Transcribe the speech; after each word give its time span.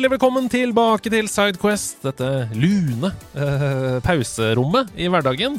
Hjertelig 0.00 0.16
velkommen 0.16 0.46
tilbake 0.48 1.10
til 1.12 1.26
Sidequest, 1.28 1.98
dette 2.00 2.46
lune 2.56 3.10
eh, 3.36 3.98
pauserommet 4.00 4.88
i 4.96 5.10
hverdagen. 5.12 5.58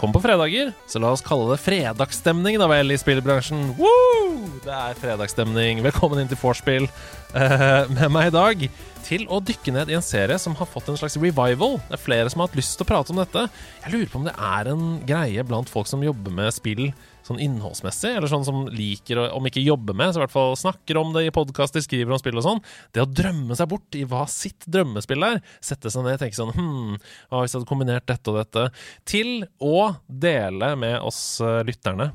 Kommer 0.00 0.16
på 0.16 0.22
fredager, 0.24 0.70
så 0.88 1.02
la 1.02 1.10
oss 1.12 1.20
kalle 1.20 1.50
det 1.50 1.58
fredagsstemning 1.60 2.56
da 2.56 2.70
vel 2.72 2.94
i 2.94 2.96
spillbransjen. 2.96 3.74
Woo! 3.76 4.48
Det 4.64 4.72
er 4.72 4.96
fredagsstemning. 4.96 5.84
Velkommen 5.84 6.22
inn 6.22 6.30
til 6.30 6.40
vorspiel 6.40 6.88
eh, 6.88 7.92
med 7.92 8.08
meg 8.16 8.30
i 8.30 8.34
dag. 8.38 8.64
Til 9.02 9.24
å 9.28 9.40
dykke 9.42 9.74
ned 9.74 9.90
i 9.90 9.96
en 9.98 10.04
serie 10.04 10.38
som 10.40 10.54
har 10.58 10.68
fått 10.70 10.88
en 10.88 10.98
slags 10.98 11.18
revival. 11.20 11.78
Det 11.88 11.96
er 11.98 12.02
flere 12.02 12.30
som 12.32 12.40
har 12.40 12.48
hatt 12.48 12.58
lyst 12.58 12.76
til 12.78 12.86
å 12.86 12.90
prate 12.92 13.12
om 13.12 13.18
dette. 13.20 13.46
Jeg 13.82 13.94
lurer 13.94 14.12
på 14.12 14.20
om 14.20 14.28
det 14.28 14.34
er 14.36 14.70
en 14.72 14.84
greie 15.08 15.44
blant 15.46 15.70
folk 15.72 15.90
som 15.90 16.04
jobber 16.06 16.34
med 16.34 16.54
spill 16.54 16.86
sånn 17.26 17.40
innholdsmessig, 17.42 18.16
eller 18.16 18.30
sånn 18.30 18.46
som 18.46 18.64
liker 18.72 19.20
å, 19.20 19.26
om 19.36 19.46
ikke 19.46 19.62
jobbe 19.62 19.94
med, 19.94 20.10
så 20.10 20.20
i 20.20 20.24
hvert 20.24 20.34
fall 20.34 20.56
snakker 20.58 20.98
om 20.98 21.12
det 21.14 21.26
i 21.26 21.34
podkaster, 21.34 21.82
skriver 21.84 22.14
om 22.14 22.20
spill 22.20 22.40
og 22.40 22.46
sånn. 22.46 22.62
Det 22.94 23.04
å 23.04 23.08
drømme 23.08 23.56
seg 23.58 23.70
bort 23.70 23.98
i 23.98 24.02
hva 24.08 24.24
sitt 24.30 24.66
drømmespill 24.66 25.28
er, 25.28 25.38
sette 25.62 25.92
seg 25.92 26.06
ned 26.06 26.18
og 26.18 26.24
tenke 26.24 26.38
sånn 26.38 26.50
Hm, 26.52 26.98
hva 27.30 27.42
hvis 27.42 27.54
jeg 27.54 27.60
hadde 27.60 27.70
kombinert 27.70 28.08
dette 28.10 28.32
og 28.32 28.40
dette? 28.40 28.66
Til 29.08 29.46
å 29.62 29.92
dele 30.06 30.74
med 30.78 30.98
oss 31.00 31.22
eh, 31.42 31.62
lytterne 31.66 32.10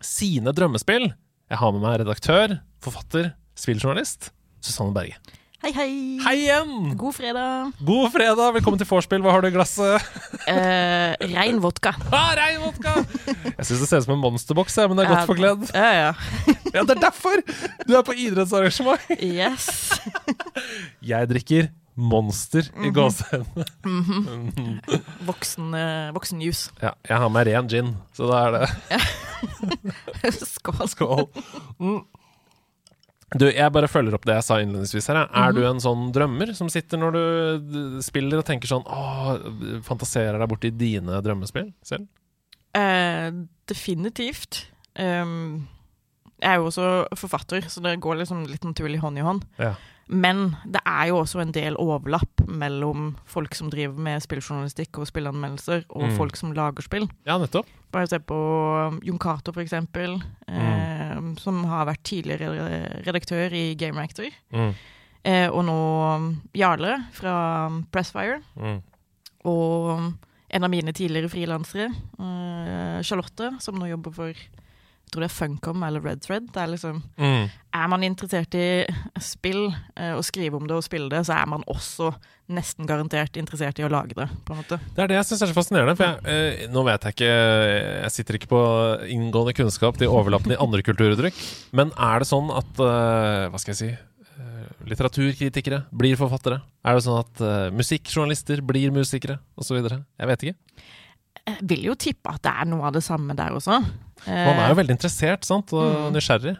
sine 0.00 0.54
drømmespill. 0.56 1.10
Jeg 1.50 1.60
har 1.60 1.74
med 1.74 1.84
meg 1.84 2.00
redaktør, 2.04 2.56
forfatter, 2.82 3.34
spilljournalist 3.58 4.30
Susanne 4.64 4.96
Berge. 4.96 5.39
Hei, 5.60 5.74
hei. 5.76 5.90
Hei 6.24 6.38
igjen! 6.40 6.70
God 6.96 7.12
fredag. 7.12 7.72
God 7.84 8.06
fredag, 8.14 8.54
velkommen 8.56 8.80
til 8.80 8.86
vorspiel. 8.88 9.20
Hva 9.20 9.34
har 9.34 9.42
du 9.44 9.50
i 9.50 9.52
glasset? 9.52 10.06
Eh, 10.48 11.12
rein 11.34 11.58
vodka. 11.60 11.90
Ah, 12.16 12.30
rein 12.38 12.62
vodka! 12.62 12.94
Jeg 13.28 13.66
syns 13.68 13.82
det 13.82 13.88
ser 13.90 14.00
ut 14.00 14.06
som 14.06 14.14
en 14.14 14.22
monsterboks, 14.22 14.78
men 14.88 14.96
det 14.96 15.04
er 15.04 15.10
godt 15.12 15.28
forkledd. 15.28 15.66
Ja, 15.76 15.90
ja. 15.98 16.14
Ja, 16.78 16.86
det 16.88 16.94
er 16.96 17.02
derfor! 17.02 17.42
Du 17.84 17.92
er 17.92 18.06
på 18.08 18.16
idrettsarrangement. 18.16 19.04
Yes. 19.20 19.68
Jeg 21.12 21.28
drikker 21.28 21.68
Monster 22.00 22.70
i 22.80 22.88
gåsehendene. 22.96 23.66
Voksen, 25.28 25.74
eh, 25.76 26.08
voksen 26.16 26.40
juice. 26.40 26.70
Ja, 26.80 26.94
jeg 27.04 27.20
har 27.20 27.28
med 27.34 27.50
ren 27.50 27.68
gin, 27.68 27.90
så 28.16 28.30
da 28.30 28.38
er 28.46 28.56
det 28.56 30.32
Skål. 30.40 30.88
skål. 30.88 31.26
Mm. 31.76 32.00
Du, 33.38 33.44
jeg 33.46 33.70
bare 33.70 33.90
følger 33.90 34.16
opp 34.16 34.24
det 34.26 34.34
jeg 34.40 34.46
sa 34.46 34.56
innledningsvis 34.58 35.06
her. 35.12 35.20
jeg. 35.20 35.30
Er 35.38 35.52
du 35.54 35.60
en 35.68 35.82
sånn 35.82 36.08
drømmer 36.14 36.50
som 36.58 36.70
sitter 36.72 36.98
når 36.98 37.14
du 37.14 38.00
spiller 38.02 38.40
og 38.40 38.46
tenker 38.48 38.70
sånn 38.70 38.82
Åh, 38.90 39.36
fantaserer 39.86 40.40
deg 40.40 40.50
bort 40.50 40.66
i 40.66 40.72
dine 40.74 41.20
drømmespill 41.22 41.68
selv? 41.86 42.08
Eh, 42.74 43.30
definitivt. 43.70 44.64
Um, 44.98 45.68
jeg 46.40 46.50
er 46.50 46.58
jo 46.58 46.68
også 46.70 46.88
forfatter, 47.20 47.66
så 47.70 47.82
det 47.84 47.98
går 48.02 48.22
liksom 48.22 48.44
litt 48.50 48.66
naturlig 48.66 49.00
hånd 49.02 49.20
i 49.20 49.26
hånd. 49.26 49.46
Ja. 49.60 49.74
Men 50.10 50.56
det 50.66 50.80
er 50.84 51.06
jo 51.12 51.20
også 51.20 51.38
en 51.44 51.52
del 51.54 51.76
overlapp 51.78 52.42
mellom 52.50 53.12
folk 53.30 53.54
som 53.54 53.68
driver 53.70 53.94
med 54.02 54.22
spilljournalistikk 54.24 54.98
og 54.98 55.06
spillanmeldelser, 55.06 55.84
og 55.90 56.08
Mm. 56.08 56.16
folk 56.16 56.36
som 56.36 56.52
lager 56.52 56.82
spill. 56.82 57.08
Ja, 57.26 57.38
nettopp. 57.38 57.66
Bare 57.92 58.08
se 58.08 58.18
på 58.18 58.38
Jon 59.06 59.18
Cato, 59.18 59.52
for 59.52 59.62
eksempel, 59.62 60.20
eh, 60.48 61.20
som 61.38 61.62
har 61.64 61.86
vært 61.86 62.02
tidligere 62.02 63.04
redaktør 63.06 63.52
i 63.52 63.74
Game 63.74 63.96
Reactor. 63.98 64.30
Mm. 64.52 64.74
Eh, 65.24 65.48
og 65.48 65.64
nå 65.64 66.40
Jarle 66.54 67.04
fra 67.12 67.68
Pressfire. 67.92 68.42
Mm. 68.58 68.82
Og 69.44 70.12
en 70.50 70.64
av 70.64 70.70
mine 70.70 70.92
tidligere 70.92 71.30
frilansere, 71.30 71.90
eh, 72.18 73.02
Charlotte, 73.02 73.60
som 73.60 73.74
nå 73.76 73.86
jobber 73.90 74.12
for 74.12 74.32
tror 75.12 75.24
det 75.24 75.30
er 75.30 75.36
Funcom 75.36 75.82
eller 75.86 76.02
Red 76.04 76.22
Thread. 76.24 76.50
Det 76.54 76.60
er 76.62 76.70
liksom 76.74 77.02
Mm. 77.20 77.48
Er 77.70 77.86
man 77.86 78.02
interessert 78.02 78.54
i 78.58 78.84
spill, 79.22 79.68
eh, 79.96 80.12
og 80.16 80.24
skrive 80.26 80.56
om 80.58 80.66
det 80.66 80.74
og 80.74 80.82
spille 80.82 81.08
det, 81.08 81.20
så 81.26 81.36
er 81.38 81.46
man 81.46 81.62
også 81.70 82.08
nesten 82.50 82.86
garantert 82.88 83.36
interessert 83.38 83.78
i 83.78 83.84
å 83.86 83.90
lage 83.92 84.16
det, 84.18 84.26
på 84.44 84.54
en 84.54 84.58
måte. 84.58 84.80
Det 84.96 85.04
er 85.04 85.06
det 85.12 85.18
jeg 85.20 85.28
syns 85.28 85.42
er 85.42 85.52
så 85.52 85.54
fascinerende. 85.54 85.94
For 85.96 86.04
jeg, 86.08 86.64
eh, 86.64 86.66
nå 86.72 86.82
vet 86.88 87.06
jeg 87.06 87.14
ikke 87.14 87.30
Jeg 87.30 88.10
sitter 88.16 88.34
ikke 88.40 88.50
på 88.50 88.62
inngående 89.06 89.54
kunnskap 89.54 89.96
til 90.00 90.10
overlappende 90.10 90.56
i 90.58 90.62
andre 90.62 90.82
kulturuttrykk. 90.82 91.38
Men 91.78 91.92
er 91.96 92.18
det 92.18 92.30
sånn 92.30 92.50
at 92.50 92.82
eh, 92.82 93.48
Hva 93.50 93.60
skal 93.62 93.74
jeg 93.74 93.80
si 93.82 93.90
eh, 93.94 94.66
Litteraturkritikere 94.90 95.84
blir 95.94 96.18
forfattere? 96.18 96.60
Er 96.84 96.96
det 96.98 97.04
sånn 97.06 97.22
at 97.22 97.40
eh, 97.44 97.70
musikkjournalister 97.76 98.62
blir 98.66 98.90
musikere, 98.90 99.38
osv.? 99.56 99.78
Jeg 99.78 100.26
vet 100.32 100.42
ikke. 100.48 100.58
Jeg 101.58 101.68
vil 101.70 101.84
jo 101.90 101.94
tippe 101.94 102.30
at 102.32 102.42
det 102.42 102.52
er 102.52 102.68
noe 102.70 102.86
av 102.88 102.92
det 102.96 103.02
samme 103.06 103.34
der 103.38 103.50
også. 103.56 103.78
Eh, 104.26 104.46
Man 104.46 104.58
er 104.60 104.68
jo 104.72 104.78
veldig 104.80 104.96
interessert 104.96 105.44
sant? 105.48 105.72
og 105.72 106.10
Mm. 106.10 106.12
nysgjerrig. 106.16 106.56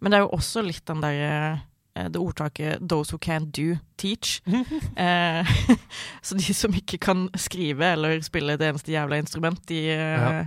Men 0.00 0.10
det 0.12 0.18
er 0.18 0.22
jo 0.26 0.36
også 0.38 0.62
litt 0.64 0.84
den 0.86 1.00
derre 1.02 1.60
eh, 1.96 2.08
det 2.08 2.16
ordtaket 2.20 2.78
'those 2.86 3.10
who 3.10 3.18
can't 3.18 3.50
do, 3.50 3.76
teach'. 3.98 4.40
eh, 4.96 5.44
så 6.22 6.36
de 6.38 6.54
som 6.54 6.70
ikke 6.72 6.98
kan 7.00 7.28
skrive 7.34 7.82
eller 7.92 8.20
spille 8.22 8.52
et 8.54 8.60
eneste 8.62 8.92
jævla 8.92 9.18
instrument, 9.18 9.58
de, 9.66 9.80
ja. 9.86 10.44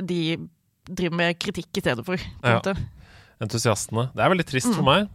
de 0.00 0.36
driver 0.86 1.16
med 1.16 1.38
kritikk 1.38 1.76
i 1.76 1.80
stedet 1.80 2.04
for. 2.06 2.16
Ja. 2.44 2.60
Entusiastene. 3.42 4.10
Det 4.14 4.22
er 4.22 4.28
veldig 4.30 4.46
trist 4.46 4.68
Mm. 4.68 4.74
for 4.74 4.82
meg 4.86 5.08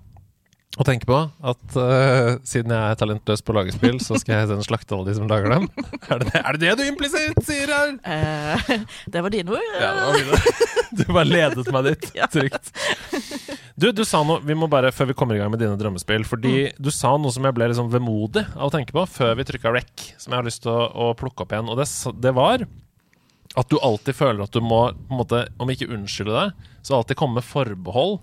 å 0.77 0.85
tenke 0.85 1.07
på 1.09 1.17
at 1.17 1.75
uh, 1.79 2.35
siden 2.45 2.73
jeg 2.75 2.91
er 2.91 2.97
talentløs 2.99 3.41
på 3.41 3.53
å 3.53 3.55
lage 3.57 3.73
spill, 3.73 3.97
så 4.03 4.19
skal 4.19 4.41
jeg 4.43 4.49
den 4.51 4.65
slakte 4.67 4.93
alle 4.97 5.07
de 5.09 5.15
som 5.17 5.29
lager 5.29 5.55
dem. 5.55 5.65
Er 6.11 6.21
det 6.21 6.27
det, 6.29 6.41
er 6.41 6.57
det, 6.57 6.61
det 6.61 6.73
du 6.77 6.83
implisitt 6.91 7.39
sier 7.47 7.71
her? 7.73 7.95
Uh, 8.05 8.85
det 9.13 9.23
var 9.25 9.33
dine 9.33 9.55
ord. 9.57 9.71
Ja, 9.79 9.93
det 9.95 10.03
var 10.05 10.19
mine. 10.19 10.67
Du 10.97 11.03
bare 11.11 11.27
ledet 11.27 11.71
meg 11.73 11.87
dit, 11.89 12.05
Ja. 12.15 12.27
trygt. 12.31 12.71
Du, 13.77 13.89
du 13.93 14.01
sa 14.07 14.23
noe 14.25 14.39
Vi 14.47 14.55
må 14.57 14.69
bare, 14.71 14.89
før 14.95 15.09
vi 15.11 15.15
kommer 15.17 15.35
i 15.37 15.41
gang 15.41 15.51
med 15.53 15.59
dine 15.61 15.75
drømmespill 15.77 16.23
Fordi 16.25 16.71
du 16.81 16.87
sa 16.93 17.11
noe 17.19 17.29
som 17.35 17.45
jeg 17.45 17.53
ble 17.53 17.67
liksom 17.69 17.91
vemodig 17.93 18.41
av 18.55 18.69
å 18.69 18.73
tenke 18.73 18.95
på 18.95 19.03
før 19.11 19.35
vi 19.37 19.45
trykka 19.45 19.73
rec, 19.75 20.07
som 20.17 20.33
jeg 20.33 20.39
har 20.39 20.47
lyst 20.47 20.63
til 20.65 20.71
å, 20.73 20.87
å 20.87 21.11
plukke 21.19 21.43
opp 21.45 21.53
igjen. 21.53 21.69
Og 21.73 21.77
det, 21.81 21.85
det 22.23 22.33
var 22.37 22.65
at 23.57 23.69
du 23.71 23.77
alltid 23.81 24.17
føler 24.17 24.45
at 24.45 24.53
du 24.53 24.61
må, 24.63 24.87
på 24.93 25.13
en 25.13 25.21
måte, 25.21 25.43
om 25.61 25.69
ikke 25.73 25.89
unnskylde 25.93 26.33
deg, 26.35 26.67
så 26.85 26.97
alltid 26.99 27.19
komme 27.19 27.39
med 27.39 27.47
forbehold 27.47 28.19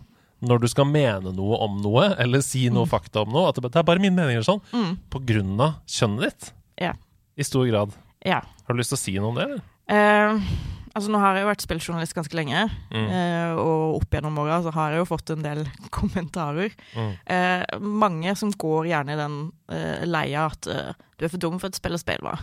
når 0.49 0.65
du 0.65 0.69
skal 0.71 0.89
mene 0.89 1.33
noe 1.35 1.59
om 1.65 1.81
noe, 1.83 2.11
eller 2.21 2.45
si 2.45 2.67
noe 2.73 2.89
fakta 2.91 3.25
om 3.25 3.33
noe. 3.35 3.51
At 3.51 3.61
det, 3.63 3.73
er 3.73 3.87
bare 3.87 4.03
mine 4.03 4.17
meninger 4.17 4.45
sånn. 4.47 4.63
Mm. 4.75 4.97
På 5.13 5.23
grunn 5.25 5.55
av 5.61 5.81
kjønnet 5.91 6.29
ditt. 6.29 6.51
Ja. 6.87 6.95
I 7.35 7.47
stor 7.47 7.67
grad. 7.71 7.95
Ja. 8.25 8.43
Har 8.45 8.77
du 8.77 8.81
lyst 8.81 8.95
til 8.95 9.01
å 9.01 9.05
si 9.05 9.17
noe 9.19 9.33
om 9.33 9.41
det, 9.41 9.49
eller? 9.49 9.65
Eh, 9.95 10.74
altså 10.95 11.11
Nå 11.11 11.19
har 11.19 11.35
jeg 11.37 11.43
jo 11.45 11.49
vært 11.51 11.65
spilljournalist 11.65 12.15
ganske 12.17 12.37
lenge, 12.39 12.61
Mm. 12.95 13.09
eh, 13.11 13.55
og 13.59 13.97
opp 14.01 14.11
gjennom 14.15 14.39
åra 14.39 14.61
så 14.63 14.73
har 14.73 14.93
jeg 14.95 15.01
jo 15.03 15.09
fått 15.11 15.31
en 15.35 15.43
del 15.43 15.65
kommentarer. 15.97 16.71
Mm. 16.95 17.11
Eh, 17.27 17.65
mange 17.81 18.35
som 18.39 18.51
går 18.51 18.87
gjerne 18.93 19.13
i 19.17 19.19
den 19.19 19.35
eh, 19.75 20.05
leia 20.07 20.47
at 20.53 20.67
eh, 20.71 20.93
du 21.19 21.25
er 21.27 21.31
for 21.35 21.39
dum 21.43 21.59
for 21.63 21.69
et 21.71 21.77
spill 21.79 21.95
å 21.95 22.01
spille, 22.01 22.23
hva? 22.23 22.39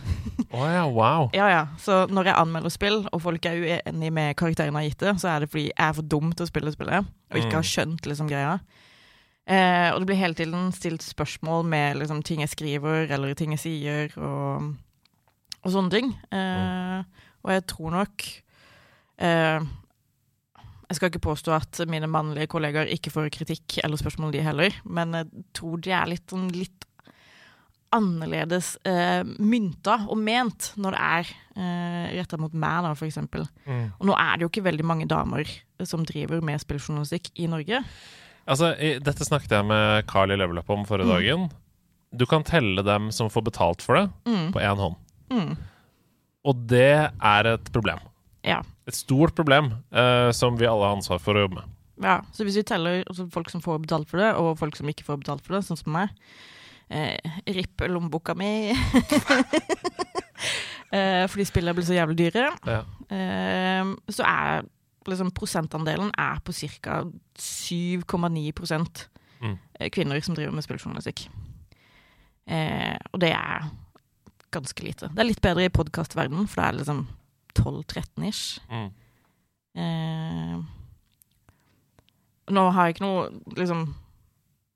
oh, 0.52 0.66
ja, 0.68 0.84
wow. 0.88 1.30
Ja, 1.36 1.48
ja. 1.52 1.62
Så 1.80 2.06
når 2.12 2.30
jeg 2.30 2.38
anmelder 2.40 2.72
spill, 2.72 3.02
og 3.12 3.22
folk 3.24 3.44
er 3.48 3.58
uenig 3.60 4.12
med 4.12 4.36
karakterene 4.36 4.80
jeg 4.80 4.92
har 4.92 4.94
gitt 4.94 5.04
det, 5.08 5.16
så 5.24 5.32
er 5.32 5.40
det 5.44 5.50
fordi 5.52 5.66
jeg 5.70 5.88
er 5.88 5.96
for 5.98 6.02
dum 6.14 6.32
til 6.32 6.44
å 6.46 6.52
spille 6.52 6.72
spillet, 6.76 7.10
og 7.32 7.40
ikke 7.42 7.58
har 7.60 7.68
skjønt 7.72 8.08
liksom 8.08 8.28
greia. 8.30 8.58
Eh, 9.48 9.88
og 9.92 9.98
det 10.00 10.06
blir 10.12 10.20
hele 10.20 10.36
tiden 10.38 10.68
stilt 10.76 11.02
spørsmål 11.02 11.64
med 11.66 11.96
liksom, 11.98 12.20
ting 12.22 12.44
jeg 12.44 12.52
skriver, 12.52 13.08
eller 13.10 13.34
ting 13.34 13.56
jeg 13.56 13.64
sier, 13.64 14.12
og, 14.22 14.70
og 15.64 15.72
sånne 15.74 15.90
ting. 15.96 16.12
Eh, 16.30 17.02
Og 17.42 17.50
jeg 17.50 17.64
tror 17.66 17.90
nok 17.90 18.22
eh, 19.22 19.60
Jeg 20.90 20.98
skal 20.98 21.08
ikke 21.12 21.22
påstå 21.24 21.54
at 21.56 21.80
mine 21.88 22.08
mannlige 22.10 22.50
kollegaer 22.52 22.90
ikke 22.92 23.10
får 23.14 23.30
kritikk 23.32 23.78
eller 23.84 23.96
spørsmål, 23.96 24.32
de 24.34 24.42
heller, 24.44 24.74
men 24.84 25.14
jeg 25.16 25.44
tror 25.56 25.78
de 25.80 25.94
er 25.96 26.10
litt, 26.10 26.26
sånn, 26.28 26.50
litt 26.52 26.84
annerledes 27.92 28.74
eh, 28.88 29.20
mynta 29.40 29.98
og 30.08 30.16
ment 30.20 30.70
når 30.80 30.94
det 30.96 31.00
er 31.06 31.30
eh, 31.60 32.12
retta 32.18 32.38
mot 32.40 32.52
meg, 32.56 32.86
da, 32.86 32.92
eksempel. 33.06 33.44
Mm. 33.68 33.82
Og 34.00 34.08
nå 34.08 34.16
er 34.16 34.36
det 34.40 34.46
jo 34.46 34.50
ikke 34.52 34.64
veldig 34.68 34.86
mange 34.88 35.08
damer 35.10 35.48
som 35.88 36.04
driver 36.08 36.40
med 36.44 36.60
spilljournalistikk 36.62 37.32
i 37.42 37.48
Norge. 37.52 37.82
Altså, 38.48 38.72
i, 38.80 38.94
Dette 39.04 39.26
snakket 39.28 39.52
jeg 39.58 39.68
med 39.68 40.06
Carl 40.10 40.32
i 40.32 40.38
Level 40.40 40.58
Up 40.62 40.70
om 40.72 40.86
forrige 40.88 41.08
Mm. 41.08 41.12
dagen. 41.16 41.50
Du 42.16 42.24
kan 42.28 42.42
telle 42.44 42.82
dem 42.84 43.10
som 43.12 43.28
får 43.32 43.44
betalt 43.48 43.82
for 43.84 43.96
det, 43.96 44.08
Mm. 44.26 44.52
på 44.52 44.60
én 44.60 44.76
hånd. 44.76 44.96
Mm. 45.30 45.56
Og 46.44 46.66
det 46.68 47.12
er 47.22 47.46
et 47.54 47.72
problem. 47.72 48.00
Ja, 48.44 48.62
Et 48.90 48.96
stort 48.96 49.36
problem 49.38 49.68
eh, 49.94 50.30
som 50.34 50.56
vi 50.58 50.66
alle 50.66 50.88
har 50.88 50.96
ansvar 50.96 51.20
for 51.22 51.38
å 51.38 51.44
jobbe 51.44 51.60
med. 51.60 51.76
Ja, 52.02 52.16
så 52.34 52.42
hvis 52.42 52.56
vi 52.58 52.64
teller 52.66 53.04
altså 53.06 53.28
folk 53.30 53.52
som 53.52 53.62
får 53.62 53.84
betalt 53.84 54.08
for 54.10 54.18
det, 54.18 54.32
og 54.34 54.56
folk 54.58 54.74
som 54.78 54.88
ikke 54.90 55.06
får 55.06 55.20
betalt 55.22 55.44
for 55.46 55.54
det, 55.54 55.60
sånn 55.68 55.78
som 55.78 55.92
meg 55.94 56.10
eh, 56.90 57.14
Ripp 57.46 57.84
lommeboka 57.86 58.34
mi. 58.34 58.72
eh, 60.92 61.24
fordi 61.30 61.46
spillene 61.48 61.74
blir 61.76 61.86
så 61.86 61.96
jævlig 61.96 62.18
dyre. 62.24 62.48
Ja. 62.66 62.80
Eh, 63.12 63.92
så 64.12 64.26
er 64.26 64.66
liksom 65.08 65.32
prosentandelen 65.34 66.12
er 66.18 66.40
på 66.46 66.54
ca. 66.82 67.02
7,9 67.38 68.52
prosent 68.58 69.08
Mm. 69.42 69.56
eh, 69.80 69.88
kvinner 69.90 70.20
som 70.22 70.36
driver 70.36 70.52
med 70.54 70.62
spilljournalistikk. 70.62 71.24
Eh, 72.46 72.94
og 73.12 73.18
det 73.20 73.32
er 73.34 73.64
ganske 74.54 74.84
lite. 74.84 75.08
Det 75.10 75.18
er 75.18 75.26
litt 75.26 75.40
bedre 75.42 75.64
i 75.66 75.72
podkastverdenen, 75.74 76.46
for 76.46 76.62
det 76.62 76.68
er 76.68 76.78
liksom 76.78 77.00
12-13 77.58 78.28
ish. 78.28 78.60
Mm. 78.70 78.90
Eh, 79.74 80.56
nå 82.52 82.64
har 82.74 82.88
jeg 82.88 82.96
ikke 82.96 83.06
noe 83.06 83.28
liksom 83.56 83.84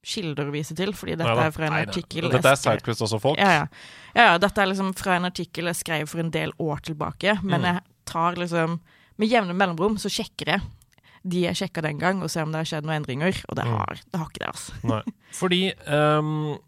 kilder 0.07 0.47
å 0.49 0.53
vise 0.55 0.75
til, 0.79 0.93
fordi 0.95 1.17
dette 1.19 1.35
er 1.49 1.51
fra 1.51 1.67
en 1.67 1.73
Nei, 1.75 1.83
artikkel 1.83 2.29
Dette 2.31 2.53
er 2.53 2.59
Sidequest 2.61 3.03
også, 3.03 3.19
folk. 3.21 3.41
ja, 3.43 3.51
ja. 3.57 3.65
ja, 4.15 4.27
ja. 4.31 4.37
Dette 4.39 4.63
er 4.63 4.71
liksom 4.71 4.93
fra 4.97 5.17
en 5.19 5.27
artikkel 5.27 5.67
jeg 5.73 5.81
skrev 5.81 6.07
for 6.09 6.23
en 6.23 6.31
del 6.31 6.53
år 6.63 6.79
tilbake, 6.87 7.35
men 7.43 7.61
Mm. 7.61 7.67
jeg 7.75 7.83
tar 8.07 8.37
liksom 8.39 8.81
Med 9.19 9.29
jevne 9.33 9.55
mellomrom 9.57 9.97
så 9.99 10.11
sjekker 10.13 10.47
jeg 10.53 10.61
de 11.27 11.41
jeg 11.47 11.57
sjekka 11.57 11.83
den 11.83 11.99
gang, 11.99 12.23
og 12.23 12.29
ser 12.31 12.43
om 12.45 12.53
det 12.53 12.59
har 12.61 12.69
skjedd 12.69 12.85
noen 12.87 13.01
endringer, 13.03 13.35
og 13.49 13.57
det 13.57 13.65
Mm. 13.65 13.73
har, 13.81 13.95
det 14.13 14.19
har 14.21 14.27
ikke 14.29 14.43
det, 14.45 14.51
altså. 14.53 14.73
Nei. 14.85 15.03
Fordi 15.33 15.61
um, 15.89 16.59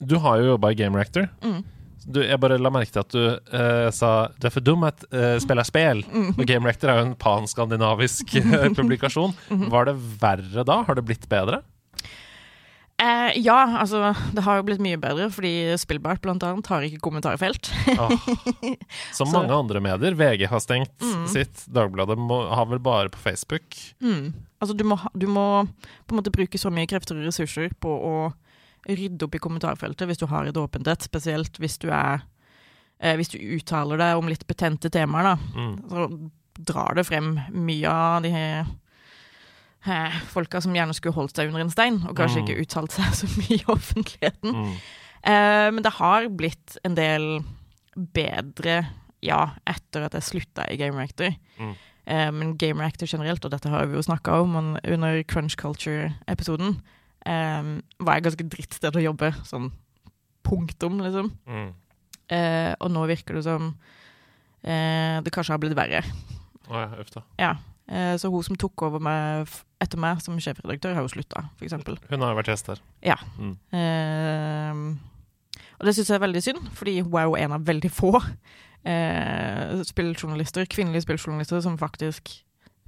du 0.00 0.14
har 0.18 0.38
jo 0.38 0.52
jobba 0.54 0.70
i 0.70 0.74
Game 0.78 0.96
Reactor. 0.96 1.26
Mm. 1.42 1.64
Du, 2.06 2.20
jeg 2.22 2.38
bare 2.38 2.56
la 2.62 2.70
merke 2.70 2.92
til 2.94 3.02
at 3.02 3.10
du 3.10 3.22
uh, 3.26 3.90
sa 3.90 4.28
'du 4.38 4.46
er 4.46 4.52
for 4.54 4.62
dum 4.62 4.84
at 4.86 5.02
uh, 5.10 5.36
spill'. 5.42 6.04
Mm. 6.06 6.28
Og 6.38 6.44
Game 6.46 6.64
Rector 6.68 6.88
er 6.92 7.00
jo 7.00 7.06
en 7.08 7.16
panskandinavisk 7.18 8.34
eh, 8.38 8.68
publikasjon. 8.76 9.34
Mhm. 9.50 9.70
Var 9.72 9.84
det 9.90 9.96
verre 10.22 10.64
da? 10.64 10.82
Har 10.86 10.94
det 10.94 11.04
blitt 11.08 11.26
bedre? 11.28 11.62
Eh, 12.98 13.32
ja, 13.44 13.76
altså, 13.82 14.14
det 14.32 14.40
har 14.46 14.56
jo 14.56 14.62
blitt 14.64 14.80
mye 14.80 14.96
bedre, 14.96 15.26
fordi 15.28 15.50
Spillbart 15.76 16.22
blant 16.24 16.40
annet 16.46 16.66
har 16.72 16.80
ikke 16.86 17.02
kommentarfelt. 17.04 17.68
oh, 17.98 18.14
Som 19.18 19.26
Så- 19.28 19.32
mange 19.34 19.52
andre 19.52 19.82
medier. 19.84 20.14
VG 20.16 20.46
har 20.48 20.60
stengt 20.64 20.94
Mm. 21.02 21.26
sitt. 21.28 21.66
Dagbladet 21.68 22.16
må, 22.16 22.48
har 22.48 22.64
vel 22.66 22.78
bare 22.78 23.10
på 23.12 23.18
Facebook. 23.20 23.76
Mm. 24.00 24.32
Altså, 24.62 24.74
du 24.74 24.84
må, 24.84 24.96
du 25.12 25.26
må 25.26 25.66
på 26.06 26.14
en 26.14 26.22
måte 26.22 26.32
bruke 26.32 26.56
så 26.56 26.70
mye 26.72 26.86
krefter 26.88 27.18
og 27.18 27.26
ressurser 27.28 27.74
på 27.82 27.90
å 27.90 28.32
rydde 28.88 29.26
opp 29.26 29.34
i 29.34 29.42
kommentarfeltet 29.42 30.06
hvis 30.08 30.20
du 30.22 30.26
har 30.30 30.46
et 30.46 30.56
åpent 30.56 30.86
et, 30.88 31.02
spesielt 31.06 31.58
hvis 31.58 31.78
du 31.82 31.88
er 31.90 32.22
eh, 33.00 33.16
Hvis 33.18 33.28
du 33.32 33.38
uttaler 33.38 33.98
deg 33.98 34.16
om 34.20 34.28
litt 34.30 34.46
betente 34.46 34.90
temaer, 34.90 35.32
da. 35.32 35.36
Mm. 35.56 35.76
så 35.90 36.08
drar 36.66 36.94
det 36.96 37.04
frem 37.06 37.34
mye 37.52 37.90
av 37.92 38.22
de 38.24 38.30
her 38.32 38.66
eh, 39.86 40.14
folka 40.32 40.60
som 40.64 40.74
gjerne 40.74 40.94
skulle 40.96 41.14
holdt 41.16 41.36
seg 41.36 41.50
under 41.50 41.60
en 41.66 41.70
stein, 41.74 41.98
og 42.08 42.16
kanskje 42.16 42.40
Mm. 42.42 42.46
ikke 42.46 42.62
uttalt 42.64 42.92
seg 42.96 43.12
så 43.14 43.26
mye 43.36 43.58
i 43.58 43.64
offentligheten. 43.68 44.54
Mm. 44.56 44.72
Eh, 45.26 45.66
men 45.74 45.82
det 45.82 45.92
har 45.98 46.28
blitt 46.28 46.78
en 46.84 46.94
del 46.96 47.42
bedre, 47.96 48.86
ja, 49.24 49.42
etter 49.66 50.04
at 50.06 50.12
jeg 50.16 50.22
slutta 50.22 50.66
i 50.70 50.76
Game 50.80 50.96
Reactor. 50.96 51.34
Mm. 51.58 51.74
Eh, 52.06 52.30
men 52.32 52.56
Game 52.56 52.80
Reactor 52.82 53.06
generelt, 53.10 53.44
og 53.44 53.50
dette 53.50 53.68
har 53.72 53.86
vi 53.86 53.96
jo 53.96 54.02
snakka 54.04 54.40
om 54.42 54.56
under 54.84 55.22
Crunch 55.24 55.56
Culture-episoden, 55.56 56.80
eh, 57.26 57.72
var 58.00 58.18
jeg 58.18 58.26
ganske 58.28 58.48
drittsted 58.54 58.98
å 58.98 59.04
jobbe. 59.04 59.32
Sånn 59.48 59.70
punktum, 60.46 61.00
liksom. 61.02 61.32
Mm. 61.50 61.70
Eh, 62.32 62.72
og 62.80 62.90
nå 62.94 63.06
virker 63.10 63.38
det 63.38 63.46
som 63.46 63.72
eh, 64.62 65.18
det 65.22 65.32
kanskje 65.34 65.54
har 65.54 65.62
blitt 65.62 65.76
verre. 65.78 66.02
Oh, 66.70 66.78
ja, 66.78 66.90
øfta. 67.02 67.22
Ja. 67.40 67.56
Eh, 67.86 68.14
så 68.18 68.30
hun 68.32 68.46
som 68.46 68.58
tok 68.58 68.86
over 68.88 69.02
meg 69.02 69.50
etter 69.82 70.00
meg 70.00 70.22
som 70.24 70.38
sjefredaktør, 70.42 70.96
har 70.96 71.04
jo 71.06 71.12
slutta, 71.12 71.46
f.eks. 71.58 71.76
Hun 72.08 72.24
har 72.24 72.32
jo 72.32 72.38
vært 72.40 72.50
gjest 72.50 72.72
her. 72.72 72.82
Ja. 73.04 73.18
Mm. 73.38 73.54
Eh, 73.76 74.80
og 75.76 75.86
det 75.86 75.96
syns 75.96 76.10
jeg 76.10 76.16
er 76.16 76.24
veldig 76.24 76.42
synd, 76.42 76.70
fordi 76.74 76.98
hun 77.02 77.18
er 77.20 77.28
jo 77.28 77.36
en 77.38 77.54
av 77.58 77.66
veldig 77.68 77.90
få 77.92 78.14
eh, 78.16 79.82
spilljournalister, 79.86 80.66
kvinnelige 80.72 81.04
spilljournalister 81.04 81.60
som 81.64 81.76
faktisk 81.80 82.32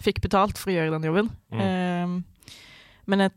fikk 0.02 0.22
betalt 0.24 0.58
for 0.58 0.72
å 0.72 0.76
gjøre 0.78 0.94
den 0.94 1.08
jobben. 1.10 1.30
Mm. 1.52 1.62
Eh, 1.62 2.56
men 3.08 3.26
jeg 3.26 3.36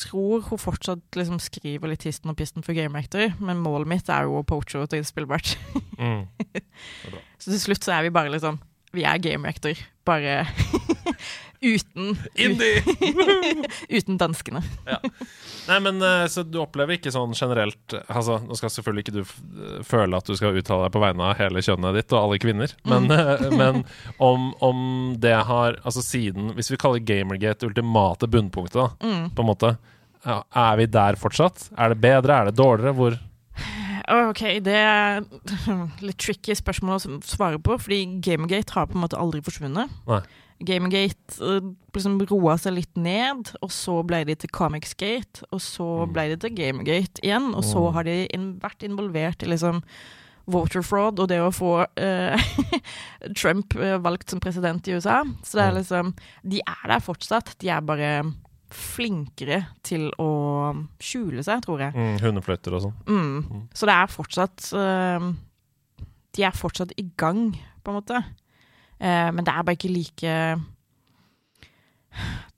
tror 0.00 0.46
hun 0.48 0.60
fortsatt 0.60 1.18
liksom 1.18 1.40
skriver 1.42 1.92
litt 1.92 2.06
histen 2.08 2.32
og 2.32 2.38
pisten 2.38 2.64
for 2.66 2.76
Game 2.76 2.98
Actor, 2.98 3.34
men 3.42 3.62
målet 3.62 3.90
mitt 3.90 4.10
er 4.12 4.26
jo 4.28 4.40
å 4.40 4.46
poache 4.46 4.78
henne 4.78 4.90
til 4.90 5.06
spillbart. 5.06 5.54
Mm. 6.00 6.26
Så 7.40 7.52
til 7.52 7.62
slutt 7.62 7.86
så 7.86 7.96
er 7.96 8.06
vi 8.06 8.14
bare 8.14 8.32
liksom 8.32 8.60
Vi 8.96 9.04
er 9.06 9.20
Game 9.22 9.48
Actor, 9.48 9.78
bare 10.08 10.42
uten 11.60 12.14
Indie! 12.34 12.80
Uten 14.00 14.16
danskene. 14.20 14.62
Nei, 15.68 15.78
men 15.84 16.00
eh, 16.02 16.24
Så 16.32 16.42
du 16.46 16.58
opplever 16.62 16.96
ikke 16.96 17.12
sånn 17.12 17.34
generelt 17.36 17.94
Altså, 18.06 18.38
Nå 18.46 18.56
skal 18.58 18.72
selvfølgelig 18.72 19.04
ikke 19.04 19.16
du 19.18 19.84
føle 19.86 20.16
at 20.18 20.28
du 20.28 20.34
skal 20.38 20.56
uttale 20.56 20.86
deg 20.88 20.94
på 20.96 21.02
vegne 21.04 21.28
av 21.30 21.38
hele 21.40 21.62
kjønnet 21.64 21.98
ditt 22.00 22.14
og 22.16 22.22
alle 22.22 22.40
kvinner, 22.42 22.74
men, 22.88 23.06
mm. 23.10 23.56
men 23.60 23.82
om, 24.16 24.50
om 24.64 24.82
det 25.20 25.36
har 25.50 25.78
Altså 25.84 26.02
siden 26.04 26.54
Hvis 26.56 26.72
vi 26.72 26.80
kaller 26.80 27.04
Gamergate 27.04 27.64
det 27.64 27.72
ultimate 27.72 28.30
bunnpunktet, 28.30 28.80
da, 28.80 28.88
Mm. 29.00 29.30
på 29.36 29.44
en 29.44 29.48
måte 29.52 29.74
ja, 30.24 30.40
Er 30.56 30.78
vi 30.80 30.86
der 30.90 31.18
fortsatt? 31.20 31.68
Er 31.76 31.92
det 31.92 32.00
bedre? 32.02 32.36
Er 32.40 32.50
det 32.50 32.56
dårligere? 32.60 32.96
Hvor 32.96 33.18
OK, 34.10 34.40
det 34.64 34.74
er 34.74 35.20
litt 36.06 36.18
tricky 36.18 36.56
spørsmål 36.58 36.96
å 36.96 37.18
svare 37.22 37.60
på, 37.62 37.76
fordi 37.78 38.00
Gamergate 38.24 38.74
har 38.74 38.88
på 38.90 38.98
en 38.98 39.04
måte 39.04 39.18
aldri 39.20 39.38
forsvunnet. 39.46 39.92
Nei. 40.08 40.18
Gamergate 40.64 41.40
eh, 41.40 41.60
liksom 41.94 42.18
roa 42.30 42.56
seg 42.60 42.74
litt 42.76 42.96
ned, 43.00 43.52
og 43.62 43.70
så 43.72 44.02
ble 44.06 44.24
de 44.28 44.34
til 44.34 44.50
Comicsgate, 44.52 45.42
og 45.52 45.60
så 45.60 46.06
Mm. 46.06 46.12
ble 46.12 46.28
de 46.28 46.36
til 46.36 46.54
Gamegate 46.56 47.20
igjen, 47.22 47.54
og 47.54 47.62
så 47.64 47.80
Mm. 47.88 47.92
har 47.94 48.02
de 48.04 48.26
in 48.34 48.58
vært 48.60 48.82
involvert 48.88 49.42
i 49.42 49.46
liksom 49.46 49.82
voter 50.50 50.82
fraud 50.82 51.18
og 51.20 51.28
det 51.28 51.38
å 51.38 51.50
få 51.54 51.86
uh, 51.86 52.36
Trump 53.36 53.76
eh, 53.76 53.98
valgt 53.98 54.30
som 54.30 54.40
president 54.40 54.86
i 54.88 54.92
USA. 54.96 55.22
Så 55.44 55.52
det 55.58 55.64
er 55.64 55.72
Mm. 55.72 55.78
liksom 55.78 56.14
De 56.48 56.60
er 56.66 56.88
der 56.88 57.00
fortsatt, 57.00 57.54
de 57.58 57.68
er 57.68 57.80
bare 57.80 58.34
flinkere 58.70 59.66
til 59.82 60.10
å 60.18 60.74
skjule 61.00 61.42
seg, 61.42 61.62
tror 61.64 61.80
jeg. 61.80 61.92
mm, 61.94 62.18
Hundefløyter 62.20 62.72
og 62.74 62.82
sånn. 62.82 62.94
Mm. 63.06 63.68
Så 63.74 63.86
det 63.86 63.94
er 63.94 64.06
fortsatt 64.06 64.72
uh, 64.74 65.32
De 66.36 66.42
er 66.46 66.52
fortsatt 66.54 66.92
i 66.96 67.04
gang, 67.16 67.52
på 67.84 67.90
en 67.90 68.00
måte. 68.00 68.24
Eh, 69.00 69.30
men 69.32 69.42
det 69.46 69.54
er 69.54 69.64
bare 69.64 69.78
ikke 69.78 69.92
like 69.92 70.36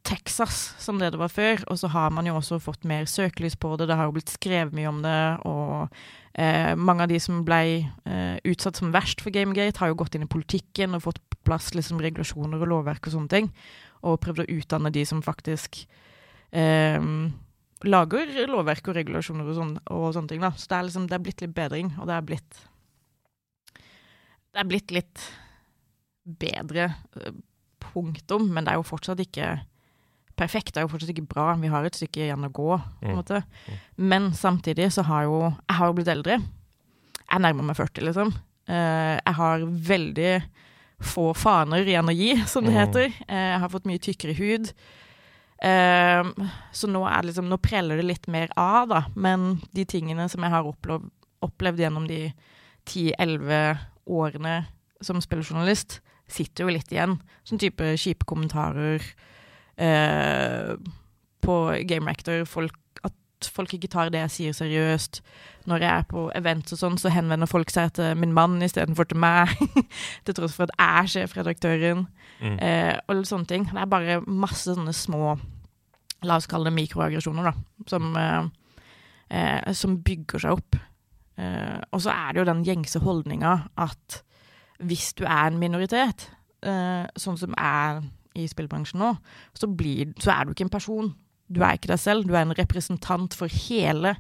Texas 0.03 0.75
som 0.83 0.99
det 0.99 1.13
det 1.15 1.21
var 1.21 1.31
før. 1.33 1.63
Og 1.71 1.79
så 1.79 1.91
har 1.93 2.11
man 2.15 2.27
jo 2.27 2.37
også 2.37 2.59
fått 2.63 2.85
mer 2.89 3.07
søkelys 3.11 3.57
på 3.57 3.77
det. 3.77 3.89
Det 3.89 3.97
har 3.97 4.09
jo 4.09 4.17
blitt 4.17 4.33
skrevet 4.35 4.75
mye 4.77 4.91
om 4.91 5.01
det. 5.05 5.21
Og 5.49 5.95
eh, 6.35 6.75
mange 6.77 7.07
av 7.07 7.13
de 7.13 7.21
som 7.23 7.45
ble 7.47 7.63
eh, 7.83 8.37
utsatt 8.49 8.81
som 8.81 8.93
verst 8.95 9.23
for 9.23 9.35
Gamegate, 9.35 9.79
har 9.81 9.93
jo 9.93 10.01
gått 10.03 10.19
inn 10.19 10.27
i 10.27 10.31
politikken 10.31 10.99
og 10.99 11.07
fått 11.07 11.23
på 11.31 11.41
plass 11.47 11.73
liksom, 11.75 12.03
regulasjoner 12.03 12.61
og 12.63 12.71
lovverk 12.75 13.09
og 13.09 13.17
sånne 13.17 13.33
ting. 13.33 13.53
Og 14.03 14.21
prøvd 14.23 14.45
å 14.45 14.51
utdanne 14.59 14.93
de 14.95 15.07
som 15.07 15.23
faktisk 15.23 15.85
eh, 16.51 16.99
lager 17.87 18.35
lovverk 18.51 18.91
og 18.91 18.99
regulasjoner 18.99 19.47
og, 19.47 19.57
sånn, 19.59 19.77
og 19.95 20.11
sånne 20.17 20.35
ting. 20.35 20.43
Da. 20.43 20.53
Så 20.59 20.69
det 20.71 20.79
er, 20.79 20.91
liksom, 20.91 21.07
det 21.11 21.19
er 21.19 21.25
blitt 21.29 21.47
litt 21.47 21.57
bedring, 21.57 21.95
og 22.01 22.11
det 22.11 22.19
er 22.19 22.29
blitt 22.33 22.61
Det 24.53 24.61
er 24.61 24.69
blitt 24.69 24.93
litt 24.93 25.23
bedre, 26.27 26.95
eh, 27.21 27.33
punktum, 27.81 28.49
men 28.53 28.65
det 28.65 28.73
er 28.73 28.77
jo 28.81 28.83
fortsatt 28.87 29.19
ikke 29.21 29.61
perfekt. 30.37 30.73
Det 30.75 30.79
er 30.81 30.87
jo 30.87 30.93
fortsatt 30.95 31.11
ikke 31.11 31.29
bra. 31.29 31.55
Vi 31.61 31.69
har 31.69 31.85
et 31.85 31.95
stykke 31.99 32.25
igjen 32.29 32.45
å 32.47 32.53
gå, 32.53 32.79
på 32.79 33.03
en 33.09 33.11
Mm. 33.11 33.17
måte. 33.19 33.43
Men 33.99 34.31
samtidig 34.33 34.93
så 34.93 35.03
har 35.05 35.25
jo 35.25 35.55
Jeg 35.69 35.77
har 35.77 35.87
jo 35.87 35.93
blitt 35.93 36.09
eldre. 36.09 36.39
Jeg 37.31 37.41
nærmer 37.41 37.63
meg 37.65 37.77
40, 37.77 38.01
liksom. 38.05 38.33
Eh, 38.69 39.21
jeg 39.27 39.35
har 39.35 39.59
veldig 39.61 40.43
få 41.01 41.35
faner 41.35 41.85
igjen 41.85 42.07
å 42.07 42.15
gi, 42.17 42.37
som 42.47 42.65
det 42.65 42.73
Mm. 42.73 42.87
heter. 42.87 43.05
Eh, 43.29 43.51
jeg 43.53 43.59
har 43.61 43.69
fått 43.69 43.85
mye 43.85 43.99
tykkere 43.99 44.35
hud. 44.37 44.73
Så 45.63 46.89
nå, 46.89 47.03
er 47.07 47.21
det 47.23 47.29
liksom, 47.35 47.49
nå 47.49 47.59
preller 47.63 47.97
det 48.01 48.05
litt 48.07 48.29
mer 48.29 48.49
av, 48.57 48.89
da. 48.89 49.05
Men 49.15 49.61
de 49.75 49.85
tingene 49.85 50.29
som 50.31 50.43
jeg 50.43 50.51
har 50.51 50.65
opplevd, 50.65 51.11
opplevd 51.43 51.79
gjennom 51.79 52.07
de 52.09 52.33
10-11 52.87 53.79
årene 54.09 54.67
som 55.03 55.21
spillejournalist, 55.21 56.01
sitter 56.35 56.67
jo 56.67 56.75
litt 56.75 56.93
igjen. 56.93 57.19
Sånn 57.49 57.61
type 57.63 57.95
kjipe 58.01 58.27
kommentarer 58.29 59.05
eh, 59.77 60.75
på 61.43 61.57
Game 61.89 62.11
Rector. 62.11 62.45
Folk, 62.49 62.77
at 63.07 63.49
folk 63.53 63.75
ikke 63.77 63.91
tar 63.93 64.13
det 64.13 64.23
jeg 64.25 64.35
sier 64.37 64.59
seriøst. 64.59 65.23
Når 65.71 65.85
jeg 65.85 65.93
er 65.93 66.07
på 66.11 66.27
events 66.39 66.75
og 66.75 66.83
sånn, 66.83 66.99
så 66.99 67.13
henvender 67.15 67.51
folk 67.51 67.71
seg 67.71 67.95
til 67.99 68.17
min 68.19 68.35
mann 68.37 68.61
istedenfor 68.65 69.11
til 69.11 69.21
meg. 69.23 69.53
til 70.27 70.39
tross 70.39 70.57
for 70.59 70.69
at 70.69 70.77
jeg 70.77 71.03
er 71.03 71.13
sjefredaktøren. 71.17 72.07
Mm. 72.43 72.57
Eh, 72.59 72.95
og 73.09 73.27
sånne 73.29 73.51
ting. 73.51 73.69
Det 73.71 73.83
er 73.83 73.91
bare 73.91 74.23
masse 74.27 74.71
sånne 74.71 74.95
små 74.97 75.37
La 76.23 76.37
oss 76.39 76.47
kalle 76.47 76.71
det 76.71 76.77
mikroaggresjoner, 76.77 77.49
da. 77.51 77.53
Som, 77.91 78.13
eh, 78.15 78.45
eh, 79.35 79.73
som 79.75 79.97
bygger 80.07 80.45
seg 80.45 80.53
opp. 80.55 80.77
Eh, 81.37 81.81
og 81.91 82.03
så 82.05 82.13
er 82.13 82.33
det 82.33 82.43
jo 82.43 82.49
den 82.51 82.65
gjengse 82.67 83.01
holdninga 83.03 83.55
at 83.81 84.21
hvis 84.83 85.13
du 85.19 85.25
er 85.27 85.49
en 85.49 85.59
minoritet, 85.61 86.29
eh, 86.67 87.07
sånn 87.19 87.39
som 87.41 87.55
er 87.59 88.03
i 88.39 88.47
spillbransjen 88.49 89.01
nå, 89.03 89.13
så, 89.59 89.69
blir, 89.69 90.15
så 90.23 90.33
er 90.35 90.47
du 90.47 90.55
ikke 90.55 90.67
en 90.69 90.73
person. 90.73 91.11
Du 91.53 91.61
er 91.63 91.77
ikke 91.77 91.91
deg 91.93 92.01
selv, 92.01 92.27
du 92.27 92.37
er 92.37 92.47
en 92.47 92.57
representant 92.57 93.35
for 93.37 93.53
hele 93.69 94.15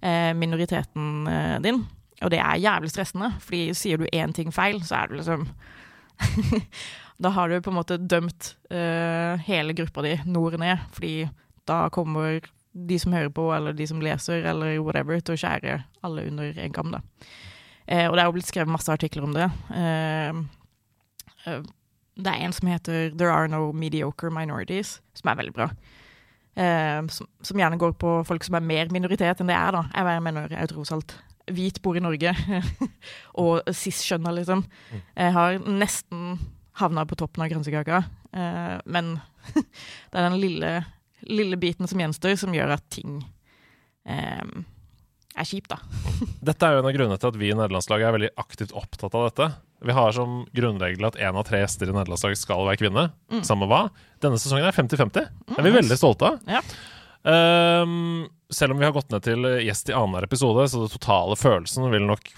eh, 0.00 0.32
minoriteten 0.38 1.28
eh, 1.28 1.58
din. 1.64 1.84
Og 2.22 2.30
det 2.32 2.40
er 2.40 2.62
jævlig 2.62 2.92
stressende, 2.92 3.32
fordi 3.42 3.72
sier 3.76 4.00
du 4.00 4.06
én 4.14 4.32
ting 4.34 4.52
feil, 4.54 4.80
så 4.86 5.02
er 5.02 5.10
du 5.10 5.20
liksom 5.20 5.48
Da 7.22 7.30
har 7.36 7.50
du 7.50 7.60
på 7.62 7.70
en 7.70 7.76
måte 7.76 8.00
dømt 8.00 8.56
hele 9.46 9.74
gruppa 9.78 10.02
di 10.02 10.16
nord 10.26 10.56
ned, 10.58 10.80
fordi 10.90 11.28
da 11.70 11.84
kommer 11.94 12.40
de 12.72 12.98
som 12.98 13.12
hører 13.14 13.30
på, 13.30 13.44
eller 13.54 13.76
de 13.76 13.86
som 13.86 14.00
leser, 14.02 14.42
eller 14.48 14.80
whatever, 14.82 15.20
til 15.20 15.36
å 15.36 15.38
skjære 15.38 15.76
alle 16.02 16.24
under 16.30 16.58
en 16.64 16.74
kam, 16.74 16.90
da. 16.94 17.02
Eh, 17.86 18.08
og 18.08 18.16
det 18.16 18.22
er 18.22 18.28
jo 18.28 18.34
blitt 18.36 18.50
skrevet 18.50 18.72
masse 18.72 18.92
artikler 18.92 19.26
om 19.26 19.34
det. 19.36 19.48
Eh, 19.74 20.42
eh, 21.46 21.64
det 22.12 22.28
er 22.28 22.44
en 22.44 22.52
som 22.52 22.68
heter 22.68 23.10
'There 23.10 23.32
are 23.32 23.48
no 23.48 23.72
mediocre 23.72 24.30
minorities', 24.30 25.00
som 25.14 25.30
er 25.30 25.34
veldig 25.34 25.54
bra. 25.54 25.70
Eh, 26.56 27.06
som, 27.08 27.26
som, 27.42 27.58
gjerne 27.58 27.78
går 27.78 27.92
på 27.92 28.26
folk 28.26 28.44
som 28.44 28.54
er 28.54 28.60
mer 28.60 28.88
minoritet 28.92 29.40
enn 29.40 29.48
det 29.48 29.56
er, 29.56 29.72
da. 29.72 29.84
Jeg 29.94 30.22
mener 30.22 30.48
jeg 30.52 30.68
tross 30.68 30.92
alt 30.92 31.16
hvit, 31.50 31.82
bor 31.82 31.96
i 31.96 32.00
Norge, 32.00 32.34
og 33.42 33.62
cis-skjønna, 33.72 34.30
liksom. 34.36 34.64
Mm. 34.92 35.00
Jeg 35.16 35.32
har 35.32 35.58
nesten 35.66 36.38
havna 36.80 37.06
på 37.08 37.16
toppen 37.18 37.44
av 37.44 37.48
kransekaka, 37.52 38.02
eh, 38.32 38.76
men 38.84 39.14
det 39.54 40.18
er 40.20 40.28
den 40.28 40.40
lille, 40.40 40.84
lille 41.28 41.56
biten 41.56 41.88
som 41.88 42.00
gjenstår, 42.00 42.36
som 42.36 42.54
gjør 42.54 42.76
at 42.76 42.84
ting 42.92 43.22
eh, 44.04 44.44
er 45.38 45.48
kjipt, 45.48 45.72
da. 45.72 45.78
dette 46.48 46.68
er 46.68 46.76
jo 46.76 46.82
en 46.82 46.88
av 46.90 46.96
grunnene 46.96 47.20
til 47.20 47.32
at 47.32 47.38
vi 47.40 47.50
i 47.50 47.56
nederlandslaget 47.56 48.08
er 48.08 48.16
veldig 48.16 48.32
aktivt 48.42 48.74
opptatt 48.78 49.14
av 49.18 49.28
dette. 49.28 49.50
Vi 49.82 49.96
har 49.96 50.14
som 50.14 50.42
grunnregel 50.54 51.08
at 51.08 51.18
én 51.18 51.38
av 51.38 51.46
tre 51.48 51.62
gjester 51.62 51.90
i 51.90 51.94
nederlandslaget 51.94 52.40
skal 52.42 52.66
være 52.68 52.80
kvinne. 52.84 53.08
Mm. 53.32 53.42
Samme 53.46 53.68
hva. 53.70 53.86
Denne 54.22 54.38
sesongen 54.40 54.68
er 54.68 54.76
50-50. 54.76 55.30
Det 55.48 55.58
er 55.58 55.66
vi 55.66 55.72
mm. 55.72 55.78
veldig 55.80 55.98
stolte 55.98 56.30
av. 56.30 56.38
Ja. 56.58 56.62
Um, 57.22 58.26
selv 58.50 58.74
om 58.74 58.80
vi 58.80 58.86
har 58.86 58.94
gått 58.94 59.12
ned 59.14 59.22
til 59.24 59.46
gjest 59.62 59.90
i 59.90 59.94
annenhver 59.94 60.26
episode, 60.26 60.64
så 60.70 60.82
den 60.82 60.92
totale 60.92 61.36
følelsen 61.38 61.86
vil 61.92 62.06
nok 62.08 62.32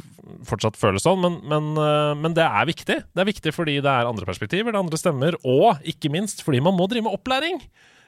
fortsatt 0.48 0.78
føles 0.80 1.04
sånn, 1.04 1.20
men, 1.20 1.38
men, 1.48 1.70
uh, 1.76 2.12
men, 2.16 2.36
det 2.36 2.44
er 2.44 2.68
viktig. 2.68 2.98
Det 3.12 3.22
er 3.22 3.28
viktig 3.28 3.52
fordi 3.56 3.78
det 3.84 3.90
er 3.90 4.08
andre 4.08 4.28
perspektiver, 4.28 4.70
det 4.70 4.78
er 4.78 4.84
andre 4.84 5.00
stemmer, 5.00 5.36
og 5.40 5.84
ikke 5.88 6.12
minst 6.12 6.44
fordi 6.44 6.62
man 6.64 6.76
må 6.76 6.88
drive 6.90 7.08
med 7.08 7.16
opplæring. 7.16 7.60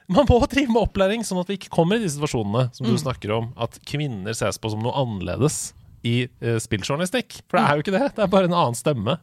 Man 0.07 0.27
må 0.29 0.37
drive 0.47 0.71
med 0.71 0.85
opplæring, 0.85 1.23
sånn 1.27 1.41
at 1.41 1.49
vi 1.51 1.57
ikke 1.59 1.73
kommer 1.73 1.99
i 1.99 2.05
de 2.05 2.11
situasjonene 2.13 2.69
som 2.75 2.85
mm. 2.85 2.91
du 2.93 3.01
snakker 3.01 3.33
om, 3.35 3.49
at 3.59 3.75
kvinner 3.87 4.35
ses 4.37 4.59
på 4.61 4.71
som 4.71 4.83
noe 4.83 4.95
annerledes 4.95 5.73
i 6.07 6.21
uh, 6.43 6.55
spilljournalistikk. 6.63 7.41
For 7.47 7.59
det 7.59 7.63
er 7.65 7.75
jo 7.75 7.83
ikke 7.83 7.95
det. 7.97 8.05
Det 8.15 8.23
er 8.23 8.31
bare 8.31 8.47
en 8.47 8.55
annen 8.55 8.77
stemme. 8.77 9.17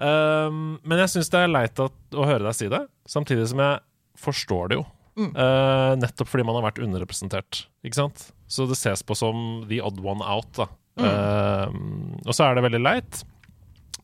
Um, 0.00 0.78
men 0.88 1.02
jeg 1.02 1.12
syns 1.12 1.28
det 1.32 1.42
er 1.42 1.52
leit 1.52 1.82
at, 1.84 1.98
å 2.16 2.24
høre 2.24 2.46
deg 2.46 2.56
si 2.56 2.70
det, 2.72 2.80
samtidig 3.10 3.44
som 3.50 3.60
jeg 3.60 3.82
forstår 4.20 4.72
det 4.72 4.80
jo. 4.80 4.86
Mm. 5.20 5.34
Uh, 5.36 5.92
nettopp 6.00 6.30
fordi 6.30 6.46
man 6.48 6.56
har 6.56 6.64
vært 6.70 6.80
underrepresentert. 6.80 7.64
Ikke 7.84 8.00
sant? 8.00 8.30
Så 8.48 8.64
det 8.70 8.78
ses 8.80 9.04
på 9.04 9.16
som 9.18 9.66
the 9.68 9.82
odd 9.84 10.00
one 10.00 10.24
out. 10.24 10.48
Da. 10.56 10.70
Mm. 10.96 11.04
Uh, 11.04 12.24
og 12.24 12.32
så 12.32 12.46
er 12.46 12.56
det 12.56 12.64
veldig 12.70 12.82
leit. 12.82 13.20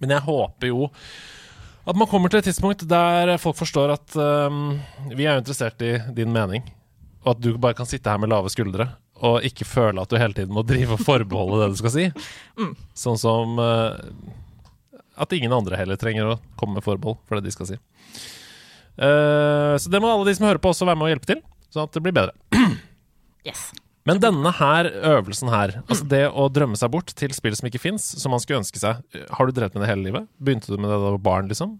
Men 0.02 0.12
jeg 0.18 0.26
håper 0.28 0.72
jo 0.74 0.90
at 1.86 1.98
man 1.98 2.08
kommer 2.10 2.32
til 2.32 2.40
et 2.40 2.48
tidspunkt 2.48 2.84
der 2.90 3.36
folk 3.38 3.58
forstår 3.58 3.94
at 3.94 4.16
um, 4.18 4.78
vi 5.14 5.26
er 5.26 5.38
interessert 5.38 5.82
i 5.86 5.96
din 6.16 6.32
mening, 6.34 6.64
og 7.24 7.36
at 7.36 7.42
du 7.42 7.52
bare 7.58 7.76
kan 7.78 7.88
sitte 7.88 8.10
her 8.10 8.18
med 8.22 8.32
lave 8.32 8.50
skuldre 8.52 8.90
og 9.24 9.44
ikke 9.48 9.64
føle 9.64 10.02
at 10.02 10.10
du 10.12 10.18
hele 10.20 10.36
tiden 10.36 10.52
må 10.52 10.64
drive 10.66 10.96
og 10.96 11.04
forbeholde 11.04 11.62
det 11.62 11.70
du 11.72 11.78
skal 11.84 11.94
si. 11.94 12.10
Mm. 12.56 12.70
Sånn 12.96 13.18
som 13.20 13.58
uh, 13.60 13.98
at 15.20 15.32
ingen 15.36 15.52
andre 15.52 15.76
heller 15.76 15.98
trenger 16.00 16.30
å 16.30 16.38
komme 16.56 16.78
med 16.78 16.84
forbehold 16.86 17.18
for 17.28 17.36
det 17.36 17.50
de 17.50 17.52
skal 17.52 17.68
si. 17.68 17.76
Uh, 18.96 19.76
så 19.76 19.92
det 19.92 20.00
må 20.00 20.08
alle 20.08 20.24
de 20.28 20.36
som 20.38 20.46
hører 20.48 20.60
på, 20.62 20.72
også 20.72 20.88
være 20.88 20.96
med 20.96 21.08
og 21.08 21.12
hjelpe 21.12 21.28
til, 21.34 21.42
sånn 21.68 21.84
at 21.84 21.96
det 21.96 22.02
blir 22.04 22.16
bedre. 22.16 22.32
yes. 23.48 23.68
Men 24.06 24.20
denne 24.22 24.52
her 24.54 24.86
øvelsen 24.86 25.50
her, 25.50 25.80
altså 25.88 26.06
det 26.06 26.22
å 26.30 26.46
drømme 26.52 26.78
seg 26.78 26.92
bort 26.94 27.10
til 27.18 27.32
spill 27.34 27.56
som 27.58 27.66
ikke 27.66 27.82
fins, 27.82 28.04
som 28.20 28.30
man 28.30 28.42
skulle 28.42 28.60
ønske 28.62 28.78
seg, 28.78 29.02
har 29.34 29.48
du 29.48 29.54
drevet 29.54 29.74
med 29.74 29.82
det 29.82 29.90
hele 29.90 30.06
livet? 30.06 30.28
Begynte 30.38 30.70
du 30.70 30.78
med 30.78 30.86
det 30.86 30.94
da 30.94 31.00
du 31.10 31.16
var 31.16 31.24
barn, 31.26 31.50
liksom? 31.50 31.74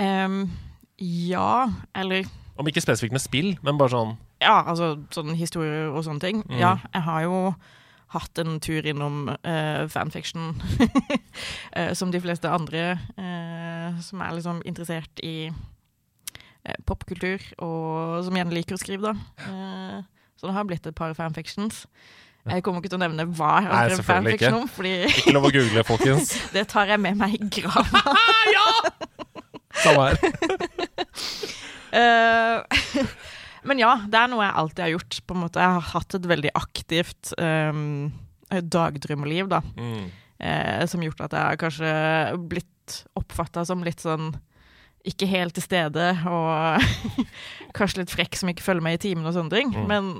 Um, 0.00 0.44
ja, 1.02 1.72
eller 1.98 2.28
Om 2.56 2.68
ikke 2.70 2.82
spesifikt 2.84 3.12
med 3.12 3.20
spill, 3.20 3.50
men 3.66 3.80
bare 3.80 3.92
sånn 3.92 4.14
Ja, 4.40 4.62
altså 4.62 4.94
sånn 5.12 5.34
historier 5.36 5.90
og 5.90 6.06
sånne 6.06 6.22
ting. 6.22 6.44
Mm. 6.46 6.56
Ja, 6.62 6.76
jeg 6.94 7.04
har 7.04 7.26
jo 7.26 7.40
hatt 8.14 8.40
en 8.42 8.56
tur 8.62 8.86
innom 8.86 9.28
uh, 9.30 9.82
fanfiction, 9.90 10.54
uh, 11.74 11.90
som 11.98 12.14
de 12.14 12.22
fleste 12.22 12.50
andre 12.50 12.94
uh, 13.18 13.98
som 14.02 14.22
er 14.22 14.38
liksom 14.38 14.62
interessert 14.70 15.22
i 15.26 15.50
popkultur, 16.86 17.40
og 17.64 18.20
som 18.26 18.36
gjerne 18.36 18.52
liker 18.52 18.76
å 18.76 18.80
skrive, 18.80 19.12
da. 19.14 20.02
Så 20.40 20.48
det 20.48 20.56
har 20.56 20.64
blitt 20.64 20.86
et 20.88 20.96
par 20.96 21.12
fanfictions. 21.12 21.84
Jeg 22.48 22.64
kommer 22.64 22.80
ikke 22.80 22.94
til 22.94 22.96
å 22.96 23.02
nevne 23.02 23.26
hva 23.36 23.50
jeg 23.60 23.68
har 23.68 23.90
skrevet 23.90 24.06
fanfiction 24.08 24.56
om. 24.62 24.68
Fordi 24.72 24.92
ikke 25.10 25.34
lov 25.36 25.48
å 25.50 25.52
google, 25.52 25.84
folkens. 25.84 26.32
det 26.56 26.64
tar 26.72 26.88
jeg 26.94 27.02
med 27.04 27.18
meg 27.20 27.36
i 27.36 27.50
grava. 27.60 28.00
ja! 28.56 28.64
Samme 29.80 30.06
her. 30.08 30.16
uh, 31.92 33.04
men 33.68 33.82
ja, 33.84 33.92
det 34.08 34.22
er 34.22 34.32
noe 34.32 34.46
jeg 34.46 34.58
alltid 34.62 34.84
har 34.86 34.92
gjort. 34.94 35.20
På 35.28 35.36
en 35.36 35.44
måte. 35.44 35.60
Jeg 35.60 35.76
har 35.76 35.88
hatt 35.92 36.16
et 36.16 36.30
veldig 36.32 36.54
aktivt 36.62 37.34
um, 37.36 38.08
dagdrømmeliv, 38.48 39.52
da. 39.52 39.60
Mm. 39.76 40.08
Uh, 40.40 40.82
som 40.88 41.04
gjort 41.04 41.20
at 41.28 41.36
jeg 41.36 41.44
har 41.44 41.60
kanskje 41.60 41.92
blitt 42.48 43.02
oppfatta 43.20 43.66
som 43.68 43.84
litt 43.84 44.00
sånn 44.00 44.32
ikke 45.06 45.28
helt 45.30 45.56
til 45.56 45.64
stede, 45.64 46.10
og 46.28 47.24
kanskje 47.76 48.02
litt 48.02 48.12
frekk 48.12 48.36
som 48.36 48.52
ikke 48.52 48.64
følger 48.64 48.84
med 48.84 48.98
i 48.98 49.02
timen 49.08 49.26
og 49.28 49.36
sånne 49.36 49.54
ting. 49.54 49.72
Mm. 49.72 49.88
Men 49.88 50.12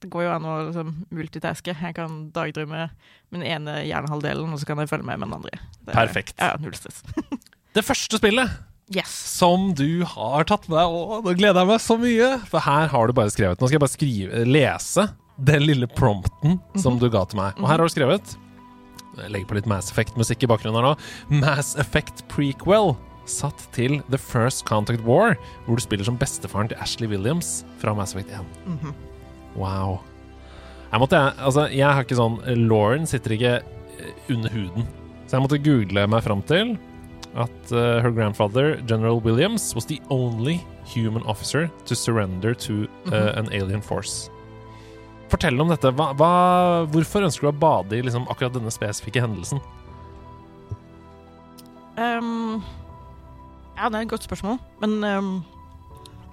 det 0.00 0.08
går 0.12 0.26
jo 0.26 0.32
an 0.32 0.48
å 0.48 0.56
liksom, 0.68 0.92
multitaske. 1.12 1.74
Jeg 1.76 1.96
kan 1.96 2.22
dagdrømme 2.34 2.88
min 3.34 3.44
ene 3.44 3.80
hjernehalvdelen, 3.84 4.54
og 4.54 4.60
så 4.60 4.68
kan 4.68 4.80
jeg 4.80 4.90
følge 4.92 5.08
med 5.10 5.20
med 5.20 5.28
den 5.28 5.38
andre. 5.40 5.62
Det, 5.80 5.92
Perfekt. 5.92 6.36
Ja, 6.40 6.54
null 6.60 6.76
stress. 6.78 7.02
det 7.76 7.84
første 7.86 8.20
spillet 8.20 8.54
yes. 8.94 9.12
som 9.34 9.72
du 9.76 10.04
har 10.08 10.46
tatt 10.48 10.68
med 10.70 10.78
deg, 10.78 10.94
å, 10.94 11.20
nå 11.24 11.34
gleder 11.36 11.62
jeg 11.62 11.72
meg 11.72 11.82
så 11.84 11.98
mye! 12.00 12.30
For 12.50 12.64
her 12.64 12.92
har 12.94 13.10
du 13.10 13.16
bare 13.16 13.34
skrevet 13.34 13.60
Nå 13.60 13.68
skal 13.68 13.78
jeg 13.78 13.84
bare 13.84 13.96
skrive, 13.96 14.44
lese 14.48 15.10
den 15.40 15.64
lille 15.64 15.88
prompten 15.88 16.58
som 16.80 16.98
du 17.00 17.06
ga 17.12 17.24
til 17.28 17.40
meg. 17.40 17.60
Og 17.60 17.68
her 17.68 17.80
har 17.80 17.88
du 17.88 17.92
skrevet 17.92 18.34
Jeg 19.16 19.32
legger 19.32 19.48
på 19.48 19.56
litt 19.56 19.68
Mass 19.70 19.92
Effect-musikk 19.92 20.44
i 20.44 20.50
bakgrunnen 20.50 20.80
her 20.80 20.90
nå. 20.90 20.96
Mass 21.44 21.76
Effect 21.80 22.24
prequel 22.32 22.94
satt 23.28 23.66
til 23.76 24.00
The 24.10 24.18
First 24.18 24.64
Contact 24.68 25.04
War, 25.06 25.36
hvor 25.66 25.78
du 25.78 25.84
spiller 25.84 26.06
som 26.06 26.18
bestefaren 26.20 26.70
til 26.70 26.80
Ashley 26.80 27.10
Williams 27.10 27.64
fra 27.82 27.94
Mass 27.94 28.14
Effect 28.14 28.30
1. 28.30 28.46
Mm 28.66 28.78
-hmm. 28.78 28.94
Wow. 29.56 30.00
Jeg 30.92 31.00
måtte, 31.00 31.18
altså, 31.38 31.68
jeg 31.70 31.94
har 31.94 32.02
ikke 32.02 32.16
sånn 32.16 32.40
Lauren 32.68 33.06
sitter 33.06 33.30
ikke 33.30 33.62
eh, 33.98 34.34
under 34.34 34.50
huden. 34.50 34.86
Så 35.26 35.36
jeg 35.36 35.42
måtte 35.42 35.58
google 35.58 36.06
meg 36.06 36.22
fram 36.22 36.42
til 36.42 36.78
at 37.38 37.72
uh, 37.72 38.02
her 38.02 38.10
grandfather, 38.10 38.80
General 38.86 39.20
Williams, 39.20 39.74
was 39.74 39.86
the 39.86 40.00
only 40.10 40.60
human 40.84 41.22
officer 41.22 41.70
to 41.86 41.94
surrender 41.94 42.54
to 42.54 42.88
uh, 43.12 43.32
an 43.36 43.46
alien 43.52 43.80
force. 43.80 44.30
Fortell 45.30 45.60
om 45.62 45.70
dette. 45.70 45.92
Hva, 45.94 46.10
hva, 46.18 46.32
hvorfor 46.90 47.22
ønsker 47.22 47.46
du 47.46 47.52
å 47.52 47.60
bade 47.62 47.94
i 47.94 48.02
liksom, 48.02 48.26
akkurat 48.32 48.56
denne 48.56 48.72
spesifikke 48.74 49.22
hendelsen? 49.22 49.62
Um, 52.00 52.64
ja, 53.80 53.88
det 53.88 53.98
er 53.98 54.06
et 54.06 54.12
godt 54.12 54.28
spørsmål. 54.28 54.58
Men 54.82 55.04
um, 55.04 55.30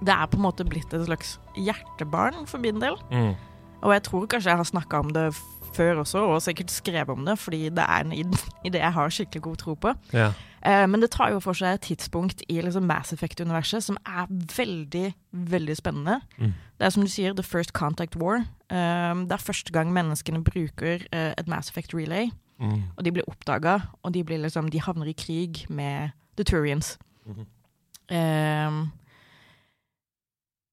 det 0.04 0.14
er 0.14 0.26
på 0.30 0.36
en 0.38 0.44
måte 0.44 0.66
blitt 0.68 0.92
et 0.94 1.06
slags 1.08 1.38
hjertebarn 1.56 2.46
for 2.46 2.60
min 2.62 2.80
del. 2.82 2.98
Mm. 3.10 3.34
Og 3.82 3.94
jeg 3.94 4.02
tror 4.08 4.26
kanskje 4.26 4.50
jeg 4.50 4.60
har 4.60 4.68
snakka 4.68 5.00
om 5.04 5.10
det 5.14 5.30
før 5.74 6.02
også, 6.02 6.18
og 6.18 6.42
sikkert 6.42 6.70
skrevet 6.70 7.10
om 7.10 7.24
det, 7.26 7.38
fordi 7.38 7.68
det 7.68 7.84
er 7.84 8.04
en 8.04 8.12
idé 8.66 8.78
jeg 8.78 8.92
har 8.92 9.10
skikkelig 9.10 9.42
god 9.42 9.56
tro 9.56 9.74
på. 9.74 9.94
Ja. 10.12 10.32
Uh, 10.66 10.86
men 10.90 11.02
det 11.02 11.10
tar 11.14 11.30
jo 11.30 11.40
for 11.40 11.54
seg 11.54 11.76
et 11.76 11.86
tidspunkt 11.86 12.42
i 12.50 12.60
liksom 12.60 12.86
Mass 12.88 13.12
Effect-universet 13.14 13.84
som 13.84 13.98
er 14.06 14.26
veldig, 14.56 15.12
veldig 15.32 15.76
spennende. 15.76 16.20
Mm. 16.38 16.52
Det 16.78 16.86
er 16.86 16.90
som 16.90 17.02
du 17.02 17.10
sier, 17.10 17.32
the 17.32 17.46
first 17.46 17.72
contact 17.72 18.18
war. 18.18 18.42
Uh, 18.72 19.24
det 19.24 19.32
er 19.32 19.44
første 19.44 19.72
gang 19.72 19.92
menneskene 19.94 20.42
bruker 20.44 21.06
uh, 21.14 21.32
et 21.38 21.48
Mass 21.48 21.70
Effect 21.70 21.94
relay. 21.94 22.30
Mm. 22.58 22.82
Og 22.96 23.04
de 23.04 23.12
blir 23.12 23.28
oppdaga, 23.30 23.78
og 24.02 24.14
de, 24.14 24.24
blir 24.24 24.42
liksom, 24.42 24.68
de 24.68 24.80
havner 24.82 25.06
i 25.06 25.14
krig 25.14 25.66
med 25.70 26.10
The 26.36 26.44
Turians. 26.44 26.98
Um, 27.28 28.80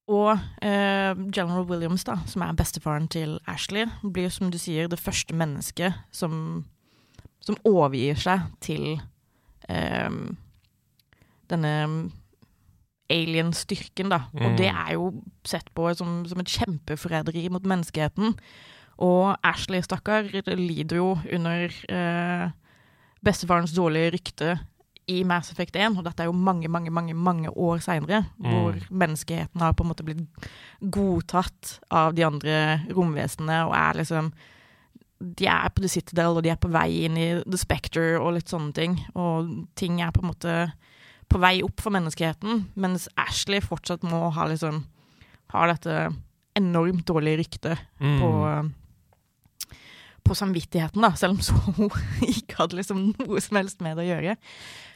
og 0.07 0.37
uh, 0.37 1.31
General 1.33 1.65
Williams, 1.65 2.05
da, 2.05 2.19
som 2.29 2.45
er 2.45 2.55
bestefaren 2.57 3.07
til 3.11 3.39
Ashley, 3.49 3.89
blir 4.03 4.29
som 4.29 4.51
du 4.53 4.57
sier 4.61 4.87
det 4.87 5.01
første 5.01 5.35
mennesket 5.35 5.97
som, 6.13 6.65
som 7.41 7.57
overgir 7.65 8.19
seg 8.21 8.45
til 8.61 9.01
um, 9.69 10.37
denne 11.49 11.73
alien-styrken, 13.09 14.09
da. 14.13 14.23
Mm. 14.33 14.45
Og 14.45 14.57
det 14.57 14.69
er 14.69 14.93
jo 14.95 15.09
sett 15.45 15.67
på 15.77 15.89
som, 15.97 16.23
som 16.29 16.41
et 16.41 16.53
kjempeforræderi 16.53 17.47
mot 17.53 17.65
menneskeheten. 17.65 18.37
Og 19.05 19.35
Ashley, 19.45 19.83
stakkar, 19.83 20.29
lider 20.55 20.97
jo 21.01 21.09
under 21.35 21.73
eh, 21.91 22.45
bestefarens 23.25 23.75
dårlige 23.75 24.13
rykte 24.15 24.55
i 25.07 25.23
Mass 25.23 25.51
Effect 25.51 25.75
1, 25.75 25.97
og 25.99 26.03
dette 26.03 26.23
er 26.23 26.25
jo 26.25 26.33
mange, 26.33 26.67
mange, 26.67 26.89
mange 26.89 27.13
mange 27.13 27.49
år 27.49 27.77
seinere, 27.83 28.25
Mm. 28.39 28.45
hvor 28.49 28.73
menneskeheten 28.89 29.61
har 29.61 29.73
på 29.73 29.83
en 29.83 29.89
måte 29.91 30.03
blitt 30.03 30.27
godtatt 30.81 31.79
av 31.91 32.15
de 32.15 32.23
andre 32.25 32.81
romvesenene 32.89 33.65
og 33.67 33.73
er 33.75 33.93
liksom 34.01 34.31
De 35.37 35.45
er 35.47 35.69
på 35.69 35.79
The 35.81 35.87
Citadel, 35.87 36.35
og 36.37 36.43
de 36.43 36.49
er 36.51 36.57
på 36.59 36.69
vei 36.69 37.05
inn 37.05 37.15
i 37.17 37.41
The 37.49 37.57
Spectre 37.57 38.19
og 38.19 38.33
litt 38.35 38.49
sånne 38.51 38.73
ting. 38.75 38.97
Og 39.15 39.47
ting 39.73 40.01
er 40.01 40.11
på 40.11 40.21
en 40.21 40.27
måte 40.33 40.73
på 41.31 41.39
vei 41.39 41.61
opp 41.63 41.79
for 41.81 41.89
menneskeheten, 41.95 42.65
mens 42.75 43.07
Ashley 43.17 43.61
fortsatt 43.63 44.03
må 44.03 44.31
ha 44.33 44.45
liksom 44.47 44.83
Har 45.49 45.67
dette 45.71 46.13
enormt 46.55 47.05
dårlige 47.05 47.37
ryktet 47.45 47.77
Mm. 48.01 48.19
på 48.19 48.71
på 50.25 50.35
samvittigheten, 50.37 51.03
da, 51.05 51.11
selv 51.19 51.35
om 51.37 51.41
så 51.45 51.53
hun 51.77 51.89
ikke 52.25 52.57
hadde 52.59 52.79
liksom 52.79 53.01
noe 53.19 53.41
som 53.45 53.59
helst 53.59 53.83
med 53.85 53.97
det 53.99 54.05
å 54.07 54.09
gjøre. 54.09 54.35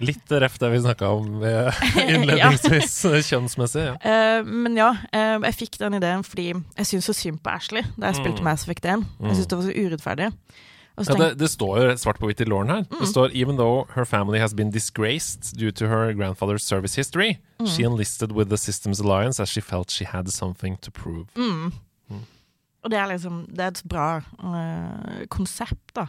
Litt 0.09 0.31
ref 0.41 0.55
det 0.62 0.71
vi 0.74 0.79
snakka 0.83 1.12
om 1.15 1.43
eh, 1.45 1.81
innledningsvis, 2.13 2.95
kjønnsmessig. 3.29 3.86
Ja. 3.91 3.98
Uh, 4.41 4.48
men 4.65 4.77
ja, 4.79 4.89
uh, 5.13 5.38
jeg 5.48 5.57
fikk 5.59 5.77
den 5.81 6.00
ideen 6.00 6.25
fordi 6.25 6.50
jeg 6.55 6.89
syns 6.89 7.09
så 7.12 7.15
synd 7.17 7.43
på 7.45 7.53
Ashley 7.53 7.86
da 7.98 8.09
jeg 8.12 8.19
spilte 8.24 8.41
Mm. 8.41 8.48
Mass 8.50 8.63
Effect 8.65 8.86
1. 8.88 9.05
Mm. 9.19 9.29
Jeg 9.29 9.38
syns 9.39 9.48
det 9.51 9.57
var 9.59 9.65
så 9.69 9.77
urettferdig. 9.86 10.29
Ja, 11.00 11.15
det, 11.15 11.27
det 11.39 11.48
står 11.48 11.77
jo 11.79 11.91
svart 11.95 12.17
på 12.19 12.27
hvitt 12.27 12.41
i 12.43 12.45
låren 12.50 12.71
her. 12.74 12.81
Mm. 12.89 12.98
Det 13.00 13.07
står 13.07 13.31
Even 13.36 13.55
though 13.55 13.86
her 13.95 14.03
family 14.03 14.39
has 14.43 14.51
been 14.53 14.71
disgraced 14.71 15.53
due 15.55 15.71
to 15.71 15.88
her 15.88 16.12
grandfather's 16.13 16.65
service 16.67 16.95
history, 17.00 17.38
Mm. 17.59 17.67
she 17.67 17.83
enlisted 17.83 18.31
with 18.31 18.50
the 18.50 18.57
Systems 18.57 19.00
Alliance 19.03 19.39
as 19.43 19.50
she 19.51 19.59
felt 19.62 19.91
she 19.91 20.05
had 20.05 20.29
something 20.31 20.77
to 20.81 20.91
prove. 20.91 21.27
mm. 21.36 21.71
Og 22.89 22.93
det 22.96 22.98
er 22.98 23.12
liksom 23.12 23.43
Det 23.53 23.62
er 23.62 23.74
et 23.75 23.84
bra 23.86 24.08
uh, 24.17 25.25
konsept, 25.29 25.91
da. 25.93 26.08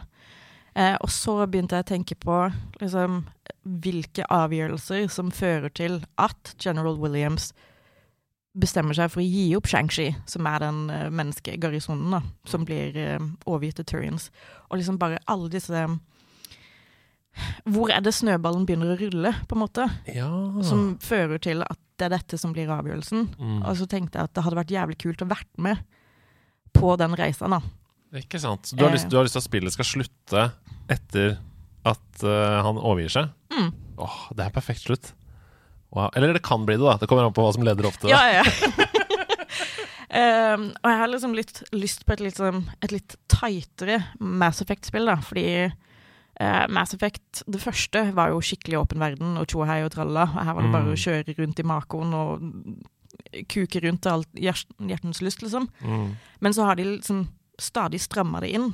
Uh, 0.73 0.95
og 1.03 1.11
så 1.13 1.35
begynte 1.45 1.77
jeg 1.77 1.85
å 1.85 1.91
tenke 1.91 2.15
på 2.17 2.37
liksom 2.81 3.25
hvilke 3.83 4.25
avgjørelser 4.31 5.09
som 5.11 5.29
fører 5.35 5.69
til 5.69 5.99
at 6.17 6.55
General 6.63 6.95
Williams 6.97 7.51
bestemmer 8.57 8.97
seg 8.97 9.11
for 9.11 9.21
å 9.21 9.27
gi 9.27 9.51
opp 9.55 9.69
Shang-Chi, 9.69 10.09
som 10.25 10.47
er 10.49 10.63
den 10.63 10.79
uh, 10.89 11.11
menneskegarisonen 11.13 12.17
da, 12.17 12.23
som 12.49 12.65
blir 12.65 12.97
uh, 12.97 13.29
overgitt 13.45 13.83
til 13.83 13.89
Turians. 13.93 14.31
Og 14.71 14.79
liksom 14.81 14.97
bare 14.97 15.21
alle 15.29 15.51
disse 15.51 15.85
Hvor 17.63 17.91
er 17.93 18.01
det 18.01 18.15
snøballen 18.15 18.65
begynner 18.65 18.95
å 18.95 18.99
rulle, 18.99 19.35
på 19.47 19.55
en 19.55 19.65
måte? 19.67 19.85
Ja 20.09 20.31
Som 20.65 20.97
fører 21.03 21.37
til 21.37 21.61
at 21.67 21.79
det 21.99 22.09
er 22.09 22.17
dette 22.17 22.39
som 22.41 22.55
blir 22.55 22.71
avgjørelsen. 22.71 23.27
mm. 23.37 23.59
Og 23.69 23.75
så 23.77 23.85
tenkte 23.85 24.17
jeg 24.17 24.31
at 24.31 24.33
det 24.33 24.43
hadde 24.47 24.57
vært 24.63 24.73
jævlig 24.73 24.97
kult 25.03 25.21
å 25.21 25.29
vært 25.29 25.51
med 25.61 25.83
på 26.73 26.95
den 26.99 27.15
reisa, 27.19 27.47
da. 27.51 27.61
Ikke 28.19 28.39
sant. 28.43 28.73
Du 28.75 28.83
har, 28.83 28.91
lyst, 28.91 29.07
du 29.11 29.15
har 29.15 29.23
lyst 29.23 29.37
til 29.37 29.43
at 29.43 29.47
spillet 29.47 29.71
skal 29.75 29.87
slutte 29.87 30.45
etter 30.91 31.37
at 31.87 32.23
uh, 32.27 32.59
han 32.65 32.77
overgir 32.81 33.13
seg? 33.13 33.29
Mm. 33.53 33.69
Åh, 34.03 34.17
det 34.35 34.45
er 34.47 34.55
perfekt 34.55 34.83
slutt. 34.83 35.13
Wow. 35.91 36.09
Eller 36.15 36.33
det 36.35 36.43
kan 36.43 36.65
bli 36.67 36.75
det, 36.79 36.83
da. 36.87 36.97
Det 37.01 37.07
kommer 37.11 37.27
an 37.27 37.33
på 37.35 37.43
hva 37.45 37.53
som 37.55 37.63
leder 37.67 37.87
opp 37.89 37.97
til 37.99 38.11
det. 38.11 38.15
Ja, 38.15 38.41
ja. 38.41 38.43
Um, 40.11 40.65
og 40.83 40.87
jeg 40.91 40.99
har 41.01 41.11
liksom 41.11 41.35
litt 41.37 41.61
lyst 41.75 42.05
på 42.07 42.15
et 42.17 42.23
litt, 42.25 42.39
sånn, 42.39 42.65
et 42.83 42.91
litt 42.95 43.15
tightere 43.31 44.01
Mass 44.19 44.59
Effect-spill, 44.63 45.07
da, 45.07 45.17
fordi 45.23 45.45
uh, 45.71 46.65
Mass 46.71 46.95
Effect, 46.95 47.43
det 47.47 47.61
første, 47.63 48.05
var 48.17 48.33
jo 48.33 48.41
skikkelig 48.43 48.81
åpen 48.83 49.03
verden 49.03 49.37
og 49.39 49.47
tjohei 49.51 49.81
og 49.85 49.91
tralla. 49.95 50.27
Og 50.31 50.41
her 50.43 50.57
var 50.57 50.67
det 50.67 50.73
bare 50.75 50.89
Mm. 50.89 50.95
å 50.95 51.03
kjøre 51.05 51.37
rundt 51.39 51.59
i 51.63 51.67
makoen 51.71 52.13
og 52.17 52.49
kuke 53.49 53.81
rundt 53.83 54.03
til 54.05 54.15
alt 54.15 54.41
hjertens 54.79 55.21
lyst, 55.23 55.43
liksom. 55.45 55.69
Mm. 55.79 56.15
Men 56.39 56.55
så 56.55 56.67
har 56.67 56.79
de 56.79 56.87
liksom 56.95 57.27
stadig 57.61 58.01
stramma 58.01 58.41
det 58.43 58.53
inn. 58.57 58.71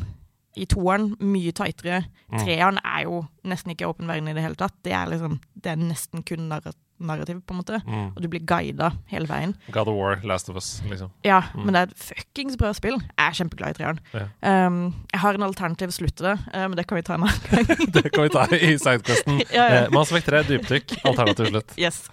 I 0.58 0.66
toeren 0.66 1.12
mye 1.22 1.54
tightere. 1.54 2.04
Mm. 2.32 2.40
Treeren 2.42 2.80
er 2.82 3.04
jo 3.06 3.22
nesten 3.48 3.74
ikke 3.74 3.90
åpen 3.90 4.10
verden 4.10 4.32
i 4.32 4.34
det 4.34 4.46
hele 4.46 4.58
tatt. 4.58 4.74
Det 4.86 4.96
er 4.98 5.12
liksom, 5.12 5.40
det 5.54 5.74
er 5.74 5.82
nesten 5.82 6.26
kun 6.26 6.48
narra 6.50 6.74
narrativ, 7.00 7.42
på 7.46 7.54
en 7.54 7.60
måte. 7.62 7.78
Mm. 7.86 8.08
Og 8.16 8.22
du 8.24 8.28
blir 8.28 8.42
guida 8.46 8.92
hele 9.12 9.28
veien. 9.30 9.54
God 9.72 9.88
of 9.92 9.96
War, 9.98 10.16
Last 10.24 10.50
of 10.50 10.56
Us, 10.56 10.82
liksom. 10.90 11.12
Ja, 11.24 11.42
Mm. 11.54 11.66
men 11.66 11.74
det 11.74 11.82
er 11.82 11.92
et 11.92 11.98
fuckings 11.98 12.58
bra 12.58 12.72
spill. 12.74 12.96
Jeg 12.98 13.28
er 13.28 13.32
kjempeglad 13.38 13.70
i 13.70 13.78
treeren. 13.78 14.00
Ja. 14.14 14.66
Um, 14.68 14.94
jeg 15.14 15.20
har 15.22 15.34
en 15.38 15.44
alternativ 15.44 15.92
slutt 15.92 16.16
til 16.18 16.26
det, 16.32 16.38
uh, 16.54 16.68
men 16.68 16.76
det 16.78 16.88
kan 16.88 16.96
vi 16.98 17.02
ta 17.04 17.14
en 17.16 17.24
annen 17.24 17.42
gang. 17.68 17.92
Det 17.94 18.12
kan 18.14 18.24
vi 18.24 18.30
ta 18.30 18.46
i 18.56 18.78
sidequesten. 18.78 19.42
ja, 19.54 19.66
ja. 19.68 19.84
Eh, 19.86 19.92
Mass 19.94 20.12
Effect 20.12 20.26
3, 20.32 20.44
dypdykk, 20.50 20.98
alternativ 21.06 21.46
slutt. 21.52 21.76
Yes. 21.78 22.08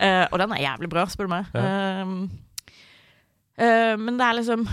Uh, 0.00 0.26
og 0.32 0.38
den 0.38 0.52
er 0.52 0.62
jævlig 0.66 0.90
bra, 0.92 1.06
spør 1.08 1.26
du 1.30 1.34
meg. 1.36 1.46
Um, 1.56 2.30
uh, 3.58 3.96
men 3.98 4.18
det 4.18 4.26
er 4.26 4.36
liksom 4.40 4.66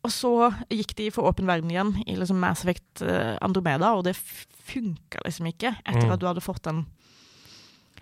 Og 0.00 0.12
så 0.14 0.30
gikk 0.72 0.94
de 0.96 1.10
for 1.12 1.28
åpen 1.28 1.44
verden 1.50 1.68
igjen 1.74 1.90
i 2.08 2.14
liksom 2.16 2.38
Mass 2.40 2.62
Effect 2.64 3.02
Andromeda, 3.44 3.90
og 3.98 4.06
det 4.06 4.14
funka 4.16 5.20
liksom 5.26 5.50
ikke 5.50 5.74
etter 5.84 6.06
Mm. 6.06 6.12
at 6.14 6.20
du 6.22 6.26
hadde 6.26 6.40
fått 6.40 6.62
den 6.64 6.86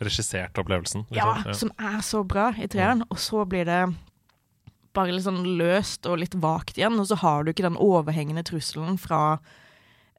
Regissert 0.00 0.58
opplevelsen. 0.58 1.06
ja, 1.11 1.34
Liksom. 1.44 1.54
som 1.54 1.70
er 1.78 2.00
så 2.06 2.24
bra 2.26 2.50
i 2.58 2.66
treeren, 2.68 3.02
og 3.11 3.18
så 3.18 3.44
blir 3.48 3.64
det 3.66 3.94
bare 4.94 5.12
litt 5.12 5.24
sånn 5.24 5.44
løst 5.58 6.06
og 6.06 6.18
litt 6.18 6.34
vagt 6.34 6.78
igjen, 6.78 6.98
og 6.98 7.06
så 7.06 7.16
har 7.20 7.44
du 7.44 7.50
ikke 7.52 7.66
den 7.66 7.76
overhengende 7.76 8.42
trusselen 8.46 8.98
fra 8.98 9.38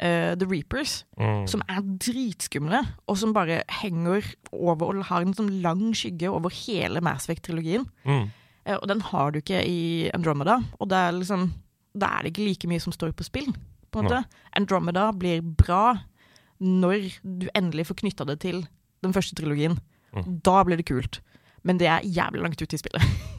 uh, 0.01 0.35
The 0.35 0.45
Reapers, 0.47 1.03
Mm. 1.19 1.47
som 1.47 1.61
er 1.67 1.81
dritskumle, 1.81 2.81
og 3.07 3.17
som 3.17 3.33
bare 3.33 3.63
henger 3.81 4.23
over 4.53 4.95
og 4.97 5.05
har 5.05 5.21
en 5.21 5.33
sånn 5.33 5.61
lang 5.61 5.91
skygge 5.93 6.29
over 6.31 6.49
hele 6.49 7.01
Mass 7.01 7.27
Effect-trilogien. 7.27 7.85
Mm. 8.05 8.29
Uh, 8.67 8.77
og 8.81 8.87
den 8.87 9.01
har 9.01 9.31
du 9.31 9.39
ikke 9.41 9.63
i 9.67 10.09
Andromeda, 10.13 10.61
og 10.79 10.89
det 10.89 10.97
er 10.97 11.11
liksom 11.11 11.53
da 11.97 12.05
er 12.19 12.23
det 12.23 12.31
ikke 12.37 12.45
like 12.47 12.67
mye 12.69 12.79
som 12.79 12.93
står 12.93 13.11
på 13.17 13.23
spill. 13.25 13.53
på 13.91 13.99
en 13.99 14.05
måte. 14.05 14.25
Andromeda 14.55 15.11
blir 15.11 15.41
bra 15.41 15.97
når 16.61 17.19
du 17.23 17.47
endelig 17.55 17.87
får 17.87 17.95
knytta 18.03 18.25
det 18.29 18.39
til 18.43 18.67
den 19.05 19.13
første 19.15 19.35
trilogien. 19.39 19.77
Mm. 20.15 20.39
Da 20.45 20.63
blir 20.67 20.77
det 20.81 20.87
kult. 20.89 21.21
Men 21.67 21.77
det 21.77 21.87
er 21.91 22.05
jævlig 22.07 22.41
langt 22.45 22.61
ute 22.61 22.75
i 22.75 22.81
spillet. 22.81 23.03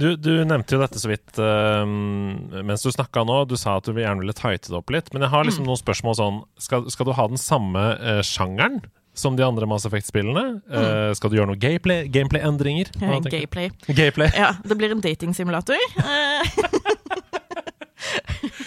Du, 0.00 0.14
du 0.16 0.30
nevnte 0.48 0.72
jo 0.72 0.78
dette 0.80 0.96
så 0.96 1.10
vidt 1.10 1.36
uh, 1.36 1.84
mens 1.84 2.80
du 2.80 2.88
snakka 2.88 3.20
nå. 3.28 3.42
Du 3.44 3.52
sa 3.60 3.74
at 3.76 3.84
du 3.84 3.92
gjerne 4.00 4.22
ville 4.22 4.32
tighte 4.32 4.70
det 4.72 4.78
opp 4.78 4.88
litt. 4.94 5.10
Men 5.12 5.26
jeg 5.26 5.28
har 5.34 5.42
Mm. 5.44 5.48
liksom 5.50 5.66
noen 5.68 5.76
spørsmål 5.76 6.16
sånn 6.16 6.38
Skal, 6.56 6.86
skal 6.88 7.04
du 7.04 7.12
ha 7.18 7.26
den 7.28 7.36
samme 7.36 7.82
uh, 8.00 8.22
sjangeren 8.24 8.80
som 9.12 9.36
de 9.36 9.44
andre 9.44 9.68
Mass 9.68 9.84
Effect-spillene? 9.84 10.62
Eh, 10.72 11.10
skal 11.18 11.28
du 11.28 11.36
gjøre 11.36 11.50
noen 11.50 11.60
gameplay- 11.60 12.08
gameplay-endringer? 12.08 12.88
Gameplay. 13.28 13.68
Gameplay. 13.92 14.30
Ja, 14.32 14.54
det 14.64 14.78
blir 14.80 14.94
en 14.96 15.04
datingsimulator. 15.04 15.76
Eh, 16.00 16.48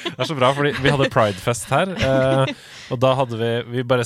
Det 0.06 0.22
er 0.22 0.30
så 0.30 0.36
bra, 0.38 0.52
fordi 0.56 0.72
vi 0.80 0.92
hadde 0.94 1.10
Pridefest 1.12 1.66
her. 1.74 1.90
Eh, 1.98 2.54
og 2.94 3.02
da 3.02 3.14
hadde 3.18 3.40
vi 3.40 3.52
Vi 3.72 3.84
bare 3.88 4.06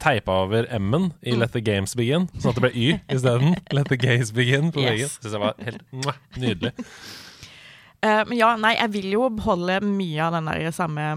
teipa 0.00 0.40
over 0.44 0.68
M-en 0.78 1.12
i 1.22 1.34
Mm. 1.34 1.40
Let 1.40 1.52
the 1.52 1.60
Games 1.60 1.94
Begin, 1.94 2.28
sånn 2.38 2.52
at 2.52 2.58
det 2.58 2.64
ble 2.64 2.72
Y 2.74 3.00
isteden. 3.14 3.56
Let 3.72 3.88
the 3.92 3.98
Games 4.00 4.32
Begin 4.32 4.72
på 4.72 4.84
Yes. 4.84 5.18
Syns 5.20 5.36
jeg 5.36 5.42
var 5.42 5.56
helt 5.62 5.82
mwah, 5.92 6.20
nydelig. 6.36 6.72
eh, 8.06 8.22
men 8.26 8.38
ja, 8.38 8.54
nei, 8.56 8.76
jeg 8.78 8.92
vil 8.96 9.10
jo 9.16 9.28
beholde 9.36 9.80
mye 9.84 10.22
av 10.22 10.38
den 10.38 10.52
der 10.52 10.70
samme 10.74 11.10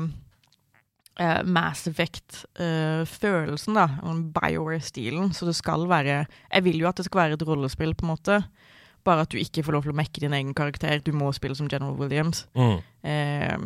uh, 1.19 1.41
Mass 1.43 1.87
Effect-følelsen, 1.87 3.77
da. 3.77 3.87
og 4.03 4.31
BioWare-stilen. 4.35 5.33
Så 5.35 5.47
det 5.49 5.55
skal 5.59 5.87
være 5.89 6.25
Jeg 6.25 6.63
vil 6.65 6.79
jo 6.81 6.89
at 6.89 6.97
det 6.97 7.05
skal 7.07 7.23
være 7.23 7.39
et 7.39 7.47
rollespill, 7.47 7.95
på 7.95 8.07
en 8.07 8.13
måte. 8.13 8.41
Bare 9.07 9.23
at 9.23 9.31
du 9.31 9.37
ikke 9.39 9.63
får 9.63 9.75
lov 9.75 9.85
til 9.85 9.93
å 9.93 9.99
mekke 9.99 10.23
din 10.23 10.35
egen 10.35 10.55
karakter. 10.57 10.99
Du 11.03 11.11
må 11.15 11.31
spille 11.35 11.55
som 11.55 11.69
General 11.71 11.95
Williams. 11.95 12.45
Mm. 12.55 12.79
Eh, 13.03 13.57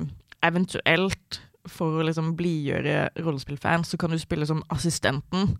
eventuelt, 0.45 1.41
for 1.69 1.99
å 1.99 2.03
liksom 2.03 2.33
blidgjøre 2.35 3.09
rollespillfans, 3.23 3.89
så 3.93 3.97
kan 4.01 4.11
du 4.11 4.17
spille 4.19 4.45
som 4.49 4.63
assistenten, 4.73 5.53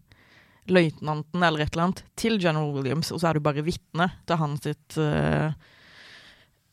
løytnanten 0.68 1.44
eller 1.44 1.64
et 1.64 1.74
eller 1.76 1.90
annet, 1.90 2.04
til 2.20 2.38
General 2.44 2.72
Williams, 2.76 3.12
og 3.12 3.20
så 3.22 3.30
er 3.30 3.34
du 3.40 3.44
bare 3.44 3.64
vitne 3.64 4.10
til 4.28 4.40
hans 4.40 4.64
sitt 4.64 4.98
uh, 5.00 5.52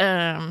uh, 0.03 0.51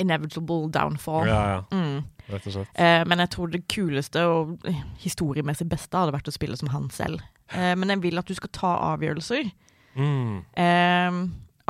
Inevitable 0.00 0.70
downfall. 0.72 1.28
Ja, 1.28 1.42
ja, 1.50 1.60
Mm. 1.76 2.04
rett 2.30 2.46
og 2.46 2.52
slett. 2.54 2.70
Uh, 2.78 3.02
men 3.06 3.18
jeg 3.18 3.30
tror 3.34 3.50
det 3.52 3.66
kuleste 3.68 4.22
og 4.26 4.58
historiemessig 5.02 5.68
beste 5.68 5.98
hadde 5.98 6.14
vært 6.14 6.30
å 6.30 6.32
spille 6.32 6.56
som 6.56 6.68
han 6.72 6.88
selv. 6.90 7.20
Men 7.52 7.88
jeg 7.90 7.98
vil 8.04 8.18
at 8.18 8.28
du 8.30 8.34
skal 8.38 8.48
ta 8.54 8.68
avgjørelser. 8.94 9.48
Mm. 9.98 10.44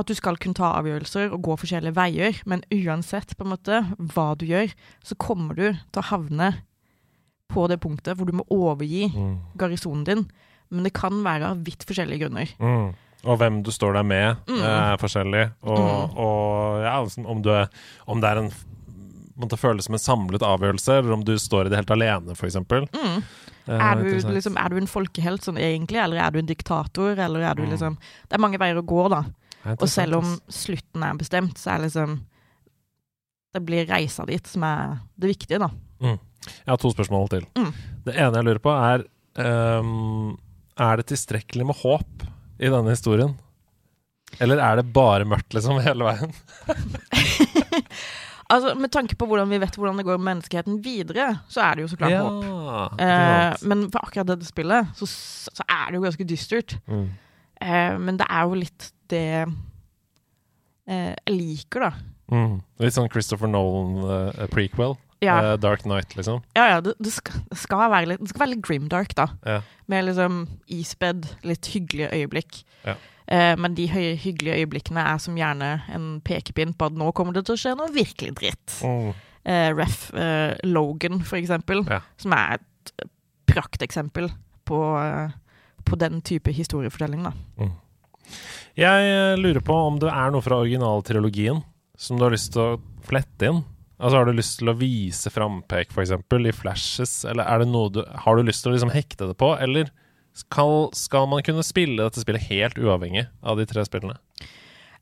Eh, 0.00 0.02
at 0.02 0.06
du 0.08 0.14
skal 0.16 0.36
kunne 0.40 0.54
ta 0.56 0.72
avgjørelser 0.80 1.32
og 1.32 1.42
gå 1.44 1.56
forskjellige 1.60 1.94
veier, 1.94 2.40
men 2.46 2.62
uansett 2.72 3.36
på 3.36 3.44
en 3.44 3.52
måte 3.52 3.82
hva 4.14 4.36
du 4.38 4.46
gjør, 4.46 4.72
så 5.04 5.16
kommer 5.20 5.54
du 5.56 5.66
til 5.92 6.00
å 6.02 6.08
havne 6.10 6.54
på 7.50 7.68
det 7.68 7.80
punktet 7.82 8.16
hvor 8.16 8.26
du 8.26 8.32
må 8.32 8.44
overgi 8.50 9.10
Mm. 9.12 9.38
garisonen 9.58 10.04
din. 10.04 10.30
Men 10.70 10.84
det 10.84 10.92
kan 10.94 11.10
være 11.24 11.50
av 11.50 11.64
vidt 11.64 11.84
forskjellige 11.84 12.20
grunner. 12.28 12.48
Mm. 12.60 12.94
Og 13.24 13.38
hvem 13.38 13.62
du 13.62 13.70
står 13.70 13.92
der 13.94 14.02
med, 14.04 14.36
Mm. 14.46 14.62
er 14.62 14.96
forskjellig. 14.96 15.52
Og, 15.62 15.78
Mm. 15.78 16.16
og 16.16 16.82
ja, 16.82 17.02
altså, 17.02 17.26
om, 17.26 17.42
du 17.42 17.50
er, 17.50 17.68
om 18.06 18.20
det 18.20 18.30
er 18.30 18.38
en 18.38 18.52
måtte 19.38 19.58
føles 19.58 19.84
som 19.84 19.94
en 19.94 19.98
samlet 19.98 20.40
avgjørelse, 20.42 20.98
eller 20.98 21.12
om 21.12 21.24
du 21.24 21.34
står 21.38 21.66
i 21.66 21.68
det 21.70 21.78
helt 21.78 21.90
alene, 21.90 22.30
f.eks. 22.36 22.54
Mm. 22.56 23.22
Er, 23.68 23.94
du, 23.96 24.28
liksom, 24.30 24.56
er 24.56 24.68
du 24.68 24.76
en 24.76 24.86
folkehelt 24.86 25.42
sånn 25.42 25.58
egentlig, 25.58 25.98
eller 26.02 26.18
er 26.18 26.30
du 26.30 26.38
en 26.38 26.46
diktator? 26.46 27.18
Eller 27.18 27.40
er 27.40 27.54
du 27.54 27.62
Mm. 27.62 27.70
liksom 27.70 27.96
Det 28.28 28.32
er 28.32 28.38
mange 28.38 28.58
veier 28.58 28.76
å 28.76 28.84
gå, 28.86 29.08
da. 29.10 29.24
Og 29.76 29.86
selv 29.90 30.20
om 30.20 30.34
slutten 30.48 31.04
er 31.04 31.18
bestemt, 31.20 31.58
så 31.60 31.74
er 31.74 31.84
liksom 31.84 32.20
Det 33.54 33.62
blir 33.66 33.88
reisa 33.88 34.24
dit 34.28 34.46
som 34.46 34.64
er 34.64 35.00
det 35.20 35.32
viktige, 35.34 35.58
da. 35.58 35.70
Jeg 36.00 36.70
har 36.70 36.78
to 36.80 36.92
spørsmål 36.94 37.28
til. 37.32 37.46
Mm. 37.58 37.72
Det 38.06 38.14
ene 38.14 38.40
jeg 38.40 38.46
lurer 38.46 38.62
på, 38.62 38.72
er 38.72 39.04
um, 39.82 40.38
er 40.80 41.00
det 41.00 41.10
tilstrekkelig 41.10 41.66
med 41.68 41.80
håp 41.82 42.24
i 42.60 42.70
denne 42.72 42.94
historien? 42.94 43.34
Eller 44.40 44.62
er 44.62 44.80
det 44.80 44.92
bare 44.94 45.26
mørkt, 45.28 45.52
liksom, 45.56 45.80
hele 45.86 46.08
veien? 46.08 46.34
Altså, 48.50 48.72
Med 48.74 48.90
tanke 48.90 49.14
på 49.14 49.28
hvordan 49.30 49.46
vi 49.46 49.60
vet 49.62 49.76
hvordan 49.78 50.00
det 50.00 50.04
går 50.08 50.16
med 50.18 50.26
menneskeheten 50.26 50.80
videre, 50.82 51.28
så 51.46 51.60
er 51.68 51.76
det 51.78 51.84
jo 51.84 51.90
så 51.92 51.98
klart 52.00 52.16
håp. 52.18 52.40
ikke 52.96 53.06
Eh, 53.06 53.60
men 53.70 53.84
for 53.92 54.08
akkurat 54.08 54.26
dette 54.32 54.48
spillet, 54.48 54.88
så, 54.98 55.06
så 55.06 55.66
er 55.68 55.84
det 55.86 56.00
jo 56.00 56.02
ganske 56.02 56.26
dystert. 56.26 56.74
Mm. 56.90 57.04
Eh, 57.60 57.98
men 58.00 58.18
det 58.20 58.26
er 58.28 58.48
jo 58.48 58.58
litt 58.62 58.88
det 59.10 59.26
eh, 59.44 61.12
jeg 61.12 61.36
liker, 61.36 61.86
da. 61.88 61.92
Mm. 62.30 62.58
Litt 62.82 62.96
sånn 62.96 63.10
Christopher 63.12 63.50
Nolan-prequel. 63.50 64.96
Ja, 65.20 65.56
Dark 65.60 65.82
Night, 65.84 66.14
liksom. 66.16 66.38
ja, 66.56 66.62
ja 66.70 66.76
det, 66.80 66.94
det, 66.96 67.10
skal, 67.12 67.42
det, 67.50 67.58
skal 67.60 67.90
være 67.92 68.08
litt, 68.08 68.22
det 68.24 68.30
skal 68.30 68.40
være 68.40 68.54
litt 68.54 68.64
grimdark, 68.64 69.12
da. 69.18 69.26
Ja. 69.44 69.58
Med 69.92 70.06
liksom 70.06 70.46
isbed, 70.72 71.28
litt 71.44 71.68
hyggelige 71.74 72.08
øyeblikk. 72.16 72.62
Ja. 72.86 72.94
Eh, 73.30 73.52
men 73.60 73.76
de 73.76 73.84
høye, 73.92 74.14
hyggelige 74.16 74.62
øyeblikkene 74.62 75.04
er 75.12 75.20
som 75.20 75.36
gjerne 75.38 75.74
en 75.92 76.06
pekepinn 76.24 76.72
på 76.72 76.88
at 76.88 76.96
nå 76.96 77.10
kommer 77.16 77.36
det 77.36 77.44
til 77.46 77.58
å 77.58 77.60
skje 77.60 77.74
noe 77.76 77.92
virkelig 77.92 78.32
dritt. 78.40 78.78
Mm. 78.80 79.12
Eh, 79.44 79.68
Ref 79.76 80.08
eh, 80.16 80.56
Logan, 80.64 81.20
for 81.26 81.38
eksempel, 81.38 81.84
som 82.20 82.34
er 82.36 82.58
et 82.58 83.06
prakteksempel 83.50 84.30
på, 84.68 84.80
eh, 85.04 85.36
på 85.90 85.98
den 86.00 86.20
type 86.26 86.54
historiefortelling, 86.54 87.26
da. 87.26 87.68
Jeg 88.78 89.10
eh, 89.10 89.36
lurer 89.40 89.62
på 89.66 89.74
om 89.88 89.98
det 90.00 90.10
er 90.12 90.32
noe 90.32 90.44
fra 90.44 90.60
originaltrilogien 90.62 91.60
som 92.00 92.18
du 92.18 92.24
har 92.24 92.34
lyst 92.34 92.54
til 92.54 92.62
å 92.62 92.80
flette 93.06 93.50
inn? 93.50 93.64
Altså 94.00 94.16
Har 94.16 94.28
du 94.28 94.32
lyst 94.32 94.60
til 94.62 94.70
å 94.72 94.76
vise 94.78 95.32
frampek, 95.32 95.90
f.eks., 95.92 96.14
i 96.14 96.54
flashes, 96.56 97.18
eller 97.28 97.44
er 97.44 97.66
du 97.92 98.00
Har 98.24 98.38
du 98.38 98.46
lyst 98.46 98.64
til 98.64 98.72
å 98.72 98.76
liksom 98.76 98.94
hekte 98.94 99.28
det 99.28 99.36
på, 99.36 99.52
eller 99.60 99.90
skal, 100.32 100.88
skal 100.96 101.26
man 101.28 101.42
kunne 101.44 101.66
spille 101.66 102.00
dette 102.00 102.22
spillet 102.22 102.48
helt 102.48 102.78
uavhengig 102.80 103.26
av 103.42 103.60
de 103.60 103.66
tre 103.68 103.84
spillene? 103.84 104.16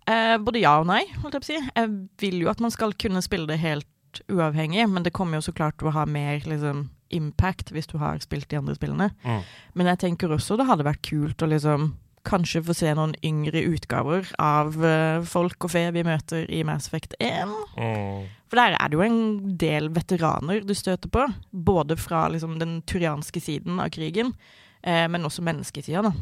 Eh, 0.09 0.35
både 0.41 0.65
ja 0.65 0.79
og 0.81 0.89
nei, 0.89 1.05
holdt 1.21 1.37
jeg 1.37 1.45
på 1.45 1.47
å 1.47 1.51
si. 1.51 1.61
Jeg 1.61 1.95
vil 2.25 2.43
jo 2.43 2.51
at 2.51 2.63
man 2.65 2.75
skal 2.75 2.97
kunne 2.99 3.23
spille 3.23 3.47
det 3.51 3.61
helt 3.63 4.23
uavhengig, 4.33 4.89
men 4.89 5.05
det 5.05 5.15
kommer 5.15 5.39
jo 5.39 5.47
så 5.47 5.55
klart 5.55 5.79
til 5.79 5.91
å 5.91 5.95
ha 5.95 6.07
mer 6.09 6.41
liksom, 6.49 6.89
impact 7.15 7.73
hvis 7.75 7.89
du 7.91 7.97
har 8.03 8.21
spilt 8.23 8.49
de 8.51 8.59
andre 8.61 8.77
spillene. 8.77 9.11
Mm. 9.25 9.47
Men 9.79 9.91
jeg 9.93 10.03
tenker 10.05 10.35
også 10.35 10.59
det 10.59 10.69
hadde 10.69 10.87
vært 10.87 11.05
kult 11.09 11.43
å 11.43 11.51
liksom 11.51 11.93
kanskje 12.29 12.61
få 12.67 12.75
se 12.77 12.91
noen 12.97 13.15
yngre 13.25 13.63
utgaver 13.71 14.27
av 14.43 14.75
uh, 14.83 15.25
folk 15.25 15.65
og 15.65 15.73
fe 15.73 15.87
vi 15.95 16.05
møter 16.05 16.49
i 16.53 16.61
Mass 16.67 16.91
Effect 16.91 17.15
1. 17.25 17.55
Mm. 17.79 18.27
For 18.49 18.61
der 18.61 18.77
er 18.77 18.91
det 18.91 18.99
jo 18.99 19.05
en 19.05 19.57
del 19.61 19.91
veteraner 19.95 20.65
du 20.67 20.75
støter 20.77 21.11
på, 21.13 21.25
både 21.53 21.97
fra 22.01 22.27
liksom, 22.33 22.59
den 22.61 22.81
turianske 22.89 23.43
siden 23.45 23.81
av 23.83 23.93
krigen, 23.93 24.33
eh, 24.81 25.05
men 25.13 25.29
også 25.29 25.45
menneskesida, 25.45 26.01
da. 26.07 26.15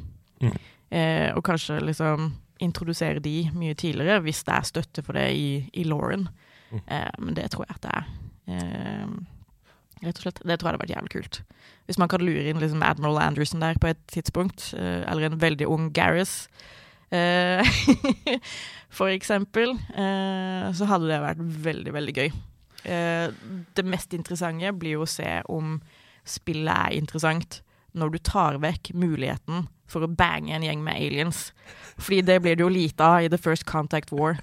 Mm. 0.43 0.57
Eh, 0.91 1.29
og 1.37 1.45
kanskje 1.47 1.79
liksom 1.83 2.33
introdusere 2.63 3.23
de 3.23 3.51
mye 3.55 3.77
tidligere, 3.79 4.19
hvis 4.25 4.43
det 4.47 4.57
er 4.57 4.67
støtte 4.67 5.07
for 5.07 5.19
det 5.19 5.29
i, 5.39 5.49
i 5.71 5.87
Lauren. 5.87 6.27
Mm. 6.73 6.83
Eh, 6.83 7.15
men 7.23 7.39
det 7.39 7.51
tror 7.55 7.67
jeg 7.69 7.79
at 7.79 7.87
det 7.87 7.95
er. 7.95 8.11
Eh, 8.57 9.17
rett 10.03 10.19
og 10.19 10.25
slett. 10.27 10.41
Det 10.43 10.59
tror 10.59 10.69
jeg 10.69 10.73
hadde 10.75 10.83
vært 10.85 10.95
jævlig 10.97 11.13
kult. 11.15 11.43
Hvis 11.87 12.01
man 12.03 12.11
kan 12.11 12.25
lure 12.25 12.49
inn 12.51 12.61
liksom 12.61 12.83
Admiral 12.85 13.21
Anderson 13.23 13.63
der 13.63 13.79
på 13.81 13.93
et 13.93 14.03
tidspunkt, 14.13 14.73
eh, 14.77 15.05
eller 15.07 15.31
en 15.31 15.41
veldig 15.41 15.69
ung 15.71 15.93
Gareth. 15.95 16.49
For 18.97 19.13
eksempel, 19.13 19.77
eh, 19.95 20.67
så 20.75 20.89
hadde 20.91 21.07
det 21.11 21.23
vært 21.23 21.43
veldig, 21.69 21.93
veldig 21.95 22.15
gøy. 22.17 22.33
Eh, 22.87 23.29
det 23.75 23.85
mest 23.87 24.15
interessante 24.15 24.73
blir 24.79 24.97
jo 24.97 25.07
å 25.07 25.11
se 25.11 25.41
om 25.53 25.79
spillet 26.27 26.73
er 26.75 26.99
interessant 26.99 27.61
når 27.97 28.13
du 28.13 28.19
tar 28.27 28.59
vekk 28.63 28.93
muligheten 28.99 29.67
for 29.91 30.05
å 30.05 30.11
bange 30.11 30.55
en 30.55 30.65
gjeng 30.67 30.83
med 30.85 30.99
aliens. 30.99 31.51
Fordi 31.97 32.23
det 32.27 32.41
blir 32.43 32.59
det 32.59 32.65
jo 32.65 32.73
lite 32.73 33.07
av 33.07 33.25
i 33.25 33.31
The 33.33 33.41
First 33.41 33.67
Contact 33.69 34.13
War. 34.13 34.41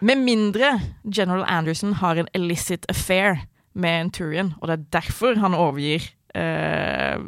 Med 0.00 0.22
mindre 0.24 0.72
General 1.04 1.44
Anderson 1.44 1.98
har 2.00 2.16
en 2.16 2.30
illicit 2.34 2.86
affair 2.88 3.44
med 3.72 4.00
en 4.00 4.10
Turian, 4.10 4.54
og 4.60 4.68
det 4.68 4.78
er 4.78 4.84
derfor 5.00 5.40
han 5.40 5.54
overgir 5.54 6.10
eh, 6.34 7.18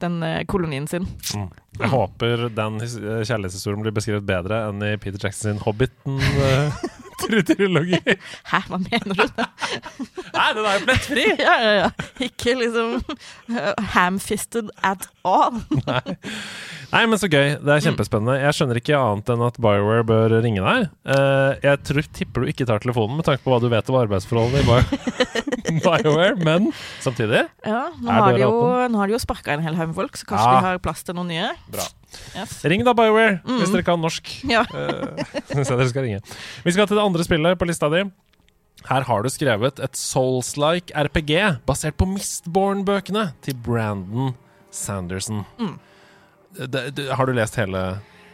den 0.00 0.22
eh, 0.22 0.44
kolonien 0.48 0.86
sin. 0.88 1.06
Mm. 1.34 1.48
Jeg 1.80 1.88
håper 1.92 2.48
den 2.56 2.80
eh, 2.84 3.26
kjærlighetshistorien 3.26 3.82
blir 3.84 3.92
beskrevet 3.96 4.26
bedre 4.28 4.56
enn 4.68 4.78
i 4.84 4.96
Peter 5.00 5.20
Jackson 5.22 5.50
sin 5.50 5.62
Hobbiten-trilogi. 5.64 8.00
Hæ, 8.50 8.58
hva 8.68 8.78
mener 8.80 9.14
du? 9.14 9.24
Nei, 10.34 10.48
den 10.56 10.64
er 10.64 10.72
jo 10.78 10.84
plettfri! 10.86 11.24
ja, 11.46 11.54
ja, 11.64 11.72
ja. 11.82 11.88
Ikke 12.24 12.50
liksom 12.60 12.88
uh, 13.52 13.72
ham-fisted 13.94 14.66
at 14.86 15.02
all. 15.24 15.56
Nei, 15.84 16.14
men 17.06 17.18
så 17.22 17.28
gøy. 17.30 17.52
Det 17.62 17.70
er 17.70 17.82
kjempespennende. 17.84 18.34
Jeg 18.42 18.56
skjønner 18.56 18.78
ikke 18.80 18.98
annet 18.98 19.28
enn 19.30 19.42
at 19.46 19.58
BioWare 19.62 20.02
bør 20.08 20.32
ringe 20.42 20.62
deg. 20.64 20.88
Uh, 21.06 21.52
jeg 21.62 21.78
tror, 21.86 22.08
tipper 22.18 22.42
du 22.42 22.50
ikke 22.50 22.66
tar 22.66 22.82
telefonen 22.82 23.20
med 23.20 23.26
tanke 23.28 23.44
på 23.44 23.52
hva 23.52 23.60
du 23.62 23.68
vet 23.70 23.90
om 23.92 23.98
arbeidsforholdene 24.00 24.62
i 24.62 24.66
Bio 24.66 25.82
BioWare, 25.86 26.34
men 26.42 26.70
samtidig 27.04 27.44
Ja, 27.62 27.82
nå 27.94 28.10
har, 28.10 28.34
de 28.34 28.42
jo, 28.42 28.50
nå 28.90 28.98
har 28.98 29.06
de 29.10 29.14
jo 29.14 29.20
sparka 29.22 29.54
en 29.54 29.62
hel 29.62 29.76
haug 29.78 29.92
med 29.92 29.98
folk, 30.00 30.18
så 30.18 30.26
kanskje 30.32 30.46
Ja. 30.48 30.56
de 30.56 30.66
har 30.66 30.80
plass 30.82 31.04
til 31.06 31.14
noen 31.14 31.30
nye. 31.30 31.52
Bra. 31.70 31.84
Yes. 32.34 32.56
Ring 32.66 32.82
da, 32.86 32.94
BioWare, 32.98 33.36
Mm. 33.44 33.60
hvis 33.60 33.70
dere 33.76 33.86
kan 33.86 34.02
norsk. 34.02 34.32
Ja. 34.50 34.64
uh, 34.74 35.62
så 35.62 35.76
dere 35.76 35.86
skal 35.92 36.08
ringe. 36.08 36.24
Vi 36.66 36.74
skal 36.74 36.90
til 36.90 36.98
det 36.98 37.04
andre 37.06 37.26
spillet 37.28 37.60
på 37.60 37.68
lista 37.70 37.90
di. 37.92 38.02
Her 38.88 39.04
har 39.04 39.22
du 39.22 39.28
skrevet 39.30 39.78
et 39.84 39.98
Souls-like 40.00 40.90
RPG 40.96 41.60
basert 41.68 41.98
på 42.00 42.08
Mistborn-bøkene 42.08 43.28
til 43.44 43.54
Brandon 43.62 44.32
Sanderson. 44.72 45.44
Mm. 45.60 45.76
Det, 46.68 46.90
det, 46.96 47.08
har 47.16 47.26
du 47.26 47.32
lest 47.32 47.56
hele 47.56 47.80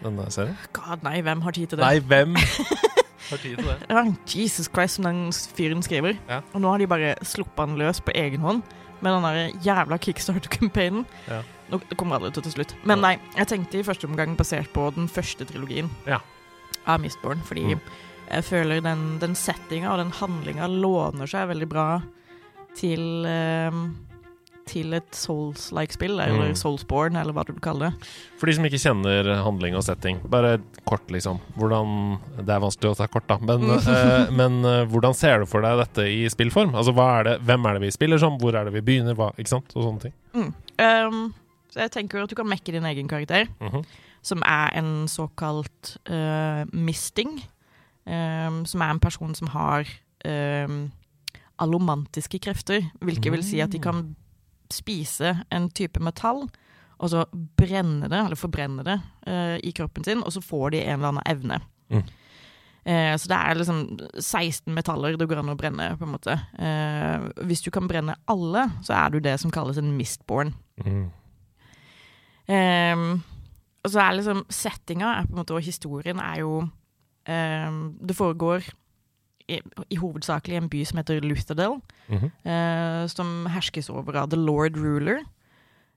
denne 0.02 0.26
serien? 0.34 0.56
God, 0.76 1.02
nei, 1.06 1.20
hvem 1.24 1.42
har 1.46 1.52
tid 1.56 1.68
til 1.70 1.78
det? 1.78 1.84
Nei, 1.86 1.98
hvem 2.00 2.34
har 3.30 3.38
tid 3.42 3.56
til 3.60 3.66
det? 3.66 4.16
Jesus 4.34 4.68
Christ, 4.72 4.98
som 4.98 5.06
den 5.08 5.20
fyren 5.32 5.82
skriver. 5.86 6.18
Ja. 6.28 6.40
Og 6.54 6.60
nå 6.64 6.70
har 6.74 6.78
de 6.82 6.88
bare 6.90 7.14
sluppet 7.26 7.62
han 7.64 7.76
løs 7.80 8.00
på 8.04 8.14
egen 8.14 8.40
hånd 8.44 8.62
med 9.04 9.12
den 9.12 9.26
der 9.26 9.60
jævla 9.64 9.98
kickstarter-campaignen. 10.00 11.04
Ja. 11.28 11.42
Nå, 11.70 11.80
kommer 11.98 12.16
aldri 12.20 12.30
til 12.36 12.46
til 12.46 12.54
slutt. 12.58 12.74
Men 12.86 13.02
nei, 13.02 13.16
jeg 13.36 13.48
tenkte 13.50 13.80
i 13.80 13.86
første 13.86 14.06
omgang 14.08 14.36
basert 14.38 14.70
på 14.74 14.88
den 14.96 15.08
første 15.10 15.44
trilogien 15.48 15.90
Ja. 16.06 16.20
av 16.86 17.00
Mistborn, 17.02 17.42
fordi 17.44 17.64
Mm. 17.74 17.80
jeg 18.30 18.44
føler 18.44 18.80
den, 18.80 19.18
den 19.18 19.34
settinga 19.34 19.90
og 19.92 19.98
den 19.98 20.12
handlinga 20.12 20.66
låner 20.70 21.26
seg 21.26 21.48
veldig 21.48 21.68
bra 21.68 22.00
til 22.76 23.24
ehm, 23.26 23.96
til 24.66 24.96
et 24.98 25.14
Souls-like 25.14 25.94
spill, 25.94 26.18
eller 26.18 26.50
Mm. 26.50 26.56
Soulsborne, 26.58 27.20
eller 27.20 27.32
hva 27.32 27.44
du 27.46 27.52
vil 27.52 27.62
kalle 27.62 27.88
det. 27.90 28.08
For 28.40 28.46
de 28.46 28.54
som 28.56 28.64
ikke 28.66 28.80
kjenner 28.82 29.28
handling 29.44 29.76
og 29.78 29.84
setting, 29.86 30.18
bare 30.28 30.56
kort, 30.84 31.06
liksom. 31.08 31.38
Hvordan 31.56 32.18
Det 32.36 32.50
er 32.50 32.60
vanskelig 32.60 32.90
å 32.90 32.96
ta 32.98 33.06
kort, 33.06 33.26
da. 33.30 33.38
Men, 33.38 33.70
eh, 33.94 34.30
men 34.30 34.64
eh, 34.64 34.84
hvordan 34.90 35.14
ser 35.14 35.40
du 35.40 35.46
for 35.46 35.62
deg 35.62 35.78
dette 35.78 36.06
i 36.10 36.26
spillform? 36.28 36.74
Altså, 36.74 36.92
er 36.92 37.22
det, 37.24 37.36
Hvem 37.46 37.66
er 37.66 37.72
det 37.78 37.82
vi 37.86 37.90
spiller 37.94 38.18
som? 38.18 38.38
Hvor 38.38 38.54
er 38.58 38.64
det 38.64 38.74
vi 38.74 38.82
begynner? 38.82 39.14
Hva, 39.14 39.30
ikke 39.38 39.54
sant? 39.54 39.70
Og 39.76 39.86
sånne 39.86 40.00
ting. 40.08 40.14
Mm. 40.34 40.52
Um, 40.82 41.34
så 41.70 41.86
jeg 41.86 41.92
tenker 41.92 42.22
at 42.22 42.30
du 42.30 42.34
kan 42.34 42.48
mekke 42.48 42.72
din 42.74 42.84
egen 42.84 43.08
karakter. 43.08 43.46
Mhm. 43.60 43.84
som 44.26 44.42
er 44.42 44.72
en 44.74 45.06
såkalt 45.06 45.98
uh, 46.10 46.64
misting. 46.72 47.44
Um, 48.06 48.64
som 48.66 48.82
er 48.82 48.90
en 48.90 48.98
person 48.98 49.34
som 49.38 49.46
har 49.54 49.86
um, 50.26 50.90
allomantiske 51.62 52.40
krefter. 52.42 52.88
Hvilket 53.00 53.30
vil 53.32 53.44
si 53.46 53.60
at 53.62 53.70
de 53.70 53.78
kan 53.78 54.16
spise 54.74 55.34
en 55.52 55.68
type 55.70 56.00
metall, 56.02 56.46
og 56.96 57.10
så 57.12 57.26
brenne 57.58 58.08
det, 58.08 58.18
eller 58.18 58.38
forbrenne 58.40 58.84
det, 58.86 59.00
eh, 59.28 59.56
i 59.68 59.72
kroppen 59.76 60.04
sin, 60.06 60.22
og 60.24 60.32
så 60.32 60.40
får 60.40 60.72
de 60.72 60.84
en 60.84 60.98
eller 60.98 61.12
annen 61.12 61.28
evne. 61.28 61.60
Mm. 61.92 62.06
Eh, 62.86 63.12
så 63.18 63.28
det 63.28 63.36
er 63.36 63.58
liksom 63.58 63.80
16 64.14 64.72
metaller 64.74 65.16
det 65.18 65.26
går 65.28 65.42
an 65.42 65.52
å 65.52 65.58
brenne, 65.58 65.90
på 65.98 66.06
en 66.06 66.14
måte. 66.14 66.38
Eh, 66.58 67.26
hvis 67.48 67.64
du 67.66 67.70
kan 67.74 67.88
brenne 67.90 68.14
alle, 68.30 68.68
så 68.86 68.94
er 68.96 69.12
du 69.12 69.20
det 69.20 69.36
som 69.42 69.52
kalles 69.52 69.80
en 69.82 69.92
mistborn. 69.98 70.54
Mm. 70.84 71.06
Ehm, 72.46 73.08
og 73.82 73.90
så 73.90 74.02
er 74.02 74.18
liksom 74.18 74.44
settinga 74.52 75.12
er 75.16 75.26
på 75.26 75.34
en 75.34 75.40
måte, 75.40 75.56
og 75.56 75.66
historien 75.66 76.20
er 76.22 76.42
jo 76.44 76.60
ehm, 77.26 77.96
Det 77.98 78.14
foregår 78.14 78.68
i, 79.48 79.60
i 79.90 79.96
hovedsakelig 79.96 80.56
en 80.56 80.68
by 80.68 80.84
som 80.84 80.98
heter 80.98 81.20
Lutherdale, 81.20 81.80
-hmm. 82.08 82.30
eh, 82.50 83.06
som 83.08 83.46
herskes 83.46 83.90
over 83.90 84.16
av 84.16 84.30
The 84.30 84.36
Lord 84.36 84.76
Ruler. 84.76 85.24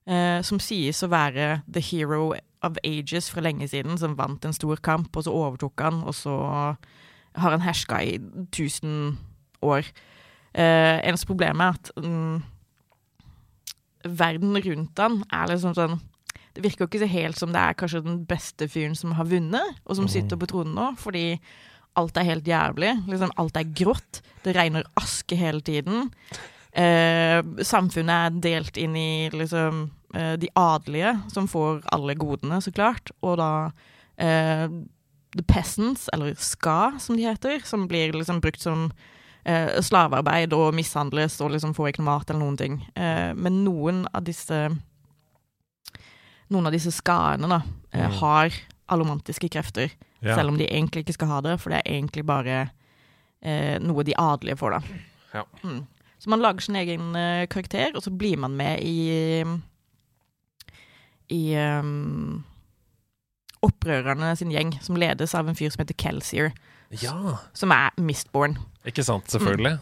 eh, 0.10 0.42
som 0.42 0.60
sies 0.60 1.04
å 1.04 1.08
være 1.08 1.62
the 1.72 1.82
hero 1.82 2.34
of 2.66 2.78
ages 2.84 3.30
fra 3.30 3.42
lenge 3.42 3.68
siden, 3.68 3.98
som 3.98 4.18
vant 4.18 4.46
en 4.46 4.56
stor 4.56 4.76
kamp, 4.76 5.16
og 5.16 5.24
så 5.24 5.32
overtok 5.32 5.82
han, 5.86 6.04
og 6.04 6.16
så 6.18 6.36
har 7.36 7.52
han 7.52 7.62
herska 7.62 8.02
i 8.04 8.18
1000 8.50 9.18
år. 9.62 9.86
Eh, 10.54 11.00
eneste 11.08 11.30
problemet 11.30 11.62
er 11.62 11.70
at 11.78 11.92
mm, 11.96 12.44
verden 14.18 14.58
rundt 14.66 15.00
han 15.00 15.24
er 15.32 15.52
liksom 15.52 15.76
sånn 15.78 16.00
Det 16.56 16.64
virker 16.64 16.82
jo 16.82 16.88
ikke 16.88 17.04
så 17.04 17.08
helt 17.12 17.38
som 17.38 17.52
det 17.54 17.62
er 17.62 17.76
kanskje 17.78 18.02
den 18.02 18.24
beste 18.26 18.66
fyren 18.68 18.96
som 18.98 19.12
har 19.16 19.28
vunnet, 19.30 19.78
og 19.86 19.96
som 19.96 20.08
sitter 20.10 20.36
på 20.36 20.48
tronen 20.50 20.74
nå, 20.76 20.88
fordi 20.98 21.38
alt 22.00 22.18
er 22.18 22.28
helt 22.30 22.48
jævlig. 22.50 22.94
Liksom, 23.12 23.34
alt 23.42 23.60
er 23.60 23.68
grått. 23.78 24.22
Det 24.46 24.56
regner 24.56 24.88
aske 25.00 25.36
hele 25.40 25.62
tiden. 25.66 26.10
Eh, 26.72 27.40
samfunnet 27.66 28.14
er 28.30 28.42
delt 28.44 28.78
inn 28.80 28.96
i 29.00 29.30
liksom 29.34 29.86
eh, 30.16 30.36
de 30.40 30.50
adelige, 30.60 31.16
som 31.34 31.48
får 31.52 31.82
alle 31.96 32.16
godene, 32.20 32.62
så 32.64 32.72
klart, 32.76 33.12
og 33.26 33.38
da 33.42 33.52
eh, 34.22 34.68
The 35.36 35.44
Peasants, 35.50 36.08
eller 36.14 36.34
Ska, 36.42 36.96
som 37.02 37.18
de 37.20 37.26
heter, 37.28 37.60
som 37.68 37.88
blir 37.90 38.14
liksom 38.16 38.40
brukt 38.42 38.62
som 38.64 38.88
eh, 39.46 39.76
slavearbeid 39.82 40.54
og 40.58 40.72
mishandles 40.78 41.36
og 41.42 41.52
liksom 41.54 41.76
får 41.78 41.92
ikke 41.92 42.02
noe 42.06 42.12
mat 42.14 42.30
eller 42.32 42.42
noen 42.46 42.58
ting. 42.62 42.80
Eh, 42.98 43.34
men 43.38 43.64
noen 43.66 44.06
av 44.14 44.24
disse 44.30 44.70
Noen 46.50 46.66
av 46.66 46.74
disse 46.74 46.90
skaene 46.96 47.46
da, 47.50 47.60
eh, 47.94 48.08
Mm. 48.08 48.14
har 48.22 48.50
allomantiske 48.90 49.50
krefter, 49.54 49.92
Ja. 50.20 50.36
selv 50.36 50.52
om 50.52 50.58
de 50.60 50.68
egentlig 50.68 51.06
ikke 51.06 51.16
skal 51.16 51.32
ha 51.32 51.40
det, 51.46 51.56
for 51.62 51.72
det 51.72 51.80
er 51.80 51.94
egentlig 51.96 52.26
bare 52.28 52.58
eh, 53.40 53.78
noe 53.80 54.04
de 54.04 54.18
adelige 54.20 54.60
får, 54.60 54.76
da. 54.76 55.02
Ja. 55.34 55.46
Mm. 55.64 55.86
Så 56.20 56.32
man 56.34 56.44
lager 56.44 56.66
sin 56.66 56.76
egen 56.76 57.16
eh, 57.16 57.48
karakter, 57.48 57.94
og 57.96 58.04
så 58.04 58.12
blir 58.12 58.40
man 58.42 58.58
med 58.60 58.84
i 58.84 59.44
i 61.30 61.54
um, 61.62 62.42
opprørerne 63.66 64.32
sin 64.40 64.52
gjeng, 64.54 64.74
som 64.82 64.98
ledes 65.00 65.36
av 65.38 65.50
en 65.50 65.58
fyr 65.58 65.72
som 65.74 65.84
heter 65.84 65.98
Kelsier, 66.00 66.52
ja. 67.04 67.38
som 67.54 67.74
er 67.76 67.94
Mistborn. 68.02 68.58
Ikke 68.88 69.06
sant, 69.06 69.30
selvfølgelig. 69.32 69.78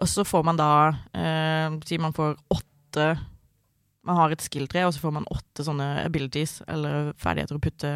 Og 0.00 0.08
så 0.08 0.24
får 0.24 0.46
man 0.48 0.56
da 0.56 0.72
uh, 1.12 1.74
Si 1.84 1.98
man 2.00 2.14
får 2.16 2.38
åtte 2.48 3.10
Man 4.08 4.16
har 4.16 4.32
et 4.32 4.40
skill-tre, 4.40 4.86
og 4.86 4.94
så 4.96 5.02
får 5.02 5.12
man 5.12 5.28
åtte 5.28 5.66
sånne 5.66 6.06
abilities, 6.06 6.62
eller 6.64 7.12
ferdigheter 7.20 7.58
å 7.58 7.62
putte, 7.62 7.90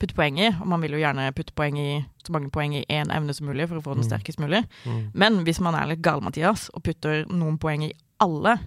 putte 0.00 0.16
poeng 0.16 0.40
i. 0.40 0.48
Og 0.60 0.66
man 0.72 0.80
vil 0.82 0.96
jo 0.96 1.02
gjerne 1.02 1.28
putte 1.36 1.54
poeng 1.56 1.76
i 1.78 1.88
så 2.24 2.32
mange 2.34 2.50
poeng 2.54 2.74
i 2.78 2.84
én 2.88 3.12
evne 3.14 3.34
som 3.36 3.46
mulig, 3.50 3.68
for 3.70 3.78
å 3.78 3.84
få 3.84 3.94
den 3.94 4.04
Mm. 4.04 4.10
sterkest 4.10 4.40
mulig. 4.42 4.64
Mm. 4.88 5.10
Men 5.14 5.40
hvis 5.44 5.60
man 5.60 5.74
er 5.78 5.86
litt 5.92 6.02
gal, 6.02 6.20
Mathias, 6.24 6.68
og 6.74 6.82
putter 6.82 7.26
noen 7.30 7.58
poeng 7.58 7.84
i 7.84 7.92
alle, 8.20 8.58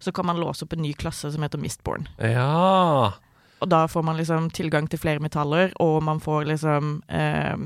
så 0.00 0.12
kan 0.12 0.26
man 0.26 0.36
låse 0.40 0.62
opp 0.66 0.72
en 0.76 0.82
ny 0.82 0.92
klasse 0.92 1.32
som 1.32 1.42
heter 1.42 1.58
Mistborn. 1.58 2.06
Ja. 2.20 3.12
Og 3.62 3.68
da 3.70 3.86
får 3.88 4.04
man 4.04 4.16
liksom 4.18 4.50
tilgang 4.52 4.88
til 4.90 4.98
flere 5.00 5.20
metaller, 5.24 5.72
og 5.80 6.02
man 6.04 6.20
får 6.20 6.44
liksom 6.52 7.02
eh, 7.08 7.56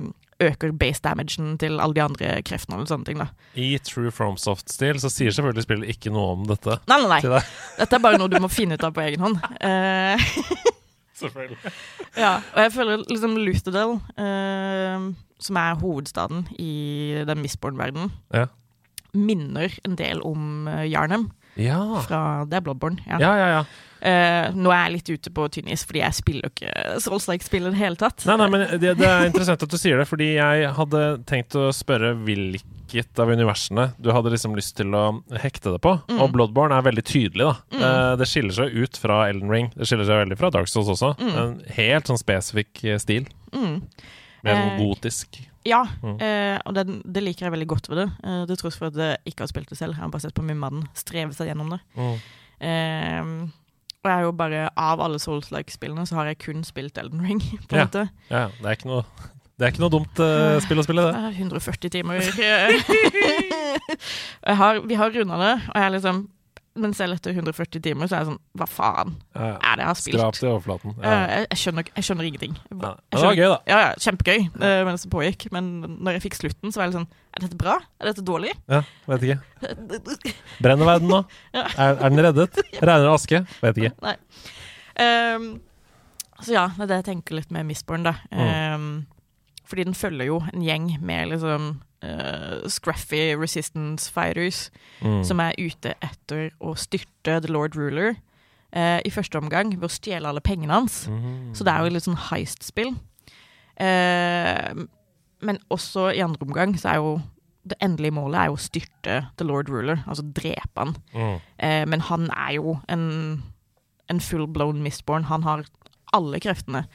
Øker 0.40 0.70
base 0.70 1.02
damagen 1.02 1.56
til 1.58 1.80
alle 1.82 1.94
de 1.96 2.00
andre 2.00 2.42
kreftene 2.46 2.76
og 2.78 2.86
sånne 2.86 3.04
ting, 3.08 3.18
da. 3.18 3.24
I 3.58 3.72
True 3.82 4.12
FromSoft-stil 4.14 5.00
så 5.02 5.10
sier 5.10 5.32
selvfølgelig 5.34 5.64
spillet 5.66 5.88
ikke 5.96 6.12
noe 6.14 6.36
om 6.36 6.44
dette. 6.46 6.76
Nei, 6.86 7.00
nei, 7.02 7.18
nei. 7.26 7.40
Dette 7.80 7.98
er 7.98 8.04
bare 8.04 8.20
noe 8.22 8.30
du 8.30 8.38
må 8.38 8.46
finne 8.48 8.78
ut 8.78 8.84
av 8.86 8.92
på 8.94 9.02
egen 9.02 9.18
hånd. 9.26 9.40
Eh, 9.58 10.14
Selvfølgelig. 11.18 11.58
ja, 12.24 12.34
og 12.54 12.62
jeg 12.62 12.72
føler 12.72 13.02
liksom 13.10 13.36
Lutherdale, 13.36 13.98
eh, 14.18 15.08
som 15.40 15.56
er 15.60 15.74
hovedstaden 15.82 16.46
i 16.58 17.24
den 17.28 17.42
Mistborn-verdenen, 17.42 18.12
Ja. 18.34 18.46
minner 19.14 19.72
en 19.84 19.96
del 19.98 20.20
om 20.22 20.66
Jarnem. 20.68 20.88
Yarnham 20.92 21.30
Ja. 21.58 21.82
fra 22.06 22.22
Det 22.48 22.58
er 22.58 22.64
Bloodborne. 22.64 23.02
Ja. 23.06 23.20
Ja, 23.22 23.34
ja, 23.38 23.52
ja. 23.58 23.66
Uh, 23.98 24.54
nå 24.54 24.70
er 24.70 24.84
jeg 24.84 24.92
litt 24.94 25.08
ute 25.10 25.30
på 25.34 25.44
tynn 25.50 25.70
is, 25.74 25.82
fordi 25.86 26.04
jeg 26.04 26.14
spiller 26.14 26.52
ikke 26.52 26.70
Souls-like-spill 27.02 27.66
i 27.66 27.72
det 27.72 27.80
hele 27.80 27.98
tatt. 27.98 28.22
Nei, 28.28 28.36
nei, 28.38 28.46
men 28.54 28.62
det, 28.78 28.92
det 29.00 29.08
er 29.08 29.26
interessant 29.26 29.64
at 29.66 29.72
du 29.72 29.78
sier 29.80 29.98
det, 29.98 30.06
fordi 30.06 30.28
jeg 30.36 30.68
hadde 30.76 31.00
tenkt 31.26 31.56
å 31.58 31.68
spørre 31.74 32.12
hvilket 32.22 33.18
av 33.18 33.32
universene 33.34 33.88
du 33.98 34.12
hadde 34.14 34.30
liksom 34.36 34.54
lyst 34.54 34.76
til 34.78 34.94
å 34.94 35.02
hekte 35.42 35.74
det 35.74 35.82
på. 35.82 35.96
Mm. 36.06 36.22
Og 36.22 36.30
Bloodborne 36.36 36.78
er 36.78 36.86
veldig 36.86 37.06
tydelig, 37.10 37.48
da. 37.48 37.56
Mm. 37.74 37.82
Uh, 37.82 38.12
det 38.22 38.30
skiller 38.30 38.58
seg 38.60 38.78
ut 38.78 39.02
fra 39.02 39.24
Elden 39.32 39.50
Ring. 39.50 39.72
Det 39.74 39.90
skiller 39.90 40.06
seg 40.06 40.22
veldig 40.22 40.38
fra 40.38 40.52
Dark 40.54 40.70
Souls 40.70 40.94
også. 40.94 41.16
Mm. 41.18 41.34
En 41.42 41.58
helt 41.80 42.12
sånn 42.12 42.22
spesifikk 42.22 42.84
eh, 42.86 43.02
stil. 43.02 43.26
Mm. 43.50 43.80
Mer 44.46 44.62
sånn 44.62 44.78
gotisk. 44.78 45.42
Ja, 45.66 45.82
Mm. 46.02 46.18
eh, 46.22 46.58
og 46.64 46.74
det, 46.74 46.86
det 47.04 47.22
liker 47.22 47.46
jeg 47.46 47.52
veldig 47.52 47.66
godt 47.68 47.88
ved 47.90 47.96
det. 48.02 48.10
Eh, 48.24 48.46
til 48.46 48.56
tross 48.56 48.76
for 48.78 48.86
at 48.86 48.94
jeg 48.96 49.16
ikke 49.26 49.40
har 49.42 49.46
spilt 49.50 49.68
det 49.68 49.78
selv. 49.78 49.94
Jeg 49.96 50.02
har 50.02 50.08
bare 50.10 50.20
sett 50.22 50.34
på 50.34 50.42
min 50.46 50.58
mann 50.58 50.88
streve 50.94 51.32
seg 51.34 51.48
gjennom 51.50 51.70
det. 51.74 51.80
Mm. 51.96 52.18
Eh, 52.60 53.22
og 53.98 54.06
jeg 54.10 54.18
er 54.20 54.22
jo 54.22 54.32
bare 54.32 54.68
Av 54.78 55.00
alle 55.02 55.18
Souls-like-spillene 55.18 56.06
så 56.06 56.14
har 56.20 56.26
jeg 56.30 56.38
kun 56.38 56.62
spilt 56.64 56.98
Elden 56.98 57.20
Ring. 57.26 57.40
på 57.68 57.72
en 57.74 57.78
Ja. 57.82 57.86
måte. 57.86 58.08
Ja. 58.30 58.46
Det 58.48 58.66
er 58.66 58.70
ikke 58.78 58.88
noe 58.92 59.04
det 59.58 59.64
er 59.66 59.70
ikke 59.72 59.80
noe 59.82 59.90
dumt 59.90 60.20
uh, 60.22 60.60
spill 60.62 60.78
å 60.78 60.84
spille, 60.86 61.02
det. 61.02 61.14
Eh, 61.18 61.34
140 61.42 61.90
timer. 61.90 62.22
har, 64.60 64.78
vi 64.86 64.94
har 64.94 65.10
runda 65.10 65.34
det, 65.40 65.54
og 65.66 65.74
jeg 65.74 65.84
er 65.88 65.94
liksom 65.96 66.20
Men 66.78 66.92
selv 66.94 67.16
etter 67.18 67.34
140 67.34 67.82
timer 67.82 68.06
så 68.06 68.14
er 68.14 68.20
jeg 68.22 68.28
sånn 68.30 68.38
Hva 68.60 68.66
faen 68.70 69.14
Ja, 69.34 69.46
ja. 69.48 69.54
er 69.58 69.76
det 69.80 69.82
jeg 69.84 69.88
har 69.90 69.98
spilt? 69.98 70.18
Skrap 70.20 70.36
til 70.38 70.48
overflaten. 70.52 70.94
Eh, 70.98 71.06
Ja. 71.08 71.16
jeg, 71.32 71.46
jeg, 71.50 71.58
skjønner, 71.62 71.88
jeg 71.96 72.06
skjønner 72.08 72.28
ingenting. 72.28 72.54
Jeg 72.58 72.76
Men 72.78 72.96
det 73.10 73.22
var 73.24 73.34
gøy, 73.38 73.48
da. 73.52 73.58
Ja, 73.72 73.78
ja, 73.82 73.90
kjempegøy 74.04 74.38
eh, 74.68 74.82
mens 74.88 75.02
det 75.06 75.10
pågikk, 75.14 75.48
men 75.56 75.70
når 76.04 76.12
jeg 76.18 76.24
fikk 76.28 76.38
slutten, 76.38 76.70
så 76.72 76.78
var 76.80 76.86
jeg 76.88 76.92
litt 76.94 77.00
sånn 77.00 77.08
Er 77.38 77.44
dette 77.46 77.58
bra? 77.60 77.76
Er 78.00 78.10
dette 78.12 78.24
dårlig? 78.26 78.52
Ja, 78.70 78.82
vet 79.10 79.26
ikke. 79.28 80.32
Brenner 80.62 80.86
verden 80.92 81.08
nå? 81.12 81.22
Ja. 81.58 81.66
Er, 81.76 81.96
er 81.98 82.10
den 82.14 82.24
reddet? 82.28 82.62
Regner 82.78 83.06
det 83.08 83.14
aske? 83.14 83.42
Vet 83.62 83.82
ikke. 83.82 83.94
Nei. 84.06 84.16
Um, 84.98 85.48
så 86.42 86.52
ja, 86.54 86.66
det 86.76 86.84
er 86.86 86.90
det 86.92 86.96
jeg 87.02 87.08
tenker 87.12 87.38
litt 87.40 87.50
med 87.54 87.66
Mistborn, 87.66 88.04
da. 88.06 88.12
Ehm, 88.30 89.06
fordi 89.66 89.84
den 89.88 89.96
følger 89.98 90.28
jo 90.30 90.36
en 90.52 90.62
gjeng 90.62 90.84
med 91.02 91.32
liksom 91.32 91.80
eh, 92.02 92.68
scruffy 92.68 93.34
resistance 93.36 94.10
fighters 94.12 94.70
Mm. 95.00 95.20
som 95.24 95.38
er 95.38 95.54
ute 95.58 95.92
etter 96.02 96.48
å 96.58 96.72
styrte 96.74 97.36
The 97.40 97.52
Lord 97.52 97.76
Ruler 97.78 98.16
uh, 98.74 98.98
i 99.06 99.10
første 99.14 99.38
omgang 99.38 99.70
ved 99.76 99.86
å 99.86 99.92
stjele 99.94 100.26
alle 100.26 100.40
pengene 100.42 100.74
hans. 100.74 101.04
Mm. 101.06 101.54
Så 101.54 101.62
det 101.62 101.70
er 101.70 101.84
jo 101.86 101.92
litt 101.94 102.02
sånn 102.02 102.18
heist-spill. 102.18 102.96
Uh, 103.78 104.86
men 105.38 105.60
også 105.70 106.08
i 106.16 106.22
andre 106.24 106.42
omgang 106.48 106.74
så 106.78 106.90
er 106.90 106.98
jo 106.98 107.12
det 107.68 107.76
endelige 107.84 108.16
målet 108.16 108.40
er 108.40 108.50
jo 108.50 108.56
å 108.56 108.62
styrte 108.64 109.16
The 109.38 109.46
Lord 109.46 109.68
Ruler, 109.70 110.02
altså 110.08 110.24
drepe 110.34 110.82
han. 110.82 110.96
Mm. 111.12 111.38
Men 111.92 112.00
han 112.08 112.26
er 112.32 112.52
jo 112.56 112.78
en, 112.88 113.04
en 114.08 114.20
full-blown 114.24 114.80
mistborn. 114.82 115.26
Han 115.28 115.44
har 115.44 115.66
alle 116.16 116.40
kreftene. 116.40 116.86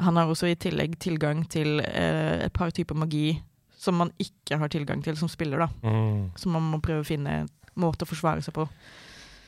Han 0.00 0.16
har 0.16 0.26
også 0.32 0.48
i 0.48 0.56
tillegg 0.56 0.96
tilgang 1.04 1.44
til 1.52 1.82
eh, 1.84 2.46
et 2.46 2.52
par 2.56 2.72
typer 2.72 2.96
magi 2.96 3.42
som 3.82 3.98
man 3.98 4.12
ikke 4.22 4.58
har 4.60 4.70
tilgang 4.72 5.02
til 5.04 5.16
som 5.18 5.30
spiller, 5.30 5.64
da. 5.64 5.68
Mm. 5.82 6.30
Så 6.38 6.50
man 6.52 6.68
må 6.70 6.82
prøve 6.84 7.02
å 7.02 7.08
finne 7.08 7.42
en 7.42 7.48
måte 7.78 8.06
å 8.06 8.10
forsvare 8.10 8.44
seg 8.44 8.54
på. 8.56 8.68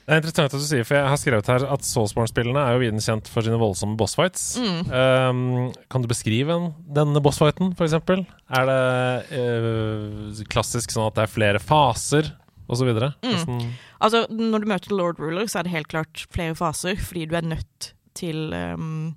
Det 0.05 0.13
er 0.13 0.21
interessant 0.21 0.53
at 0.53 0.61
du 0.61 0.67
sier, 0.67 0.85
for 0.85 0.99
jeg 0.99 1.09
har 1.09 1.21
skrevet 1.21 1.47
her 1.49 1.63
at 1.73 1.87
Soulsborne-spillene 1.89 2.61
er 2.61 2.75
jo 2.75 2.83
viden 2.83 3.01
kjent 3.01 3.29
for 3.33 3.47
sine 3.47 3.57
voldsomme 3.61 3.97
bossfights. 3.97 4.43
Mm. 4.61 4.81
Um, 4.93 5.71
kan 5.89 6.05
du 6.05 6.11
beskrive 6.11 6.53
en, 6.53 6.67
denne 6.99 7.23
bossfighten, 7.25 7.73
eksempel? 7.73 8.27
Er 8.53 8.69
det 8.69 8.83
uh, 9.33 10.43
klassisk 10.53 10.93
sånn 10.93 11.09
at 11.09 11.17
det 11.17 11.25
er 11.25 11.33
flere 11.33 11.63
faser, 11.63 12.29
og 12.69 12.81
så 12.81 12.89
videre? 12.89 13.15
Mm. 13.25 13.73
Altså, 14.05 14.27
når 14.29 14.65
du 14.65 14.71
møter 14.75 14.97
Lord 14.99 15.25
Ruler, 15.25 15.49
så 15.49 15.63
er 15.63 15.69
det 15.69 15.77
helt 15.79 15.93
klart 15.93 16.27
flere 16.35 16.57
faser, 16.59 17.01
fordi 17.01 17.25
du 17.31 17.39
er 17.41 17.49
nødt 17.55 17.95
til 18.15 18.53
ehm, 18.57 19.15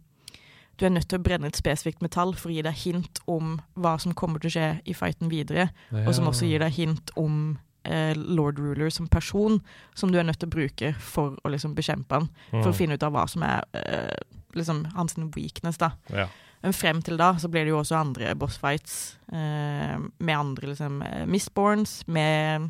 Du 0.77 0.85
er 0.85 0.89
nødt 0.93 1.07
til 1.09 1.17
å 1.19 1.23
brenne 1.23 1.47
et 1.47 1.55
spesifikt 1.57 2.01
metall 2.01 2.33
for 2.37 2.49
å 2.49 2.53
gi 2.53 2.61
deg 2.61 2.73
hint 2.83 3.19
om 3.27 3.55
hva 3.75 3.95
som 3.99 4.13
kommer 4.13 4.39
til 4.39 4.49
å 4.51 4.53
skje 4.53 4.67
i 4.85 4.93
fighten 4.93 5.29
videre, 5.29 5.69
og 5.91 6.13
som 6.13 6.27
også 6.29 6.45
gir 6.45 6.59
deg 6.59 6.71
hint 6.77 7.09
om 7.17 7.57
eh, 7.83 8.13
Lord 8.15 8.59
Ruler 8.59 8.89
som 8.93 9.07
person, 9.07 9.61
som 9.95 10.11
du 10.11 10.19
er 10.19 10.23
nødt 10.27 10.39
til 10.39 10.49
å 10.49 10.55
bruke 10.57 10.93
for 10.99 11.37
å 11.43 11.49
liksom 11.49 11.73
bekjempe 11.75 12.11
han, 12.19 12.29
for 12.51 12.69
å 12.69 12.73
Mm. 12.73 12.77
finne 12.77 12.93
ut 12.93 13.03
av 13.03 13.11
hva 13.13 13.27
som 13.29 13.43
er 13.43 13.63
eh, 13.73 14.13
liksom 14.53 14.85
hans 14.93 15.15
weakness, 15.35 15.77
da. 15.77 15.91
Ja. 16.09 16.27
Men 16.63 16.73
frem 16.73 17.01
til 17.01 17.17
da 17.17 17.33
så 17.37 17.47
blir 17.49 17.63
det 17.65 17.69
jo 17.69 17.79
også 17.79 17.95
andre 17.99 18.35
bossfights 18.35 19.17
eh, 19.31 19.97
med 20.19 20.35
andre 20.37 20.67
liksom 20.73 21.01
eh, 21.01 21.25
Mistborns, 21.25 22.03
med 22.07 22.69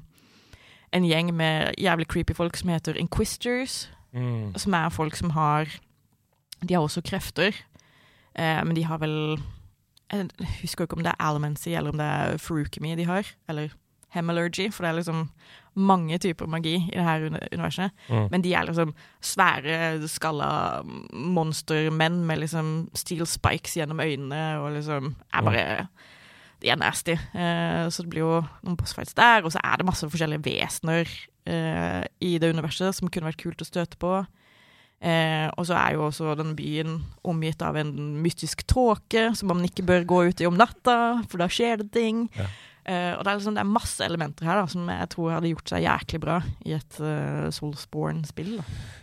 en 0.94 1.04
gjeng 1.04 1.34
med 1.36 1.76
jævlig 1.78 2.08
creepy 2.08 2.34
folk 2.36 2.56
som 2.56 2.70
heter 2.70 2.96
Inquisters, 2.98 3.88
Mm. 4.14 4.54
som 4.58 4.74
er 4.74 4.90
folk 4.90 5.16
som 5.16 5.30
har 5.32 5.68
De 6.66 6.74
har 6.74 6.82
også 6.82 7.02
krefter, 7.04 7.54
eh, 8.38 8.64
men 8.64 8.76
de 8.78 8.86
har 8.88 9.02
vel 9.04 9.38
Jeg 10.08 10.30
husker 10.62 10.86
ikke 10.86 10.96
om 10.96 11.04
det 11.04 11.12
er 11.12 11.20
Alamancy 11.20 11.74
eller 11.76 11.92
om 11.92 12.00
det 12.00 12.06
er 12.08 12.38
Ferukimi 12.40 12.96
de 12.96 13.06
har, 13.10 13.28
eller 13.50 13.74
Hemalurgy, 14.16 14.70
for 14.72 14.86
det 14.86 14.90
er 14.90 15.00
liksom 15.02 15.26
mange 15.78 16.18
typer 16.18 16.48
magi 16.50 16.76
i 16.80 16.96
det 16.96 17.06
her 17.06 17.26
universet. 17.54 17.92
Mm. 18.10 18.28
Men 18.32 18.44
de 18.44 18.54
er 18.56 18.66
liksom 18.66 18.94
svære, 19.22 20.08
skalla 20.10 20.50
monstermenn 21.14 22.24
med 22.26 22.42
liksom 22.42 22.72
steel 22.98 23.28
spikes 23.30 23.78
gjennom 23.78 24.02
øynene 24.02 24.44
og 24.62 24.72
liksom 24.78 25.16
er 25.34 25.42
bare 25.42 25.66
De 26.62 26.70
er 26.74 26.76
nasty. 26.76 27.14
Eh, 27.14 27.86
så 27.94 28.02
det 28.02 28.10
blir 28.10 28.24
jo 28.24 28.40
noen 28.64 28.78
bossfights 28.80 29.14
der, 29.14 29.44
og 29.46 29.52
så 29.54 29.60
er 29.64 29.78
det 29.78 29.86
masse 29.86 30.08
forskjellige 30.10 30.42
vesener 30.48 31.06
eh, 31.46 32.04
i 32.20 32.38
det 32.42 32.50
universet 32.50 32.96
som 32.98 33.12
kunne 33.14 33.30
vært 33.30 33.44
kult 33.44 33.62
å 33.62 33.68
støte 33.68 34.00
på. 34.02 34.24
Eh, 34.98 35.46
og 35.54 35.68
så 35.70 35.76
er 35.78 35.94
jo 35.94 36.08
også 36.08 36.34
den 36.40 36.56
byen 36.58 36.96
omgitt 37.28 37.62
av 37.62 37.78
en 37.78 37.92
mystisk 38.24 38.64
tåke 38.66 39.28
som 39.38 39.52
man 39.54 39.62
ikke 39.68 39.86
bør 39.86 40.08
gå 40.10 40.22
ut 40.32 40.42
i 40.42 40.48
om 40.50 40.58
natta, 40.58 41.22
for 41.30 41.44
da 41.44 41.50
skjer 41.52 41.84
det 41.84 41.92
ting. 41.94 42.26
Ja. 42.38 42.48
Eh, 42.88 43.14
og 43.18 43.24
det 43.26 43.32
er, 43.32 43.40
liksom, 43.40 43.56
det 43.58 43.64
er 43.66 43.68
masse 43.68 44.06
elementer 44.06 44.48
her 44.48 44.62
da, 44.62 44.68
som 44.72 44.88
jeg 44.88 45.10
tror 45.12 45.34
hadde 45.36 45.50
gjort 45.52 45.72
seg 45.74 45.84
jæklig 45.84 46.22
bra 46.24 46.38
i 46.64 46.76
et 46.78 47.00
uh, 47.04 47.50
Soulsborne-spill. 47.52 48.54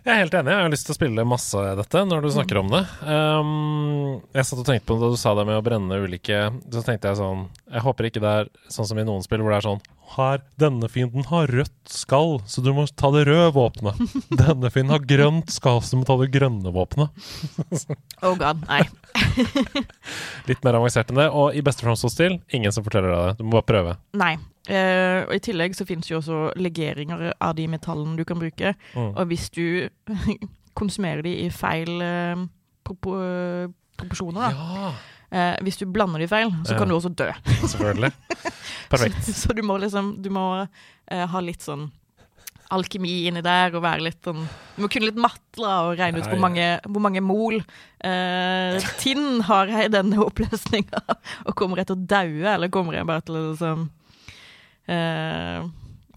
Jeg 0.04 0.12
er 0.12 0.22
helt 0.22 0.36
enig. 0.38 0.54
Jeg 0.54 0.64
har 0.64 0.72
lyst 0.72 0.88
til 0.88 0.94
å 0.94 0.96
spille 0.96 1.26
masse 1.28 1.64
dette 1.80 2.04
når 2.08 2.24
du 2.24 2.30
snakker 2.32 2.60
om 2.62 2.72
det. 2.72 2.80
Um, 3.04 4.22
jeg 4.32 4.48
satt 4.48 4.62
og 4.62 4.68
tenkte 4.70 4.88
på 4.88 4.96
da 5.02 5.10
du 5.12 5.18
sa 5.20 5.34
det 5.36 5.44
med 5.48 5.60
å 5.60 5.64
brenne 5.64 5.98
ulike 6.00 6.46
Så 6.72 6.82
tenkte 6.84 7.10
jeg 7.10 7.18
sånn 7.18 7.46
Jeg 7.72 7.82
håper 7.84 8.08
ikke 8.08 8.22
det 8.22 8.32
er 8.40 8.50
sånn 8.72 8.88
som 8.88 9.00
i 9.00 9.04
noen 9.06 9.24
spill 9.24 9.42
hvor 9.42 9.54
det 9.54 9.58
er 9.58 9.66
sånn 9.66 9.82
Her, 10.14 10.42
denne 10.60 10.88
fienden 10.92 11.26
har 11.30 11.50
rødt 11.50 11.90
skall, 11.90 12.38
så 12.48 12.62
du 12.64 12.70
må 12.76 12.84
ta 12.86 13.10
det 13.14 13.24
røde 13.28 13.50
våpenet. 13.56 13.98
Denne 14.44 14.70
fienden 14.72 14.92
har 14.94 15.06
grønt 15.08 15.52
skall, 15.52 15.80
så 15.82 15.96
du 15.96 16.02
må 16.02 16.08
ta 16.08 16.16
det 16.20 16.30
grønne 16.32 16.72
våpenet. 16.72 17.10
Oh 18.24 18.32
god, 18.40 18.62
nei. 18.68 18.80
Litt 20.48 20.62
mer 20.64 20.78
avansert 20.78 21.10
enn 21.12 21.18
det. 21.18 21.26
Og 21.34 21.56
i 21.56 21.60
beste 21.64 21.84
Fromso-stil, 21.84 22.38
ingen 22.56 22.72
som 22.72 22.86
forteller 22.86 23.10
deg 23.12 23.26
det. 23.26 23.34
Du 23.40 23.44
må 23.44 23.58
bare 23.58 23.66
prøve. 23.68 23.73
Nei. 24.20 24.34
Uh, 24.64 25.26
og 25.26 25.34
I 25.36 25.42
tillegg 25.44 25.74
så 25.76 25.84
finnes 25.84 26.08
jo 26.08 26.20
også 26.22 26.38
legeringer 26.56 27.32
av 27.36 27.56
de 27.58 27.66
metallene 27.68 28.16
du 28.16 28.24
kan 28.28 28.40
bruke. 28.40 28.74
Mm. 28.94 29.10
Og 29.10 29.24
hvis 29.32 29.50
du 29.52 29.64
konsumerer 30.80 31.24
de 31.26 31.34
i 31.44 31.50
feil 31.52 31.90
uh, 32.00 32.46
propo 32.84 33.18
proporsjoner, 33.94 34.40
da. 34.40 34.54
Ja, 34.54 34.94
Uh, 35.34 35.56
hvis 35.66 35.80
du 35.80 35.88
blander 35.90 36.22
de 36.22 36.28
feil, 36.30 36.52
så 36.62 36.76
kan 36.78 36.86
du 36.86 36.94
også 36.94 37.10
dø. 37.10 37.26
selvfølgelig. 37.66 38.12
Perfekt. 38.92 39.24
Så, 39.24 39.32
så 39.32 39.52
du 39.56 39.64
må 39.66 39.76
liksom 39.82 40.12
Du 40.22 40.30
må 40.30 40.44
eh, 40.62 41.24
ha 41.26 41.40
litt 41.42 41.64
sånn 41.64 41.88
alkemi 42.74 43.12
inni 43.28 43.42
der 43.44 43.74
og 43.76 43.84
være 43.84 44.06
litt 44.08 44.20
sånn 44.26 44.42
Du 44.74 44.82
må 44.84 44.90
kunne 44.92 45.08
litt 45.10 45.20
matte 45.20 45.62
og 45.62 45.94
regne 45.98 46.20
ut 46.20 46.28
hvor 46.28 46.42
mange, 46.42 46.66
hvor 46.86 47.04
mange 47.04 47.22
mol 47.24 47.60
eh, 47.60 48.88
tinn 49.00 49.40
har 49.48 49.70
jeg 49.70 49.88
i 49.88 49.94
denne 49.94 50.18
oppløsninga, 50.24 51.02
og 51.46 51.56
kommer 51.58 51.80
jeg 51.80 51.90
til 51.90 51.98
å 51.98 52.06
daue, 52.14 52.44
eller 52.56 52.72
kommer 52.74 52.98
jeg 52.98 53.08
bare 53.08 53.24
til 53.24 53.38
å 53.38 53.46
liksom 53.52 53.86
eh, 54.90 55.64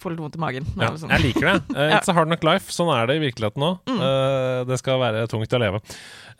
få 0.02 0.14
litt 0.14 0.22
vondt 0.24 0.38
i 0.38 0.44
magen? 0.44 0.70
Ja, 0.76 0.90
eller 0.90 1.02
sånn. 1.02 1.14
jeg 1.16 1.26
liker 1.30 1.52
det. 1.52 1.58
Uh. 1.78 1.96
It's 1.96 2.10
a 2.10 2.16
hard 2.18 2.30
knock 2.32 2.46
life. 2.46 2.74
Sånn 2.74 2.90
er 2.94 3.10
det 3.10 3.20
i 3.20 3.24
virkeligheten 3.28 3.62
nå. 3.62 3.74
Mm. 3.90 4.00
Uh, 4.02 4.60
det 4.70 4.80
skal 4.82 5.02
være 5.02 5.26
tungt 5.32 5.54
å 5.54 5.62
leve. 5.62 5.82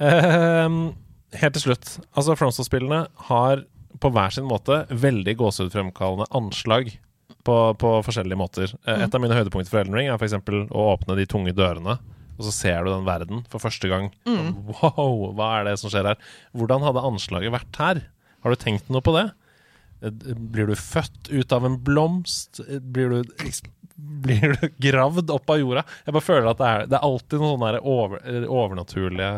Uh, 0.02 0.94
helt 1.38 1.58
til 1.58 1.70
slutt. 1.70 1.98
Altså, 2.14 2.38
Fromsdal-spillene 2.40 3.06
har 3.30 3.66
på 4.02 4.12
hver 4.14 4.34
sin 4.34 4.48
måte 4.50 4.84
veldig 4.90 5.38
gåsehudfremkallende 5.40 6.28
anslag 6.38 6.92
på, 7.48 7.56
på 7.80 7.94
forskjellige 8.06 8.38
måter. 8.40 8.74
Eh, 8.86 9.06
et 9.08 9.16
av 9.16 9.24
mine 9.24 9.36
høydepunkter 9.38 9.72
for 9.72 9.82
Elden 9.82 9.96
Ring 9.98 10.12
er 10.12 10.20
f.eks. 10.20 10.36
å 10.68 10.86
åpne 10.94 11.16
de 11.20 11.26
tunge 11.32 11.56
dørene. 11.58 11.98
Og 12.38 12.46
så 12.46 12.52
ser 12.54 12.84
du 12.86 12.92
den 12.92 13.08
verden 13.08 13.40
for 13.50 13.64
første 13.64 13.90
gang. 13.90 14.12
Mm. 14.30 14.52
Wow, 14.76 15.32
hva 15.40 15.48
er 15.62 15.72
det 15.72 15.78
som 15.82 15.90
skjer 15.90 16.12
her? 16.12 16.20
Hvordan 16.54 16.84
hadde 16.86 17.02
anslaget 17.10 17.56
vært 17.56 17.80
her? 17.82 18.04
Har 18.46 18.54
du 18.54 18.60
tenkt 18.62 18.92
noe 18.94 19.02
på 19.02 19.16
det? 19.16 19.24
Eh, 20.06 20.12
Blir 20.38 20.70
du 20.70 20.76
født 20.78 21.32
ut 21.34 21.56
av 21.58 21.66
en 21.66 21.80
blomst? 21.88 22.62
Eh, 22.68 22.78
Blir 22.84 23.16
du, 23.16 23.40
blir 23.98 24.54
du 24.60 24.68
gravd 24.90 25.32
opp 25.34 25.50
av 25.56 25.64
jorda? 25.64 25.86
Jeg 26.06 26.14
bare 26.20 26.28
føler 26.28 26.52
at 26.52 26.62
det 26.62 26.68
er, 26.76 26.86
det 26.94 27.00
er 27.00 27.08
alltid 27.10 27.42
noen 27.42 27.56
sånne 27.58 27.82
over, 27.90 28.22
overnaturlige 28.62 29.32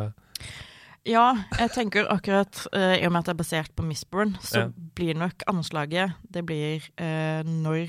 Ja, 1.08 1.44
jeg 1.58 1.72
tenker 1.72 2.08
akkurat 2.12 2.68
uh, 2.76 2.96
I 3.00 3.06
og 3.08 3.12
med 3.14 3.20
at 3.22 3.30
det 3.30 3.34
er 3.34 3.40
basert 3.44 3.72
på 3.76 3.86
Mistborn, 3.88 4.36
så 4.44 4.66
Ja. 4.66 4.68
blir 4.96 5.16
nok 5.16 5.44
anslaget 5.48 6.14
Det 6.32 6.46
blir 6.46 6.84
uh, 7.00 7.44
når 7.48 7.88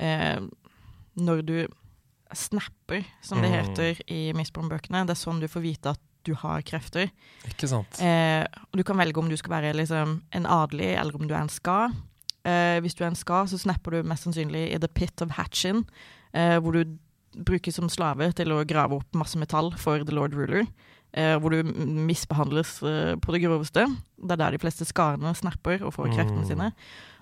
uh, 0.00 0.46
Når 1.18 1.42
du 1.42 1.66
snapper, 2.34 3.04
som 3.22 3.40
det 3.40 3.50
Mm. 3.50 3.56
heter 3.64 4.00
i 4.12 4.32
Mistborn-bøkene. 4.36 5.06
Det 5.06 5.10
er 5.16 5.22
sånn 5.24 5.40
du 5.40 5.48
får 5.48 5.62
vite 5.64 5.90
at 5.90 6.00
du 6.24 6.34
har 6.34 6.60
krefter. 6.62 7.10
Ikke 7.48 7.66
sant? 7.66 7.96
Og 7.98 8.76
du 8.76 8.82
kan 8.84 8.98
velge 8.98 9.16
om 9.18 9.30
du 9.30 9.36
skal 9.36 9.50
være 9.62 9.72
liksom, 9.74 10.20
en 10.36 10.44
adelig, 10.46 10.90
eller 11.00 11.16
om 11.16 11.26
du 11.26 11.32
er 11.34 11.40
en 11.40 11.48
ska. 11.48 11.88
Hvis 12.44 12.94
du 12.94 13.02
er 13.02 13.08
en 13.08 13.16
ska, 13.16 13.46
så 13.48 13.56
snapper 13.58 13.90
du 13.90 14.02
mest 14.02 14.24
sannsynlig 14.28 14.74
i 14.74 14.78
The 14.78 14.88
Pit 14.88 15.22
of 15.22 15.30
Hatchin, 15.38 15.86
hvor 16.34 16.72
du 16.76 16.98
brukes 17.34 17.74
som 17.74 17.88
slave 17.88 18.30
til 18.36 18.52
å 18.52 18.60
grave 18.66 18.92
opp 19.00 19.14
masse 19.14 19.38
metall 19.38 19.72
for 19.78 20.04
The 20.04 20.12
Lord 20.12 20.34
Ruler. 20.36 20.66
Eh, 21.18 21.34
hvor 21.42 21.50
du 21.50 21.62
misbehandles 21.66 22.76
eh, 22.86 23.16
på 23.18 23.32
det 23.34 23.40
groveste. 23.42 23.82
Det 24.22 24.34
er 24.36 24.38
der 24.44 24.54
de 24.54 24.60
fleste 24.62 24.86
skarene 24.86 25.32
snapper 25.34 25.82
og 25.82 25.90
får 25.96 26.12
kreftene 26.14 26.44
Mm. 26.44 26.46
sine. 26.46 26.68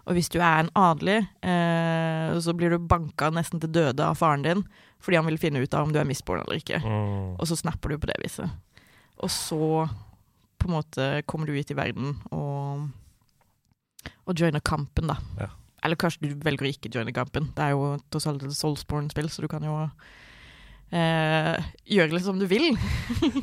Og 0.06 0.12
hvis 0.14 0.28
du 0.30 0.36
er 0.38 0.60
en 0.60 0.68
adelig, 0.76 1.16
eh, 1.42 2.34
så 2.44 2.52
blir 2.54 2.70
du 2.70 2.78
banka 2.78 3.30
nesten 3.32 3.58
til 3.62 3.72
døde 3.72 4.04
av 4.04 4.18
faren 4.20 4.42
din 4.44 4.64
fordi 5.00 5.16
han 5.16 5.26
vil 5.26 5.38
finne 5.38 5.62
ut 5.62 5.74
av 5.74 5.86
om 5.86 5.92
du 5.92 5.98
er 6.00 6.04
misborn 6.08 6.40
eller 6.42 6.58
ikke. 6.60 6.78
Mm. 6.82 7.36
Og 7.40 7.46
så 7.48 7.56
snapper 7.56 7.88
du 7.94 7.98
på 7.98 8.06
det 8.10 8.16
viset. 8.22 8.50
Og 9.22 9.30
så 9.30 9.88
på 10.58 10.68
en 10.68 10.74
måte 10.76 11.22
kommer 11.26 11.46
du 11.46 11.52
ut 11.56 11.70
i 11.70 11.76
verden 11.78 12.16
og, 12.32 12.88
og 14.26 14.34
joiner 14.34 14.60
kampen, 14.60 15.06
da. 15.08 15.16
Ja. 15.40 15.48
Eller 15.84 15.96
kanskje 16.00 16.26
du 16.28 16.34
velger 16.42 16.66
å 16.66 16.72
ikke 16.72 16.90
joine 16.92 17.12
kampen. 17.14 17.52
Det 17.54 17.62
er 17.62 17.70
jo 17.76 17.96
tross 18.10 18.26
alt 18.26 18.42
et 18.42 18.56
Soulsborne-spill, 18.56 19.28
så 19.30 19.44
du 19.44 19.48
kan 19.48 19.62
jo 19.62 19.76
eh, 20.90 21.56
det 21.86 22.12
litt 22.12 22.24
som 22.26 22.38
du 22.38 22.46
vil. 22.50 22.74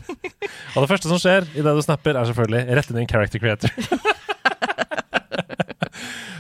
Og 0.75 0.83
det 0.83 0.89
første 0.89 1.09
som 1.09 1.19
skjer 1.21 1.47
idet 1.55 1.75
du 1.75 1.83
snapper, 1.85 2.15
er 2.15 2.29
selvfølgelig 2.29 2.77
rett 2.79 2.91
inn 2.91 2.99
i 3.01 3.05
en 3.05 3.11
character 3.11 3.39
creator. 3.43 3.71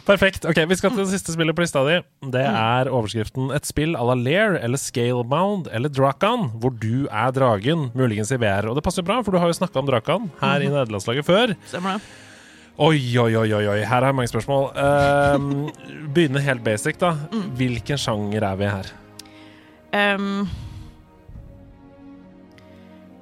Perfekt. 0.03 0.43
Ok, 0.43 0.57
Vi 0.67 0.75
skal 0.75 0.91
til 0.91 1.05
det 1.05 1.13
siste 1.13 1.31
spillet 1.31 1.55
på 1.55 1.63
lista 1.63 1.79
di. 1.87 2.01
Det 2.33 2.43
er 2.43 2.89
overskriften 2.91 3.51
'Et 3.55 3.65
spill 3.65 3.95
à 3.95 4.03
la 4.03 4.15
Lair' 4.15 4.59
eller 4.59 4.77
'Scalebound' 4.77 5.69
eller 5.71 5.89
'Drakan', 5.89 6.59
hvor 6.59 6.75
du 6.75 7.07
er 7.07 7.31
dragen, 7.31 7.91
muligens 7.95 8.31
i 8.31 8.35
VR. 8.35 8.67
Og 8.67 8.75
det 8.75 8.83
passer 8.83 9.01
bra, 9.01 9.21
for 9.23 9.31
du 9.31 9.37
har 9.39 9.47
jo 9.47 9.53
snakka 9.53 9.79
om 9.79 9.85
Drakan 9.87 10.31
her 10.41 10.59
i 10.59 10.67
nederlandslaget 10.67 11.25
før. 11.25 11.55
Stemmer 11.65 11.93
det? 11.93 12.01
Oi, 12.77 13.17
oi, 13.17 13.35
oi, 13.35 13.53
oi, 13.53 13.83
her 13.85 14.01
er 14.03 14.11
mange 14.11 14.27
spørsmål. 14.27 14.73
Um, 14.75 15.69
begynne 16.13 16.41
helt 16.41 16.63
basic, 16.63 16.97
da. 16.97 17.13
Hvilken 17.55 17.97
sjanger 17.97 18.43
er 18.43 18.55
vi 18.55 18.65
her? 18.65 18.89
Ehm, 19.93 20.49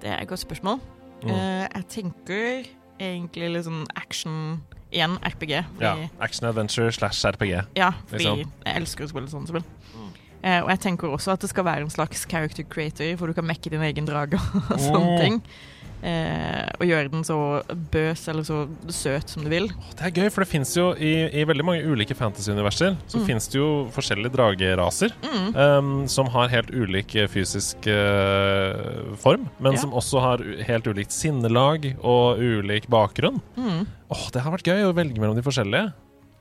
det 0.01 0.09
er 0.11 0.21
et 0.21 0.27
godt 0.29 0.39
spørsmål. 0.43 0.79
Mm. 1.23 1.29
Uh, 1.31 1.65
jeg 1.75 1.85
tenker 1.89 2.69
egentlig 3.01 3.51
litt 3.53 3.65
sånn 3.67 3.83
action 3.97 4.61
igjen, 4.91 5.15
RPG. 5.23 5.61
Fordi, 5.77 5.85
Ja, 5.85 6.07
Action 6.19 6.47
adventure 6.49 6.91
slash 6.91 7.23
RPG. 7.25 7.53
Ja, 7.77 7.91
fordi 8.09 8.25
Liksom. 8.25 8.51
jeg 8.65 8.75
elsker 8.81 9.05
å 9.05 9.11
spille 9.13 9.29
sånne 9.31 9.47
spill. 9.47 9.63
Eh, 10.43 10.61
og 10.63 10.69
jeg 10.73 10.79
tenker 10.87 11.11
også 11.13 11.33
at 11.35 11.39
det 11.43 11.49
skal 11.51 11.63
være 11.67 11.81
en 11.85 11.89
slags 11.93 12.25
character 12.25 12.63
creator, 12.63 13.13
hvor 13.15 13.27
du 13.27 13.33
kan 13.37 13.45
mekke 13.45 13.69
din 13.69 13.81
egen 13.85 14.05
drage 14.09 14.39
og 14.41 14.79
sånne 14.87 15.11
Mm. 15.11 15.19
ting. 15.21 15.41
Eh, 16.01 16.65
og 16.79 16.87
gjøre 16.89 17.11
den 17.13 17.21
så 17.21 17.35
bøs 17.93 18.23
eller 18.31 18.41
så 18.41 18.63
søt 18.89 19.29
som 19.29 19.43
du 19.45 19.49
vil. 19.53 19.67
Det 19.99 20.01
er 20.07 20.09
gøy, 20.15 20.31
for 20.33 20.41
det 20.41 20.49
fins 20.49 20.71
jo 20.73 20.95
i, 20.97 21.11
i 21.29 21.43
veldig 21.45 21.61
mange 21.67 21.83
ulike 21.85 22.15
fantasy-universer 22.17 22.95
Så 23.05 23.19
Mm. 23.21 23.25
finnes 23.27 23.45
det 23.53 23.59
jo 23.59 23.67
forskjellige 23.93 24.33
drageraser 24.33 25.13
Mm. 25.21 25.53
um, 25.55 26.07
som 26.09 26.25
har 26.33 26.49
helt 26.49 26.71
ulik 26.73 27.13
eh, 27.21 27.27
fysisk 27.29 27.85
uh, 27.85 29.13
form, 29.21 29.45
men 29.59 29.73
Ja. 29.73 29.77
som 29.83 29.91
også 29.93 30.19
har 30.25 30.41
helt 30.65 30.87
ulikt 30.89 31.11
sinnelag 31.13 31.95
og 32.01 32.39
ulik 32.41 32.87
bakgrunn. 32.89 33.37
Mm. 33.55 33.85
Åh, 34.09 34.29
Det 34.33 34.41
har 34.41 34.51
vært 34.57 34.65
gøy 34.73 34.81
å 34.89 34.95
velge 34.97 35.19
mellom 35.21 35.35
de 35.37 35.43
forskjellige. 35.45 35.93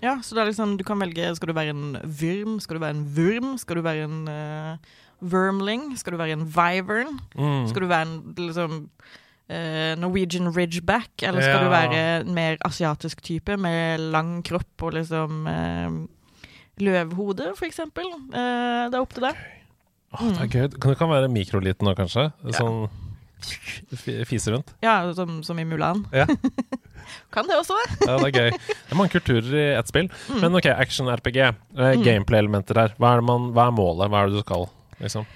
Ja, 0.02 0.14
så 0.24 0.34
det 0.34 0.42
er 0.42 0.48
liksom, 0.50 0.76
du 0.80 0.84
kan 0.84 0.98
velge 1.02 1.34
Skal 1.36 1.48
du 1.50 1.54
være 1.56 1.74
en 1.74 1.96
vyrm? 2.04 2.58
Skal 2.60 2.76
du 2.78 2.80
være 2.80 2.96
en 2.96 3.02
vurm? 3.16 3.50
Skal 3.60 3.76
du 3.76 3.82
være 3.84 4.04
en 4.08 4.28
uh, 4.28 4.76
wormling? 5.20 5.90
Skal 6.00 6.14
du 6.14 6.18
være 6.22 6.32
en 6.38 6.46
vivern? 6.48 7.18
Mm. 7.36 7.66
Skal 7.68 7.82
du 7.84 7.88
være 7.90 8.06
en 8.08 8.14
liksom 8.38 8.78
uh, 8.88 9.92
Norwegian 10.00 10.48
ridgeback? 10.56 11.10
Eller 11.22 11.42
skal 11.44 11.58
Ja. 11.60 11.64
du 11.64 11.70
være 11.74 12.00
en 12.22 12.34
mer 12.34 12.56
asiatisk 12.64 13.20
type 13.22 13.56
med 13.60 14.00
lang 14.14 14.38
kropp 14.46 14.82
og 14.88 14.92
liksom 14.96 15.44
uh, 15.46 16.00
løvhode, 16.80 17.52
for 17.58 17.66
eksempel? 17.68 18.06
Eh, 18.32 18.88
det 18.88 18.96
er 18.96 19.02
opp 19.02 19.12
til 19.12 19.26
deg. 19.26 19.36
Åh, 20.16 20.22
det 20.32 20.40
er 20.40 20.48
gøy. 20.48 20.68
Kan 20.80 20.90
det 20.94 20.98
kan 20.98 21.10
være 21.12 21.28
mikroliten 21.28 21.84
nå, 21.84 21.92
kanskje? 21.98 22.30
Sånn 22.56 22.86
f- 22.86 23.09
fise 24.28 24.52
rundt. 24.54 24.74
Ja, 24.84 24.98
som, 25.14 25.42
som 25.46 25.58
i 25.58 25.64
Mulan. 25.64 26.04
Ja. 26.12 26.26
kan 27.34 27.46
det 27.48 27.56
også. 27.58 27.76
Ja, 28.06 28.16
det 28.20 28.30
er 28.30 28.34
gøy. 28.36 28.50
Det 28.56 28.90
er 28.94 28.98
mange 28.98 29.12
kulturer 29.14 29.54
i 29.56 29.66
ett 29.78 29.90
spill. 29.90 30.10
Mm. 30.30 30.40
Men 30.44 30.58
ok, 30.60 30.70
action-RPG. 30.74 31.38
Eh, 31.44 31.54
Mm. 31.90 32.02
Gameplay-elementer 32.04 32.78
her. 32.78 32.92
Hva 33.00 33.14
er, 33.16 33.22
man, 33.24 33.50
hva 33.56 33.68
er 33.68 33.74
målet? 33.74 34.10
Hva 34.10 34.22
er 34.22 34.30
det 34.30 34.38
du 34.40 34.44
skal? 34.44 34.66
Liksom? 35.00 35.26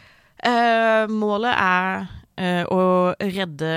Uh, 0.44 1.04
målet 1.08 1.54
er 1.56 2.04
uh, 2.40 2.64
å 2.74 2.80
redde 3.20 3.70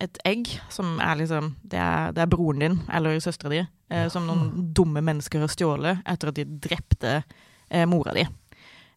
et 0.00 0.20
egg, 0.24 0.48
som 0.72 0.96
er 1.04 1.18
liksom 1.20 1.50
Det 1.62 1.78
er, 1.80 2.14
det 2.16 2.22
er 2.24 2.30
broren 2.32 2.62
din 2.62 2.78
eller 2.92 3.18
søstera 3.20 3.52
di, 3.52 3.60
eh, 3.92 4.06
som 4.12 4.26
noen 4.28 4.70
dumme 4.76 5.02
mennesker 5.04 5.42
har 5.44 5.52
stjålet 5.52 6.00
etter 6.08 6.30
at 6.30 6.38
de 6.38 6.46
drepte 6.68 7.18
mora 7.88 8.12
di. 8.14 8.22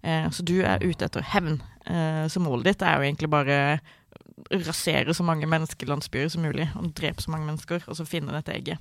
Så 0.04 0.44
du 0.46 0.60
er 0.62 0.84
ute 0.84 1.08
etter 1.08 1.24
hevn. 1.34 1.56
Så 2.30 2.40
målet 2.44 2.68
ditt 2.68 2.84
er 2.86 3.00
jo 3.00 3.06
egentlig 3.08 3.30
bare 3.32 3.56
rasere 4.52 5.14
så 5.14 5.26
mange 5.26 5.48
menneskelandsbyer 5.50 6.30
som 6.32 6.46
mulig, 6.46 6.70
og 6.78 6.92
drepe 6.98 7.24
så 7.24 7.32
mange 7.34 7.48
mennesker, 7.50 7.84
og 7.88 7.98
så 7.98 8.06
finne 8.08 8.36
dette 8.36 8.54
egget. 8.54 8.78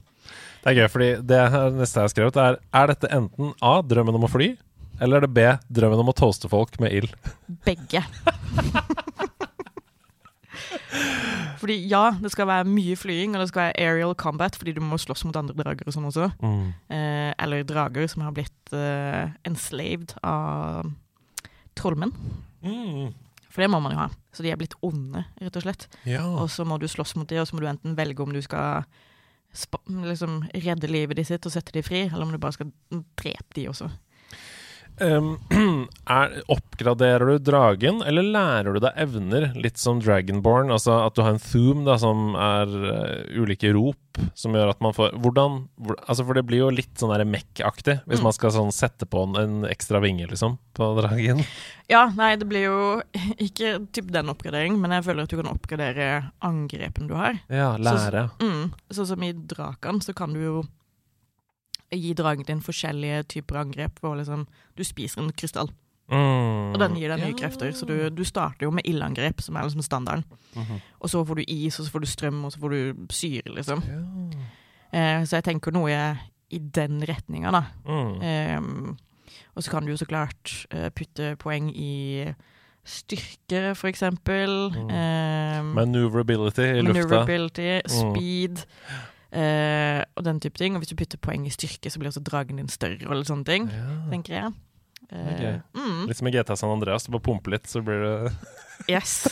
Det 0.62 0.72
er 0.72 0.80
gøy, 0.80 0.88
fordi 0.92 1.10
det 1.22 1.40
neste 1.76 2.00
jeg 2.00 2.08
har 2.08 2.12
skrevet, 2.14 2.36
er 2.36 2.58
Er 2.74 2.86
dette 2.92 3.10
enten 3.14 3.54
A. 3.62 3.80
Drømmen 3.82 4.18
om 4.18 4.26
å 4.26 4.30
fly, 4.30 4.56
eller 5.00 5.16
er 5.16 5.26
det 5.26 5.34
B. 5.34 5.46
Drømmen 5.80 6.02
om 6.02 6.12
å 6.12 6.16
toaste 6.16 6.50
folk 6.50 6.78
med 6.82 6.92
ild? 6.92 7.14
Begge. 7.66 8.02
fordi 11.60 11.76
ja, 11.88 12.10
det 12.20 12.30
skal 12.34 12.50
være 12.50 12.68
mye 12.68 12.96
flying, 12.98 13.34
og 13.34 13.42
det 13.42 13.50
skal 13.50 13.66
være 13.66 13.80
aerial 13.80 14.14
combat, 14.18 14.56
fordi 14.56 14.76
du 14.76 14.82
må 14.84 14.98
slåss 15.00 15.24
mot 15.28 15.36
andre 15.38 15.56
drager 15.58 15.88
og 15.88 15.96
sånn 15.96 16.08
også. 16.10 16.30
Mm. 16.42 16.66
Eh, 16.92 17.30
eller 17.42 17.66
drager 17.66 18.06
som 18.10 18.26
har 18.26 18.34
blitt 18.36 18.74
eh, 18.76 19.32
enslaved 19.48 20.16
av 20.26 20.90
trollmenn. 21.76 22.12
Mm. 22.64 23.14
For 23.56 23.64
det 23.64 23.70
må 23.72 23.80
man 23.80 23.94
jo 23.94 24.02
ha. 24.02 24.10
Så 24.36 24.44
de 24.44 24.50
er 24.52 24.58
blitt 24.60 24.76
onde, 24.84 25.22
rett 25.40 25.54
og 25.56 25.64
slett. 25.64 25.86
Ja. 26.04 26.20
Og 26.28 26.50
så 26.52 26.66
må 26.68 26.76
du 26.76 26.84
slåss 26.92 27.14
mot 27.16 27.28
dem, 27.30 27.40
og 27.40 27.48
så 27.48 27.56
må 27.56 27.64
du 27.64 27.70
enten 27.70 27.96
velge 27.96 28.20
om 28.20 28.34
du 28.36 28.42
skal 28.44 28.84
liksom 30.04 30.42
redde 30.52 30.90
livet 30.90 31.16
ditt 31.16 31.48
og 31.48 31.54
sette 31.54 31.72
dem 31.72 31.86
fri, 31.86 32.02
eller 32.10 32.26
om 32.26 32.34
du 32.34 32.40
bare 32.42 32.58
skal 32.58 32.68
drepe 33.16 33.56
dem 33.56 33.70
også. 33.72 33.88
Um, 35.00 35.34
er, 36.08 36.38
oppgraderer 36.48 37.28
du 37.34 37.38
dragen, 37.50 37.98
eller 38.06 38.24
lærer 38.24 38.76
du 38.76 38.80
deg 38.80 38.96
evner, 39.02 39.50
litt 39.58 39.76
som 39.80 40.00
Dragonborn? 40.00 40.70
Altså 40.72 40.94
at 41.04 41.16
du 41.16 41.20
har 41.24 41.34
en 41.34 41.42
thoom 41.42 41.84
da, 41.84 41.98
som 42.00 42.32
er 42.40 42.72
uh, 42.72 43.42
ulike 43.42 43.72
rop, 43.76 44.00
som 44.32 44.54
gjør 44.56 44.70
at 44.72 44.80
man 44.80 44.94
får 44.96 45.12
Hvordan 45.20 45.58
hvor, 45.76 45.98
altså 46.08 46.24
For 46.24 46.38
det 46.38 46.46
blir 46.48 46.62
jo 46.62 46.70
litt 46.72 46.94
sånn 46.96 47.12
mekk-aktig, 47.28 47.98
hvis 48.08 48.22
Mm. 48.22 48.24
man 48.30 48.32
skal 48.32 48.54
sånn 48.54 48.72
sette 48.72 49.04
på 49.04 49.26
en, 49.26 49.36
en 49.36 49.56
ekstra 49.68 50.00
vinge, 50.00 50.24
liksom, 50.30 50.56
på 50.72 50.88
dragen. 50.96 51.42
Ja, 51.92 52.06
nei, 52.16 52.32
det 52.40 52.48
blir 52.48 52.64
jo 52.64 52.78
ikke 53.46 53.76
typ 53.92 54.08
den 54.14 54.32
oppgraderingen, 54.32 54.80
men 54.80 54.96
jeg 54.96 55.04
føler 55.10 55.26
at 55.28 55.34
du 55.34 55.36
kan 55.42 55.52
oppgradere 55.52 56.08
angrepen 56.40 57.10
du 57.10 57.14
har. 57.18 57.36
Ja, 57.52 57.74
lære. 57.76 58.30
Mm. 58.40 58.72
Sånn 58.96 59.12
som 59.12 59.22
i 59.28 59.34
Drakan, 59.36 60.00
så 60.00 60.16
kan 60.16 60.32
du 60.32 60.40
jo 60.40 60.56
gi 61.92 62.14
dragen 62.14 62.44
din 62.46 62.60
forskjellige 62.60 63.22
typer 63.28 63.56
angrep. 63.56 63.98
Hvor 64.00 64.16
liksom, 64.16 64.46
du 64.76 64.84
spiser 64.84 65.22
en 65.22 65.32
krystall, 65.32 65.68
Mm. 66.08 66.72
og 66.72 66.78
den 66.78 66.94
gir 66.94 67.08
deg 67.08 67.18
nye 67.18 67.32
Ja. 67.34 67.36
krefter. 67.36 67.72
Så 67.74 67.84
du, 67.86 68.08
du 68.10 68.22
starter 68.24 68.62
jo 68.66 68.70
med 68.70 68.86
ildangrep, 68.86 69.40
som 69.40 69.56
er 69.56 69.62
liksom 69.66 69.82
standarden. 69.82 70.24
Mhm. 70.54 70.80
Og 71.00 71.10
så 71.10 71.24
får 71.26 71.34
du 71.36 71.44
is, 71.48 71.80
og 71.80 71.86
så 71.86 71.90
får 71.90 72.00
du 72.00 72.06
strøm, 72.06 72.44
og 72.44 72.52
så 72.52 72.58
får 72.60 72.70
du 72.70 73.06
syre, 73.10 73.42
liksom. 73.54 73.82
Ja. 73.82 73.98
Eh, 74.92 75.24
så 75.26 75.36
jeg 75.36 75.44
tenker 75.44 75.72
noe 75.72 76.18
i 76.50 76.58
den 76.58 77.00
retninga, 77.02 77.50
da. 77.50 77.64
Mm. 77.84 78.22
Eh, 78.22 78.60
og 79.56 79.62
så 79.64 79.70
kan 79.70 79.82
du 79.84 79.90
jo 79.90 79.96
så 79.96 80.06
klart 80.06 80.66
eh, 80.70 80.90
putte 80.90 81.36
poeng 81.36 81.72
i 81.74 82.32
styrke, 82.84 83.74
for 83.74 83.88
eksempel. 83.88 84.70
Mm. 84.70 84.90
Um, 85.60 85.74
Maneuverability 85.74 86.62
i 86.62 86.82
lufta. 86.82 86.92
maneuverability, 87.02 87.80
Mm. 87.82 88.56
Eh, 89.36 90.02
og 90.16 90.24
den 90.26 90.40
type 90.42 90.58
ting. 90.60 90.76
Og 90.76 90.82
hvis 90.82 90.92
du 90.92 90.98
putter 90.98 91.20
poeng 91.22 91.46
i 91.46 91.52
styrke, 91.54 91.92
så 91.92 92.00
blir 92.00 92.10
også 92.12 92.24
dragen 92.26 92.60
din 92.60 92.72
større, 92.72 93.04
og 93.06 93.26
sånne 93.28 93.48
ting, 93.48 93.68
Ja. 93.72 93.90
tenker 94.12 94.38
jeg. 94.40 94.54
Uh, 95.06 95.60
mm, 95.76 96.06
Litt 96.08 96.18
som 96.18 96.26
i 96.26 96.32
GTA 96.34 96.56
San 96.58 96.72
Andreas. 96.72 97.04
Du 97.06 97.12
bare 97.14 97.22
pumper 97.22 97.54
litt, 97.54 97.68
så 97.70 97.82
blir 97.84 98.00
det 98.02 98.32
yes. 98.92 99.28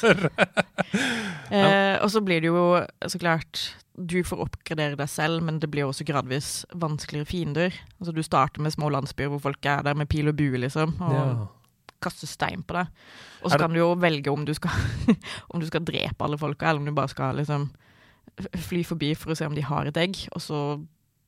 eh, 1.51 1.97
og 1.99 2.11
så 2.13 2.23
blir 2.25 2.45
det 2.45 2.53
jo 2.53 2.79
så 3.11 3.19
klart 3.19 3.75
Du 3.95 4.21
får 4.25 4.45
oppgradere 4.47 4.99
deg 4.99 5.11
selv, 5.11 5.43
men 5.43 5.59
det 5.63 5.71
blir 5.73 5.89
også 5.89 6.07
gradvis 6.07 6.65
vanskeligere 6.79 7.27
fiender. 7.27 7.81
Altså 7.99 8.15
Du 8.15 8.23
starter 8.23 8.63
med 8.63 8.75
små 8.75 8.93
landsbyer 8.95 9.33
hvor 9.35 9.43
folk 9.51 9.67
er 9.67 9.83
der 9.87 9.99
med 9.99 10.09
pil 10.11 10.31
og 10.31 10.39
bue, 10.39 10.59
liksom. 10.63 10.95
Og 11.03 11.15
ja. 11.15 11.27
kaste 12.03 12.27
stein 12.31 12.63
på 12.63 12.79
deg. 12.79 12.87
Og 13.43 13.51
så 13.51 13.59
kan 13.59 13.75
du 13.75 13.81
jo 13.81 13.91
velge 13.99 14.31
om 14.31 14.47
du 14.47 14.55
skal 14.55 14.71
Om 15.53 15.63
du 15.63 15.67
skal 15.67 15.85
drepe 15.87 16.23
alle 16.25 16.39
folka, 16.39 16.71
eller 16.71 16.85
om 16.85 16.87
du 16.91 16.95
bare 16.95 17.11
skal 17.11 17.43
liksom 17.43 17.73
fly 18.69 18.83
forbi 18.85 19.15
for 19.15 19.31
å 19.33 19.37
se 19.39 19.47
om 19.47 19.55
de 19.55 19.63
har 19.63 19.87
et 19.87 19.97
egg. 19.97 20.17
Og 20.35 20.41
så 20.43 20.61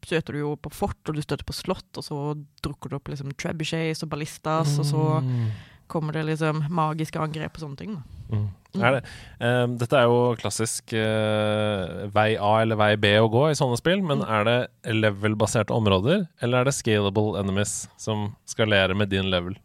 støter 0.06 0.32
du 0.36 0.38
jo 0.38 0.56
på 0.56 0.70
fort, 0.70 0.98
og 1.08 1.14
du 1.16 1.22
støter 1.22 1.44
på 1.46 1.54
slott, 1.56 1.88
og 1.98 2.04
så 2.06 2.18
drukker 2.62 2.90
du 2.92 2.96
opp 2.96 3.08
liksom 3.10 3.32
trebuchets 3.34 4.04
og 4.04 4.10
ballistas, 4.12 4.78
og 4.78 4.84
så 4.86 5.22
Mm. 5.22 5.50
kommer 5.88 6.12
det 6.12 6.26
liksom 6.26 6.64
magiske 6.70 7.18
angrep 7.18 7.54
og 7.56 7.60
sånne 7.62 7.76
ting. 7.78 8.02
Mm. 8.30 8.48
Mm. 8.74 8.82
Er 8.84 8.90
det, 8.92 9.04
Um, 9.40 9.76
dette 9.78 9.92
er 9.96 10.02
jo 10.04 10.34
klassisk 10.36 10.92
uh, 10.94 12.06
vei 12.12 12.36
A 12.36 12.62
eller 12.62 12.76
vei 12.76 12.96
B 12.96 13.08
å 13.18 13.28
gå 13.30 13.50
i 13.50 13.54
sånne 13.58 13.78
spill, 13.78 14.02
men 14.02 14.18
Mm. 14.18 14.28
er 14.28 14.44
det 14.44 14.70
level-baserte 14.94 15.70
områder, 15.74 16.28
eller 16.42 16.58
er 16.60 16.64
det 16.64 16.74
scalable 16.74 17.38
enemies 17.40 17.88
som 17.96 18.36
skalerer 18.46 18.94
med 18.96 19.08
din 19.10 19.30
level? 19.30 19.56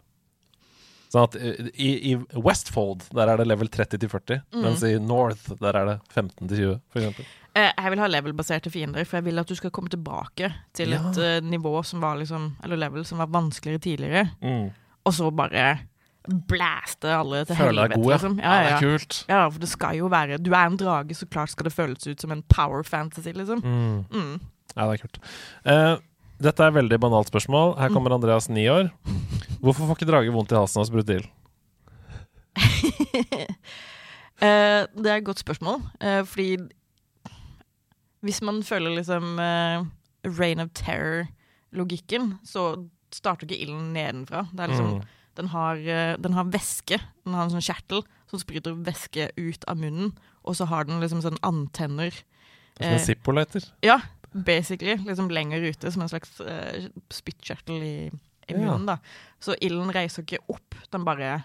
Sånn 1.11 1.25
at 1.27 1.35
eh, 1.35 1.69
i, 1.75 1.89
i 2.13 2.15
Westfold, 2.39 3.09
der 3.13 3.27
er 3.33 3.37
det 3.41 3.47
level 3.47 3.67
30 3.67 3.99
til 3.99 4.09
40, 4.09 4.41
Mm. 4.53 4.61
mens 4.63 4.83
i 4.87 4.93
North, 4.99 5.49
der 5.59 5.75
er 5.75 5.85
det 5.89 5.97
15 6.15 6.47
til 6.47 6.57
20, 6.57 6.81
for 6.89 6.99
eksempel. 7.01 7.25
Eh, 7.53 7.71
Jeg 7.77 7.91
vil 7.91 7.99
ha 7.99 8.07
level-baserte 8.07 8.71
fiender, 8.71 9.03
for 9.05 9.17
jeg 9.17 9.25
vil 9.25 9.39
at 9.39 9.47
du 9.47 9.55
skal 9.55 9.71
komme 9.75 9.89
tilbake 9.91 10.53
til 10.73 10.89
Ja. 10.95 11.01
et 11.09 11.17
eh, 11.17 11.41
nivå 11.43 11.83
som 11.83 11.99
var 11.99 12.15
liksom 12.15 12.55
Eller 12.63 12.77
level 12.77 13.03
som 13.05 13.17
var 13.17 13.27
vanskeligere 13.27 13.79
tidligere, 13.81 14.29
Mm. 14.41 14.71
og 15.05 15.13
så 15.13 15.29
bare 15.35 15.79
blæste 16.47 17.09
alle 17.09 17.43
til 17.45 17.55
Føler 17.57 17.87
deg 17.89 17.97
helvete, 17.97 18.01
god, 18.01 18.05
ja. 18.11 18.15
liksom. 18.15 18.39
ja. 18.39 18.51
Det 18.63 18.71
er 18.71 18.79
kult. 18.85 19.25
Ja, 19.27 19.47
for 19.49 19.59
det 19.59 19.69
skal 19.69 19.95
jo 19.97 20.07
være 20.07 20.37
Du 20.37 20.51
er 20.53 20.65
en 20.69 20.77
drage, 20.77 21.15
så 21.17 21.25
klart 21.27 21.49
skal 21.49 21.65
det 21.65 21.73
føles 21.73 22.07
ut 22.07 22.21
som 22.21 22.31
en 22.31 22.43
power 22.47 22.83
fantasy, 22.83 23.31
liksom. 23.33 23.61
Mm. 23.63 24.05
Mm. 24.13 24.39
Ja, 24.77 24.85
det 24.87 25.01
er 25.01 25.01
kult. 25.01 25.17
Eh, 25.65 25.97
dette 26.41 26.63
er 26.63 26.71
et 26.71 26.77
veldig 26.79 26.97
banalt 27.03 27.29
spørsmål. 27.31 27.75
Her 27.79 27.93
kommer 27.93 28.15
Andreas, 28.15 28.49
ni 28.49 28.65
år. 28.71 28.89
Hvorfor 29.61 29.85
får 29.87 29.99
ikke 29.99 30.09
drage 30.09 30.33
vondt 30.33 30.51
i 30.53 30.57
halsen 30.57 30.81
av 30.81 30.87
sprutil? 30.89 31.27
uh, 34.41 34.83
det 35.01 35.07
er 35.11 35.17
et 35.19 35.27
godt 35.27 35.41
spørsmål, 35.41 35.81
uh, 36.03 36.21
fordi 36.27 36.57
hvis 38.25 38.41
man 38.45 38.61
føler 38.65 38.93
liksom 38.99 39.39
uh, 39.41 39.85
Reign 40.37 40.61
of 40.61 40.69
Terror-logikken, 40.77 42.35
så 42.45 42.75
starter 43.11 43.47
ikke 43.49 43.63
ilden 43.65 43.93
nedenfra. 43.95 44.45
Det 44.53 44.59
er 44.65 44.71
liksom, 44.71 44.91
Mm. 44.91 45.01
den, 45.37 45.47
har, 45.47 45.75
eh, 45.75 46.15
den 46.21 46.33
har 46.33 46.43
væske. 46.45 46.99
Den 47.25 47.33
har 47.33 47.43
en 47.43 47.49
sånn 47.51 47.63
kjertel 47.65 48.03
som 48.29 48.39
spruter 48.39 48.75
væske 48.85 49.29
ut 49.37 49.65
av 49.67 49.77
munnen, 49.77 50.13
og 50.45 50.55
så 50.55 50.65
har 50.67 50.83
den 50.85 51.01
liksom 51.01 51.21
sånn 51.23 51.39
antenner. 51.43 52.11
Som 52.77 52.85
en 52.87 52.93
Eh, 52.93 52.99
Zippo-lighter. 53.03 53.65
Ja, 53.83 53.99
basically. 54.33 54.97
Liksom 55.07 55.29
lenger 55.33 55.61
ute, 55.71 55.91
som 55.91 56.01
en 56.05 56.09
slags 56.11 56.35
uh, 56.41 56.89
spyttkjertel 57.11 57.83
i, 57.83 57.95
i 58.47 58.53
munnen. 58.57 58.85
da. 58.85 58.97
Så 59.41 59.55
ilden 59.61 59.91
reiser 59.95 60.23
ikke 60.25 60.39
opp, 60.51 60.75
den 60.93 61.03
bare 61.07 61.41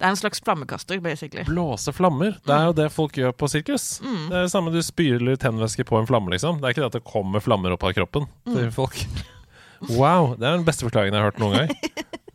Det 0.00 0.06
er 0.06 0.14
en 0.14 0.16
slags 0.16 0.40
flammekaster, 0.40 1.00
basically. 1.04 1.44
Blåse 1.44 1.92
flammer. 1.92 2.38
Det 2.46 2.54
er 2.56 2.64
jo 2.70 2.72
det 2.72 2.86
folk 2.92 3.12
gjør 3.20 3.34
på 3.36 3.48
sirkus. 3.52 3.98
Mm. 4.00 4.28
Det 4.30 4.36
er 4.38 4.46
det 4.46 4.52
samme 4.54 4.72
du 4.72 4.80
spyler 4.82 5.36
tennvæske 5.36 5.84
på 5.84 5.98
en 6.00 6.08
flamme, 6.08 6.32
liksom. 6.32 6.56
Det 6.62 6.64
er 6.70 6.72
ikke 6.72 6.80
det 6.86 6.90
at 6.94 6.96
det 7.00 7.04
kommer 7.10 7.44
flammer 7.44 7.74
opp 7.76 7.84
av 7.84 7.92
kroppen 7.98 8.24
til 8.48 8.70
Mm. 8.70 8.72
folk. 8.72 8.96
Wow, 9.90 10.34
det 10.36 10.44
er 10.44 10.56
den 10.58 10.64
beste 10.66 10.84
forklaringen 10.84 11.14
jeg 11.16 11.22
har 11.22 11.30
hørt 11.30 11.38
noen 11.40 11.56
gang. 11.56 11.70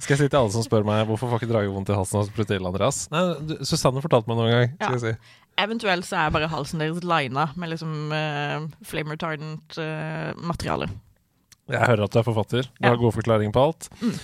Skal 0.01 0.15
jeg 0.15 0.19
si 0.25 0.27
til 0.29 0.37
alle 0.39 0.51
som 0.51 0.63
spør 0.65 0.83
meg 0.85 1.05
hvorfor 1.07 1.29
får 1.31 1.39
ikke 1.43 1.51
drage 1.53 1.69
vondt 1.71 1.89
i 1.89 1.95
halsen 1.95 2.19
av 2.19 2.25
sprutil, 2.27 2.65
Andreas? 2.67 3.03
Nei, 3.13 3.21
du, 3.47 3.53
Susanne 3.65 4.01
fortalte 4.03 4.27
meg 4.29 4.37
noen 4.39 4.51
gang. 4.51 4.71
Skal 4.75 4.85
Ja. 4.85 4.97
jeg 4.97 5.01
si. 5.01 5.35
Eventuelt 5.57 6.03
så 6.05 6.17
er 6.25 6.31
bare 6.35 6.49
halsen 6.51 6.79
deres 6.83 7.03
lina 7.07 7.45
med 7.55 7.69
liksom 7.71 8.11
uh, 8.11 8.65
flame 8.83 9.15
retardant-materiale. 9.15 10.89
Uh, 10.91 11.71
Jeg 11.71 11.79
hører 11.87 12.03
at 12.05 12.11
du 12.11 12.19
er 12.19 12.25
forfatter. 12.27 12.61
Du 12.67 12.83
Ja. 12.83 12.89
har 12.91 12.97
gode 12.99 13.15
forklaringer 13.15 13.53
på 13.55 13.63
alt. 13.69 13.87
Mm. 14.01 14.17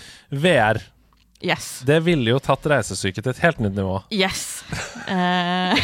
VR. 0.44 0.82
Yes. 1.42 1.82
Det 1.88 2.02
ville 2.06 2.30
jo 2.36 2.40
tatt 2.44 2.68
reisesyke 2.70 3.22
til 3.24 3.32
et 3.32 3.40
helt 3.42 3.60
nytt 3.64 3.74
nivå. 3.80 3.96
Yes. 4.14 4.64
Uh, 5.08 5.74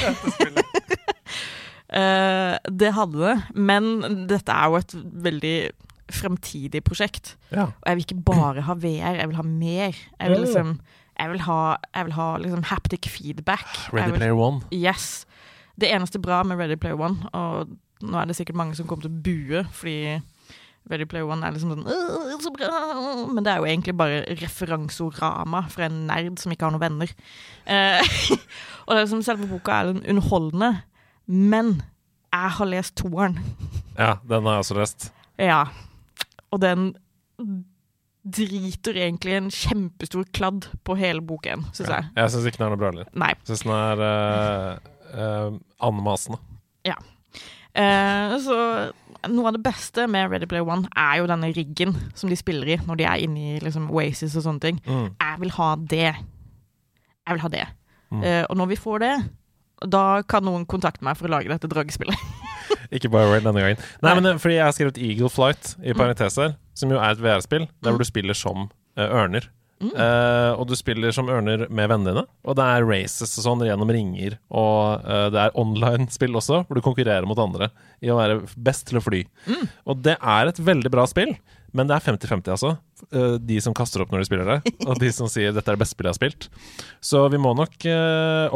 uh, 1.95 2.58
det 2.82 2.91
hadde 2.93 3.18
det, 3.24 3.36
men 3.56 4.28
dette 4.30 4.52
er 4.54 4.70
jo 4.70 4.78
et 4.82 4.93
veldig 5.28 5.56
fremtidig 6.14 6.84
prosjekt. 6.88 7.34
Ja. 7.52 7.66
Og 7.72 7.88
jeg 7.89 7.95
vil 7.98 8.06
ikke 8.06 8.24
bare 8.30 8.62
ha 8.68 8.74
VR, 8.80 9.18
jeg 9.24 9.28
vil 9.32 9.39
ha 9.41 9.43
mer. 9.48 9.91
Jeg 10.20 10.30
vil 10.32 10.38
Mm. 10.39 10.45
liksom 10.45 10.80
Jeg 11.20 11.30
vil 11.32 11.39
ha, 11.41 11.78
jeg 11.95 12.06
vil 12.06 12.14
ha 12.14 12.38
liksom 12.38 12.64
haptic 12.70 13.08
feedback. 13.10 13.66
Ready 13.91 14.12
vil, 14.12 14.20
Player 14.20 14.36
One. 14.38 14.62
yes. 14.72 15.26
Det 15.80 15.92
eneste 15.94 16.20
bra 16.24 16.42
med 16.48 16.58
Ready 16.58 16.78
Player 16.82 16.98
One, 17.00 17.30
og 17.38 17.70
nå 18.02 18.18
er 18.20 18.26
det 18.30 18.36
sikkert 18.38 18.58
mange 18.58 18.76
som 18.78 18.88
kommer 18.90 19.06
til 19.06 19.14
å 19.14 19.22
bue, 19.26 19.64
fordi 19.74 19.98
Ready 20.90 21.06
Player 21.10 21.28
One 21.28 21.44
er 21.46 21.54
liksom 21.54 21.74
sånn 21.76 22.42
så 22.42 22.52
bra! 22.56 22.70
Men 23.34 23.44
det 23.46 23.52
er 23.54 23.62
jo 23.62 23.68
egentlig 23.70 23.96
bare 24.00 24.24
referansorama 24.40 25.66
fra 25.74 25.88
en 25.90 26.04
nerd 26.08 26.38
som 26.42 26.54
ikke 26.54 26.66
har 26.70 26.74
noen 26.76 26.86
venner. 26.86 27.12
Eh, 27.68 28.02
og 28.86 28.94
det 28.94 29.00
er 29.00 29.04
liksom, 29.06 29.24
selve 29.28 29.50
boka 29.52 29.82
er 29.82 29.92
den 29.92 30.04
underholdende, 30.06 30.72
men 31.28 31.76
jeg 32.34 32.54
har 32.60 32.70
lest 32.72 32.96
toeren. 33.02 33.38
Ja, 33.98 34.16
den 34.30 34.46
har 34.48 34.58
jeg 34.60 34.66
også 34.66 34.78
lest. 34.80 35.10
Ja. 35.42 35.64
Og 36.54 36.62
den 36.64 36.92
driter 38.28 38.98
egentlig 39.00 39.38
en 39.38 39.50
kjempestor 39.54 40.26
kladd 40.36 40.68
på 40.88 40.96
hele 41.00 41.22
boken, 41.24 41.66
syns 41.74 41.90
Ja. 41.90 41.96
jeg. 42.02 42.10
Jeg 42.16 42.32
syns 42.34 42.46
ikke 42.50 42.58
den 42.62 42.66
er 42.68 42.76
noe 42.76 42.82
bra 42.82 42.92
heller. 42.92 43.12
Jeg 43.14 43.38
syns 43.48 43.64
den 43.64 43.76
er 43.76 44.04
uh, 44.04 44.94
uh, 45.14 45.53
anmasende. 45.84 46.39
Eh, 47.78 48.32
så 48.41 48.55
noe 49.30 49.49
av 49.51 49.53
det 49.53 49.62
beste 49.62 50.08
med 50.10 50.32
Ready 50.32 50.47
Player 50.49 50.66
One 50.66 50.89
er 50.97 51.20
jo 51.20 51.28
denne 51.30 51.51
riggen 51.53 51.91
som 52.18 52.32
de 52.32 52.38
spiller 52.39 52.72
i 52.74 52.78
når 52.88 52.97
de 52.97 53.05
er 53.05 53.22
inne 53.28 53.43
i 53.51 53.60
liksom, 53.62 53.91
Oasis 53.93 54.34
og 54.39 54.47
sånne 54.47 54.64
ting. 54.64 54.80
Mm. 54.88 55.12
Jeg 55.14 55.41
vil 55.43 55.53
ha 55.60 55.68
det. 55.93 56.08
Jeg 57.28 57.36
vil 57.36 57.43
ha 57.43 57.51
det. 57.53 57.66
Mm. 58.10 58.24
Uh, 58.24 58.43
og 58.49 58.58
når 58.58 58.72
vi 58.72 58.80
får 58.82 59.03
det, 59.03 59.14
da 59.93 60.03
kan 60.26 60.47
noen 60.47 60.66
kontakte 60.66 61.05
meg 61.05 61.20
for 61.20 61.30
å 61.30 61.36
lage 61.36 61.51
dette 61.51 61.70
dragespillet. 61.70 62.18
Ikke 62.95 63.12
Bioware 63.14 63.43
denne 63.45 63.62
gangen. 63.62 63.84
Nei, 64.01 64.10
Nei. 64.10 64.16
men 64.22 64.32
eh, 64.32 64.39
fordi 64.41 64.58
jeg 64.58 64.66
har 64.66 64.74
skrevet 64.76 64.97
Eagle 64.97 65.30
Flight 65.30 65.76
i 65.84 65.91
Mm. 65.91 65.99
parentes 65.99 66.39
her, 66.41 66.55
som 66.74 66.89
jo 66.91 66.97
er 66.97 67.14
et 67.14 67.22
VR-spill, 67.22 67.68
der 67.84 67.93
hvor 67.93 68.01
du 68.01 68.08
spiller 68.08 68.34
som 68.38 68.70
uh, 68.97 69.05
ørner. 69.05 69.51
Mm. 69.78 69.92
Uh, 69.94 70.52
og 70.58 70.64
du 70.70 70.74
spiller 70.78 71.12
som 71.14 71.28
ørner 71.30 71.68
med 71.70 71.90
vennene 71.92 72.10
dine, 72.10 72.24
og 72.48 72.54
det 72.58 72.66
er 72.66 72.86
races 72.88 73.36
og 73.38 73.44
sånn 73.46 73.62
gjennom 73.68 73.92
ringer. 73.94 74.38
Og 74.50 75.04
uh, 75.06 75.28
det 75.34 75.40
er 75.44 75.58
online-spill 75.60 76.34
også, 76.40 76.64
hvor 76.66 76.76
du 76.80 76.82
konkurrerer 76.86 77.28
mot 77.30 77.38
andre 77.44 77.66
i 78.02 78.10
å 78.10 78.18
være 78.18 78.40
best 78.58 78.88
til 78.90 78.98
å 78.98 79.04
fly. 79.06 79.22
Mm. 79.46 79.66
Og 79.86 80.02
det 80.08 80.16
er 80.18 80.44
et 80.50 80.64
veldig 80.72 80.90
bra 80.94 81.06
spill, 81.10 81.34
men 81.78 81.86
det 81.90 81.96
er 81.98 82.06
50-50, 82.08 82.50
altså. 82.56 82.72
Uh, 83.14 83.36
de 83.38 83.58
som 83.62 83.76
kaster 83.78 84.02
opp 84.02 84.12
når 84.14 84.20
de 84.24 84.30
spiller 84.32 84.48
det, 84.56 84.60
og 84.90 84.96
de 85.04 85.10
som 85.14 85.28
sier 85.30 85.54
'dette 85.54 85.70
er 85.70 85.76
det 85.78 85.84
beste 85.86 85.94
spillet 85.94 86.10
jeg 86.10 86.18
har 86.18 86.24
spilt'. 86.24 86.50
Så 87.06 87.18
vi 87.30 87.38
må 87.38 87.54
nok 87.54 87.78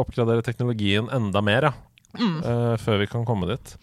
oppgradere 0.02 0.42
teknologien 0.42 1.06
enda 1.12 1.40
mer, 1.44 1.62
ja 1.70 1.74
Mm. 2.12 2.44
før 2.76 2.98
vi 3.00 3.06
kan 3.08 3.24
komme 3.24 3.46
dit. 3.48 3.76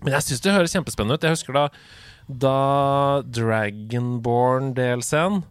Men 0.00 0.14
jeg 0.14 0.22
syns 0.24 0.40
det 0.40 0.54
høres 0.54 0.72
kjempespennende 0.72 1.18
ut. 1.18 1.24
Jeg 1.26 1.36
husker 1.36 1.52
da, 1.52 1.68
da 2.24 3.20
Dragonborn-delscenen 3.28 5.42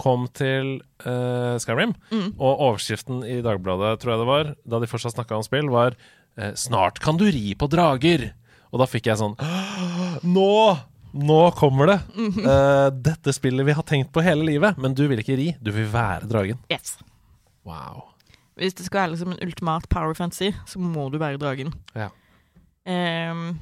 kom 0.00 0.26
til 0.34 0.80
uh, 1.06 1.56
Skyrim, 1.62 1.94
Mm. 2.10 2.34
og 2.38 2.60
overskriften 2.70 3.22
i 3.24 3.40
Dagbladet, 3.44 4.00
tror 4.00 4.14
jeg 4.14 4.22
det 4.22 4.28
var, 4.30 4.54
da 4.66 4.80
de 4.80 4.86
fortsatt 4.90 5.14
snakka 5.14 5.36
om 5.36 5.42
spill, 5.46 5.68
var 5.70 5.94
eh, 6.36 6.52
'Snart 6.52 7.00
kan 7.00 7.16
du 7.16 7.24
ri 7.24 7.54
på 7.54 7.68
drager'. 7.68 8.32
Og 8.72 8.80
da 8.80 8.86
fikk 8.90 9.06
jeg 9.06 9.18
sånn 9.20 9.36
Nå! 10.24 10.78
Nå 11.14 11.50
kommer 11.54 11.86
det! 11.86 12.00
Mm 12.16 12.30
-hmm. 12.32 12.46
uh, 12.46 12.90
dette 12.90 13.32
spillet 13.32 13.66
vi 13.66 13.72
har 13.72 13.82
tenkt 13.82 14.12
på 14.12 14.20
hele 14.20 14.42
livet. 14.42 14.76
Men 14.78 14.94
du 14.94 15.06
vil 15.06 15.18
ikke 15.18 15.36
ri, 15.36 15.54
du 15.62 15.70
vil 15.70 15.86
være 15.86 16.26
dragen. 16.26 16.58
Yes. 16.70 16.98
Wow. 17.64 18.02
Hvis 18.56 18.74
det 18.74 18.86
skal 18.86 19.00
være 19.00 19.10
liksom 19.10 19.32
en 19.32 19.38
ultimat 19.46 19.88
power 19.88 20.14
fantasy, 20.14 20.50
så 20.66 20.78
må 20.78 21.08
du 21.10 21.18
være 21.18 21.38
dragen. 21.38 21.72
Ja. 21.94 22.08
Ehm, 22.86 23.58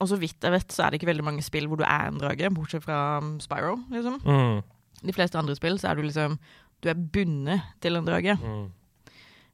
og 0.00 0.08
så 0.08 0.16
vidt 0.18 0.40
jeg 0.42 0.52
vet, 0.54 0.72
så 0.72 0.82
er 0.86 0.90
det 0.90 1.00
ikke 1.00 1.10
veldig 1.10 1.24
mange 1.26 1.42
spill 1.44 1.66
hvor 1.68 1.76
du 1.80 1.84
er 1.84 2.08
en 2.08 2.18
drage, 2.20 2.50
bortsett 2.56 2.82
fra 2.84 3.18
um, 3.20 3.34
Spyro, 3.42 3.76
liksom. 3.92 4.18
Mm, 4.24 4.60
De 5.06 5.12
fleste 5.16 5.38
andre 5.38 5.54
spill 5.56 5.78
så 5.80 5.90
er 5.90 5.94
du 6.00 6.02
liksom 6.08 6.38
Du 6.82 6.88
er 6.88 6.94
bundet 6.96 7.60
til 7.80 7.96
en 7.96 8.06
drage. 8.08 8.36
mm. 8.40 8.68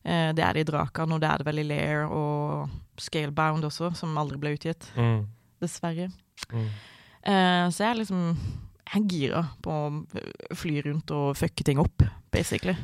Eh, 0.07 0.29
det 0.39 0.45
er 0.47 0.53
det 0.55 0.61
i 0.63 0.67
Drakan, 0.71 1.11
og 1.17 1.21
det 1.21 1.27
er 1.29 1.39
det 1.43 1.47
vel 1.49 1.59
i 1.59 1.63
Lair 1.67 2.05
og 2.07 2.69
Scalebound 3.03 3.65
også, 3.67 3.89
som 3.99 4.13
aldri 4.17 4.39
ble 4.39 4.53
utgitt. 4.55 4.87
Mm, 4.95 5.25
Dessverre. 5.61 6.07
mm. 6.53 6.69
Eh, 7.27 7.65
så 7.75 7.83
jeg 7.83 7.91
er 7.91 7.99
liksom 7.99 8.37
Jeg 8.87 9.03
er 9.03 9.09
gira 9.11 9.41
på 9.65 9.71
å 9.75 10.55
fly 10.55 10.77
rundt 10.87 11.11
og 11.11 11.35
fucke 11.37 11.65
ting 11.67 11.81
opp, 11.83 12.05
basically. 12.31 12.77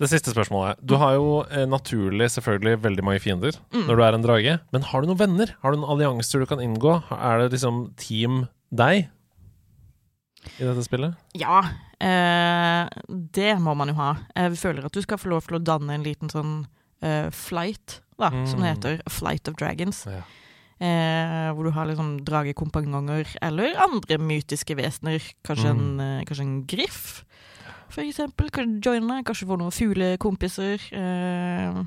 Det 0.00 0.08
siste 0.08 0.32
spørsmålet. 0.32 0.78
Du 0.80 0.94
har 0.96 1.12
jo 1.18 1.42
eh, 1.44 1.66
naturlig 1.68 2.30
selvfølgelig 2.32 2.78
veldig 2.80 3.04
mange 3.04 3.20
fiender 3.20 3.52
Mm. 3.72 3.86
når 3.86 3.96
du 3.96 4.02
er 4.06 4.14
en 4.16 4.22
drage. 4.24 4.54
Men 4.72 4.82
har 4.88 5.02
du 5.02 5.08
noen 5.10 5.18
venner? 5.20 5.54
Har 5.62 5.72
du 5.72 5.76
noen 5.82 5.92
allianser 5.92 6.40
du 6.40 6.46
kan 6.48 6.58
inngå? 6.64 7.02
Er 7.12 7.42
det 7.44 7.52
liksom 7.52 7.92
Team 8.00 8.46
deg 8.72 9.10
i 10.56 10.64
dette 10.64 10.84
spillet? 10.86 11.16
Ja, 11.36 11.60
eh, 12.00 12.88
det 13.36 13.52
må 13.60 13.74
man 13.76 13.92
jo 13.92 13.94
ha. 14.00 14.14
Jeg 14.34 14.56
føler 14.60 14.86
at 14.88 14.92
du 14.96 15.02
skal 15.04 15.20
få 15.20 15.28
lov 15.34 15.44
til 15.46 15.58
å 15.58 15.64
danne 15.64 15.92
en 15.98 16.04
liten 16.06 16.32
sånn 16.32 16.54
eh, 17.02 17.28
flight, 17.32 18.00
da, 18.18 18.30
som 18.44 18.60
det 18.60 18.68
Mm. 18.68 18.74
heter. 18.76 19.00
Flight 19.08 19.48
of 19.48 19.56
Dragons. 19.56 20.04
Ja. 20.06 20.22
Eh, 20.80 21.52
hvor 21.52 21.64
du 21.64 21.70
har 21.72 21.86
liksom 21.86 22.24
dragekompanjonger 22.24 23.36
eller 23.42 23.74
andre 23.76 24.16
mytiske 24.18 24.74
vesener. 24.76 25.20
Kanskje, 25.44 25.72
Mm. 25.74 25.78
en, 25.78 26.00
eh, 26.00 26.24
kanskje 26.24 26.40
en 26.40 26.64
griff, 26.66 27.24
for 27.92 28.04
eksempel. 28.04 28.50
Kanskje 28.54 28.90
joine, 28.90 29.20
kanskje 29.26 29.48
få 29.48 29.58
noen 29.60 29.74
fuglekompiser. 29.74 30.86
Uh, 30.94 31.82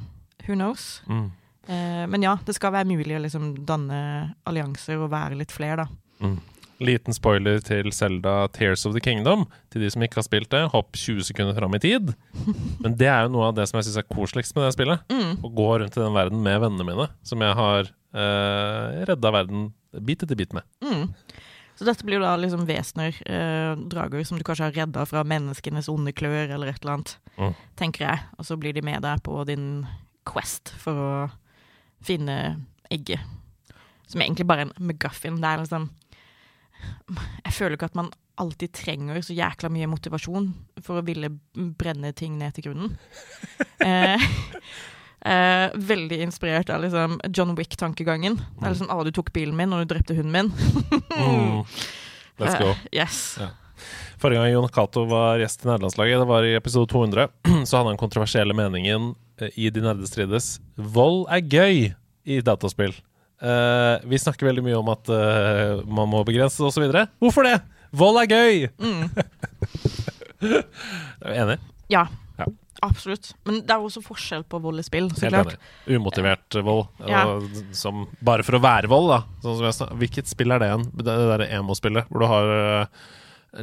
who 0.47 0.57
knows? 0.57 1.01
Mm. 1.07 1.29
Uh, 1.69 2.03
men 2.11 2.25
ja, 2.25 2.37
det 2.45 2.55
skal 2.57 2.73
være 2.75 2.89
mulig 2.91 3.15
å 3.17 3.21
liksom 3.23 3.53
danne 3.67 3.99
allianser 4.49 4.99
og 4.99 5.13
være 5.13 5.39
litt 5.39 5.53
flere, 5.55 5.85
da. 5.85 5.87
Mm. 6.23 6.39
Liten 6.83 7.15
spoiler 7.15 7.61
til 7.63 7.91
Selda 7.95 8.47
Tears 8.51 8.83
of 8.87 8.95
the 8.95 9.01
Kingdom. 9.03 9.45
Til 9.71 9.85
de 9.85 9.91
som 9.93 10.03
ikke 10.03 10.19
har 10.19 10.27
spilt 10.27 10.51
det, 10.51 10.65
hopp 10.73 10.97
20 10.99 11.27
sekunder 11.29 11.55
fram 11.57 11.77
i 11.77 11.81
tid. 11.83 12.13
Men 12.83 12.97
det 12.99 13.09
er 13.11 13.27
jo 13.27 13.35
noe 13.35 13.51
av 13.51 13.57
det 13.57 13.69
som 13.69 13.79
jeg 13.79 13.87
syns 13.87 14.01
er 14.01 14.09
koseligst 14.09 14.57
med 14.57 14.67
det 14.67 14.73
spillet. 14.75 15.05
Mm. 15.13 15.39
Å 15.39 15.53
gå 15.61 15.69
rundt 15.79 15.97
i 15.97 16.03
den 16.03 16.17
verden 16.17 16.43
med 16.43 16.59
vennene 16.65 16.87
mine, 16.89 17.07
som 17.23 17.45
jeg 17.45 17.57
har 17.59 17.87
eh, 17.87 19.01
redda 19.09 19.33
verden 19.37 19.69
bit 20.03 20.25
etter 20.25 20.39
bit 20.39 20.55
med. 20.57 20.65
Mm. 20.83 21.05
Så 21.75 21.85
dette 21.87 22.05
blir 22.05 22.19
jo 22.19 22.23
da 22.25 22.35
liksom 22.37 22.67
vesener, 22.69 23.15
eh, 23.25 23.73
drager, 23.89 24.23
som 24.25 24.37
du 24.37 24.43
kanskje 24.45 24.67
har 24.67 24.75
redda 24.77 25.05
fra 25.09 25.23
menneskenes 25.25 25.89
onde 25.89 26.13
klør, 26.13 26.51
eller 26.53 26.67
et 26.69 26.81
eller 26.83 26.93
annet, 26.99 27.15
Mm. 27.37 27.55
tenker 27.75 28.05
jeg. 28.07 28.19
Og 28.37 28.45
så 28.45 28.57
blir 28.59 28.73
de 28.73 28.81
med 28.85 29.01
deg 29.01 29.23
på 29.23 29.45
din 29.45 29.87
quest 30.25 30.69
for 30.77 30.93
å 30.93 31.31
finne 32.03 32.65
egget. 32.91 33.19
Som 34.07 34.21
egentlig 34.21 34.45
bare 34.45 34.61
er 34.61 34.69
en 34.69 34.73
McGuffin. 34.87 35.39
Det 35.41 35.49
er 35.49 35.57
liksom 35.63 35.89
Jeg 37.45 37.53
føler 37.53 37.77
ikke 37.77 37.85
at 37.85 37.95
man 37.95 38.11
alltid 38.37 38.73
trenger 38.73 39.15
så 39.23 39.33
jækla 39.33 39.69
mye 39.71 39.87
motivasjon 39.87 40.53
for 40.81 40.99
å 40.99 41.05
ville 41.05 41.29
brenne 41.55 42.13
ting 42.13 42.37
ned 42.37 42.53
til 42.53 42.63
grunnen. 42.65 42.97
eh, 43.79 44.19
eh, 45.25 45.71
veldig 45.75 46.21
inspirert 46.25 46.69
av 46.73 46.83
liksom 46.83 47.19
John 47.33 47.55
Wick-tankegangen. 47.57 48.37
Det 48.59 48.67
er 48.67 48.75
liksom 48.75 48.91
ah, 48.93 49.03
du 49.03 49.11
tok 49.15 49.33
bilen 49.35 49.55
min, 49.57 49.73
og 49.73 49.83
du 49.83 49.93
drepte 49.93 50.17
hunden 50.17 50.31
min'. 50.33 50.53
Mm. 51.13 51.63
Let's 52.41 52.57
go. 52.59 52.71
Eh, 52.73 52.87
yes. 53.03 53.37
Ja. 53.39 53.51
Forrige 54.21 54.39
gang 54.39 54.53
Jon 54.53 54.69
Cato 54.71 55.03
var 55.05 55.41
gjest 55.41 55.65
i 55.65 55.67
nederlandslaget, 55.67 56.21
det 56.21 56.29
var 56.29 56.45
i 56.47 56.55
episode 56.55 56.87
200, 56.91 57.27
så 57.67 57.77
hadde 57.77 57.91
han 57.91 57.99
kontroversielle 57.99 58.55
meningen 58.55 59.11
eh, 59.41 59.51
i 59.55 59.69
De 59.69 59.83
nerde 59.83 60.07
strides. 60.07 60.57
Vold 60.75 61.25
er 61.31 61.43
gøy 61.43 61.91
i 62.23 62.39
dataspill. 62.41 62.95
Eh, 63.43 63.95
vi 64.07 64.19
snakker 64.19 64.47
veldig 64.47 64.63
mye 64.63 64.79
om 64.79 64.91
at 64.93 65.11
eh, 65.11 65.83
man 65.83 66.07
må 66.11 66.23
begrense 66.27 66.61
det 66.63 66.69
osv. 66.71 66.87
Hvorfor 67.19 67.47
det? 67.49 67.57
Vold 67.93 68.21
er 68.23 68.31
gøy! 68.31 68.67
Mm. 68.79 69.09
Er 70.43 71.29
du 71.29 71.35
enig? 71.39 71.55
Ja. 71.91 72.07
Absolutt. 72.83 73.31
Men 73.47 73.61
det 73.63 73.71
er 73.73 73.79
også 73.87 74.03
forskjell 74.03 74.43
på 74.49 74.59
vold 74.63 74.81
i 74.81 74.85
spill, 74.85 75.09
så 75.15 75.27
Helt 75.29 75.37
klart. 75.37 75.55
enig. 75.87 75.97
Umotivert 76.01 76.57
vold. 76.65 76.85
Ja. 77.07 77.23
Som, 77.77 78.05
bare 78.23 78.43
for 78.45 78.59
å 78.59 78.63
være 78.63 78.91
vold, 78.91 79.09
da. 79.13 79.21
Sånn 79.45 79.97
Hvilket 80.01 80.27
spill 80.31 80.51
er 80.51 80.59
det 80.63 80.71
igjen? 80.71 80.87
Det, 80.93 81.05
det 81.07 81.17
derre 81.31 81.47
emo-spillet 81.59 82.09
hvor 82.11 82.23
du 82.25 82.27
har 82.31 82.51
eh, 82.57 83.03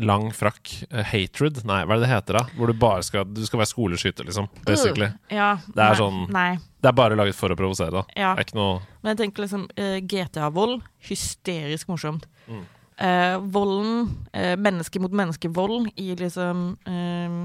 lang 0.07 0.31
frakk. 0.37 0.73
eh, 0.91 1.05
hatred? 1.12 1.62
Nei, 1.68 1.83
hva 1.85 1.97
er 1.97 2.01
det 2.01 2.07
det 2.09 2.12
heter, 2.14 2.41
da? 2.41 2.45
Hvor 2.57 2.71
du 2.71 2.77
bare 2.79 3.03
skal 3.07 3.25
Du 3.29 3.43
skal 3.47 3.61
være 3.62 3.73
skoleskyter, 3.75 4.25
liksom. 4.29 4.49
Basically. 4.66 5.11
Ja, 5.31 5.57
Det 5.66 5.77
er 5.79 5.95
nei, 5.95 6.01
sånn- 6.01 6.27
Nei. 6.31 6.51
Det 6.81 6.89
er 6.89 6.97
bare 6.97 7.16
laget 7.18 7.37
for 7.37 7.53
å 7.53 7.57
provosere, 7.59 7.91
da. 7.93 8.05
Ja. 8.16 8.35
Det 8.35 8.41
er 8.41 8.49
ikke 8.49 8.61
noe 8.61 8.81
Men 9.03 9.12
jeg 9.16 9.18
tenker 9.25 9.45
liksom 9.45 9.66
uh, 9.77 9.99
GTA-vold, 10.01 10.81
hysterisk 11.11 11.89
morsomt. 11.93 12.25
Mm. 12.49 12.62
Uh, 13.01 13.37
volden, 13.49 14.11
eh, 14.37 14.57
menneske 14.61 15.01
mot 15.01 15.11
menneske-vold 15.16 15.87
i 15.97 16.11
liksom 16.21 16.77
eh, 16.85 17.37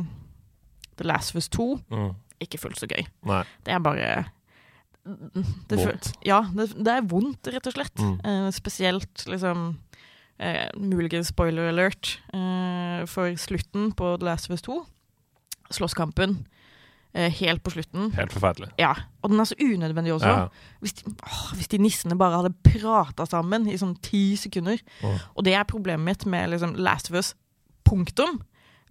The 0.97 1.07
Last 1.07 1.33
of 1.33 1.41
Us 1.41 1.49
2, 1.49 1.67
mm, 1.91 2.09
ikke 2.45 2.59
fullt 2.61 2.79
så 2.79 2.87
gøy. 2.89 3.05
Nei. 3.27 3.43
Det 3.65 3.75
er 3.75 3.83
bare 3.83 4.25
det 5.05 5.77
Vondt. 5.77 6.13
Ja, 6.25 6.39
det, 6.55 6.71
det 6.81 6.89
er 6.89 7.05
vondt, 7.05 7.47
rett 7.53 7.67
og 7.69 7.75
slett. 7.75 8.01
Mm. 8.01 8.15
Uh, 8.25 8.47
spesielt 8.55 9.25
liksom 9.29 9.67
uh, 10.41 10.67
Muligens 10.81 11.29
spoiler 11.29 11.69
alert 11.69 12.15
uh, 12.33 13.05
for 13.09 13.29
slutten 13.37 13.91
på 13.93 14.15
The 14.17 14.25
Last 14.25 14.49
of 14.49 14.57
Us 14.57 14.65
2. 14.65 14.81
Slåsskampen. 15.77 16.43
Helt 17.15 17.61
på 17.63 17.71
slutten. 17.71 18.09
Helt 18.11 18.33
forferdelig. 18.35 18.73
Ja, 18.75 18.89
Og 19.23 19.29
den 19.31 19.39
er 19.39 19.47
så 19.47 19.55
unødvendig 19.55 20.11
også. 20.11 20.27
Ja. 20.27 20.73
Hvis, 20.83 20.93
de, 20.97 21.13
åh, 21.23 21.53
hvis 21.55 21.69
de 21.71 21.77
nissene 21.79 22.17
bare 22.19 22.41
hadde 22.41 22.51
prata 22.65 23.23
sammen 23.23 23.69
i 23.71 23.77
sånn 23.79 23.93
ti 24.03 24.33
sekunder. 24.35 24.81
Mm. 24.99 25.21
Og 25.31 25.45
det 25.47 25.53
er 25.55 25.63
problemet 25.63 26.03
mitt 26.03 26.25
med 26.27 26.51
liksom 26.51 26.73
Last 26.75 27.07
of 27.07 27.15
Us. 27.15 27.31
Punktum. 27.87 28.41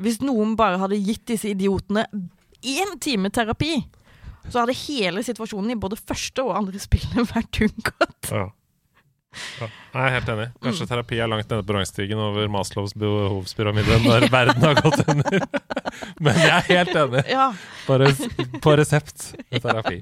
Hvis 0.03 0.19
noen 0.25 0.57
bare 0.59 0.81
hadde 0.83 0.99
gitt 0.99 1.27
disse 1.31 1.53
idiotene 1.53 2.07
én 2.65 2.97
time 3.01 3.31
terapi, 3.31 3.77
så 4.51 4.65
hadde 4.65 4.75
hele 4.77 5.23
situasjonen 5.25 5.73
i 5.75 5.81
både 5.81 5.97
første 6.01 6.43
og 6.45 6.57
andre 6.59 6.81
spillet 6.83 7.31
vært 7.35 7.63
unngått. 7.69 8.31
Ja. 8.33 8.51
Ja. 9.59 9.67
Jeg 9.67 9.99
er 10.05 10.13
helt 10.15 10.29
enig. 10.31 10.45
Kanskje 10.63 10.87
terapi 10.87 11.17
er 11.19 11.27
langt 11.31 11.49
nede 11.51 11.65
på 11.67 11.75
rangstigen 11.75 12.21
over 12.23 12.47
Maslows 12.53 12.93
behovspyramide 12.99 13.97
når 14.05 14.29
verden 14.35 14.63
har 14.63 14.79
gått 14.79 15.03
under. 15.11 15.47
Men 16.23 16.39
jeg 16.39 16.53
er 16.53 16.69
helt 16.69 16.95
enig. 17.01 17.25
Ja, 17.33 17.49
På, 17.89 17.99
resept 18.79 19.33
med 19.51 19.65
terapi. 19.65 19.99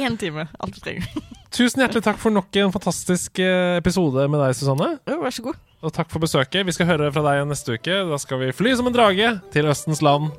én 0.00 0.16
time. 0.20 0.46
Alt 0.60 0.78
du 0.78 0.80
trenger. 0.84 1.04
Tusen 1.52 1.84
hjertelig 1.84 2.04
takk 2.06 2.20
for 2.22 2.32
nok 2.32 2.48
en 2.62 2.72
fantastisk 2.72 3.42
eh, 3.44 3.76
episode 3.76 4.24
med 4.32 4.40
deg, 4.40 4.56
Susanne. 4.56 4.94
Vær 5.04 5.36
så 5.36 5.44
god. 5.50 5.60
Og 5.82 5.90
takk 5.94 6.12
for 6.12 6.22
besøket. 6.22 6.66
Vi 6.66 6.74
skal 6.76 6.86
høre 6.92 7.10
fra 7.14 7.24
deg 7.26 7.46
neste 7.50 7.74
uke. 7.74 8.02
Da 8.10 8.18
skal 8.22 8.44
vi 8.44 8.52
fly 8.54 8.76
som 8.78 8.86
en 8.90 8.94
drage 8.94 9.34
til 9.54 9.70
Østens 9.72 10.02
land. 10.04 10.30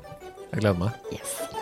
Jeg 0.54 0.64
gleder 0.64 0.80
meg. 0.86 0.96
Yes. 1.12 1.53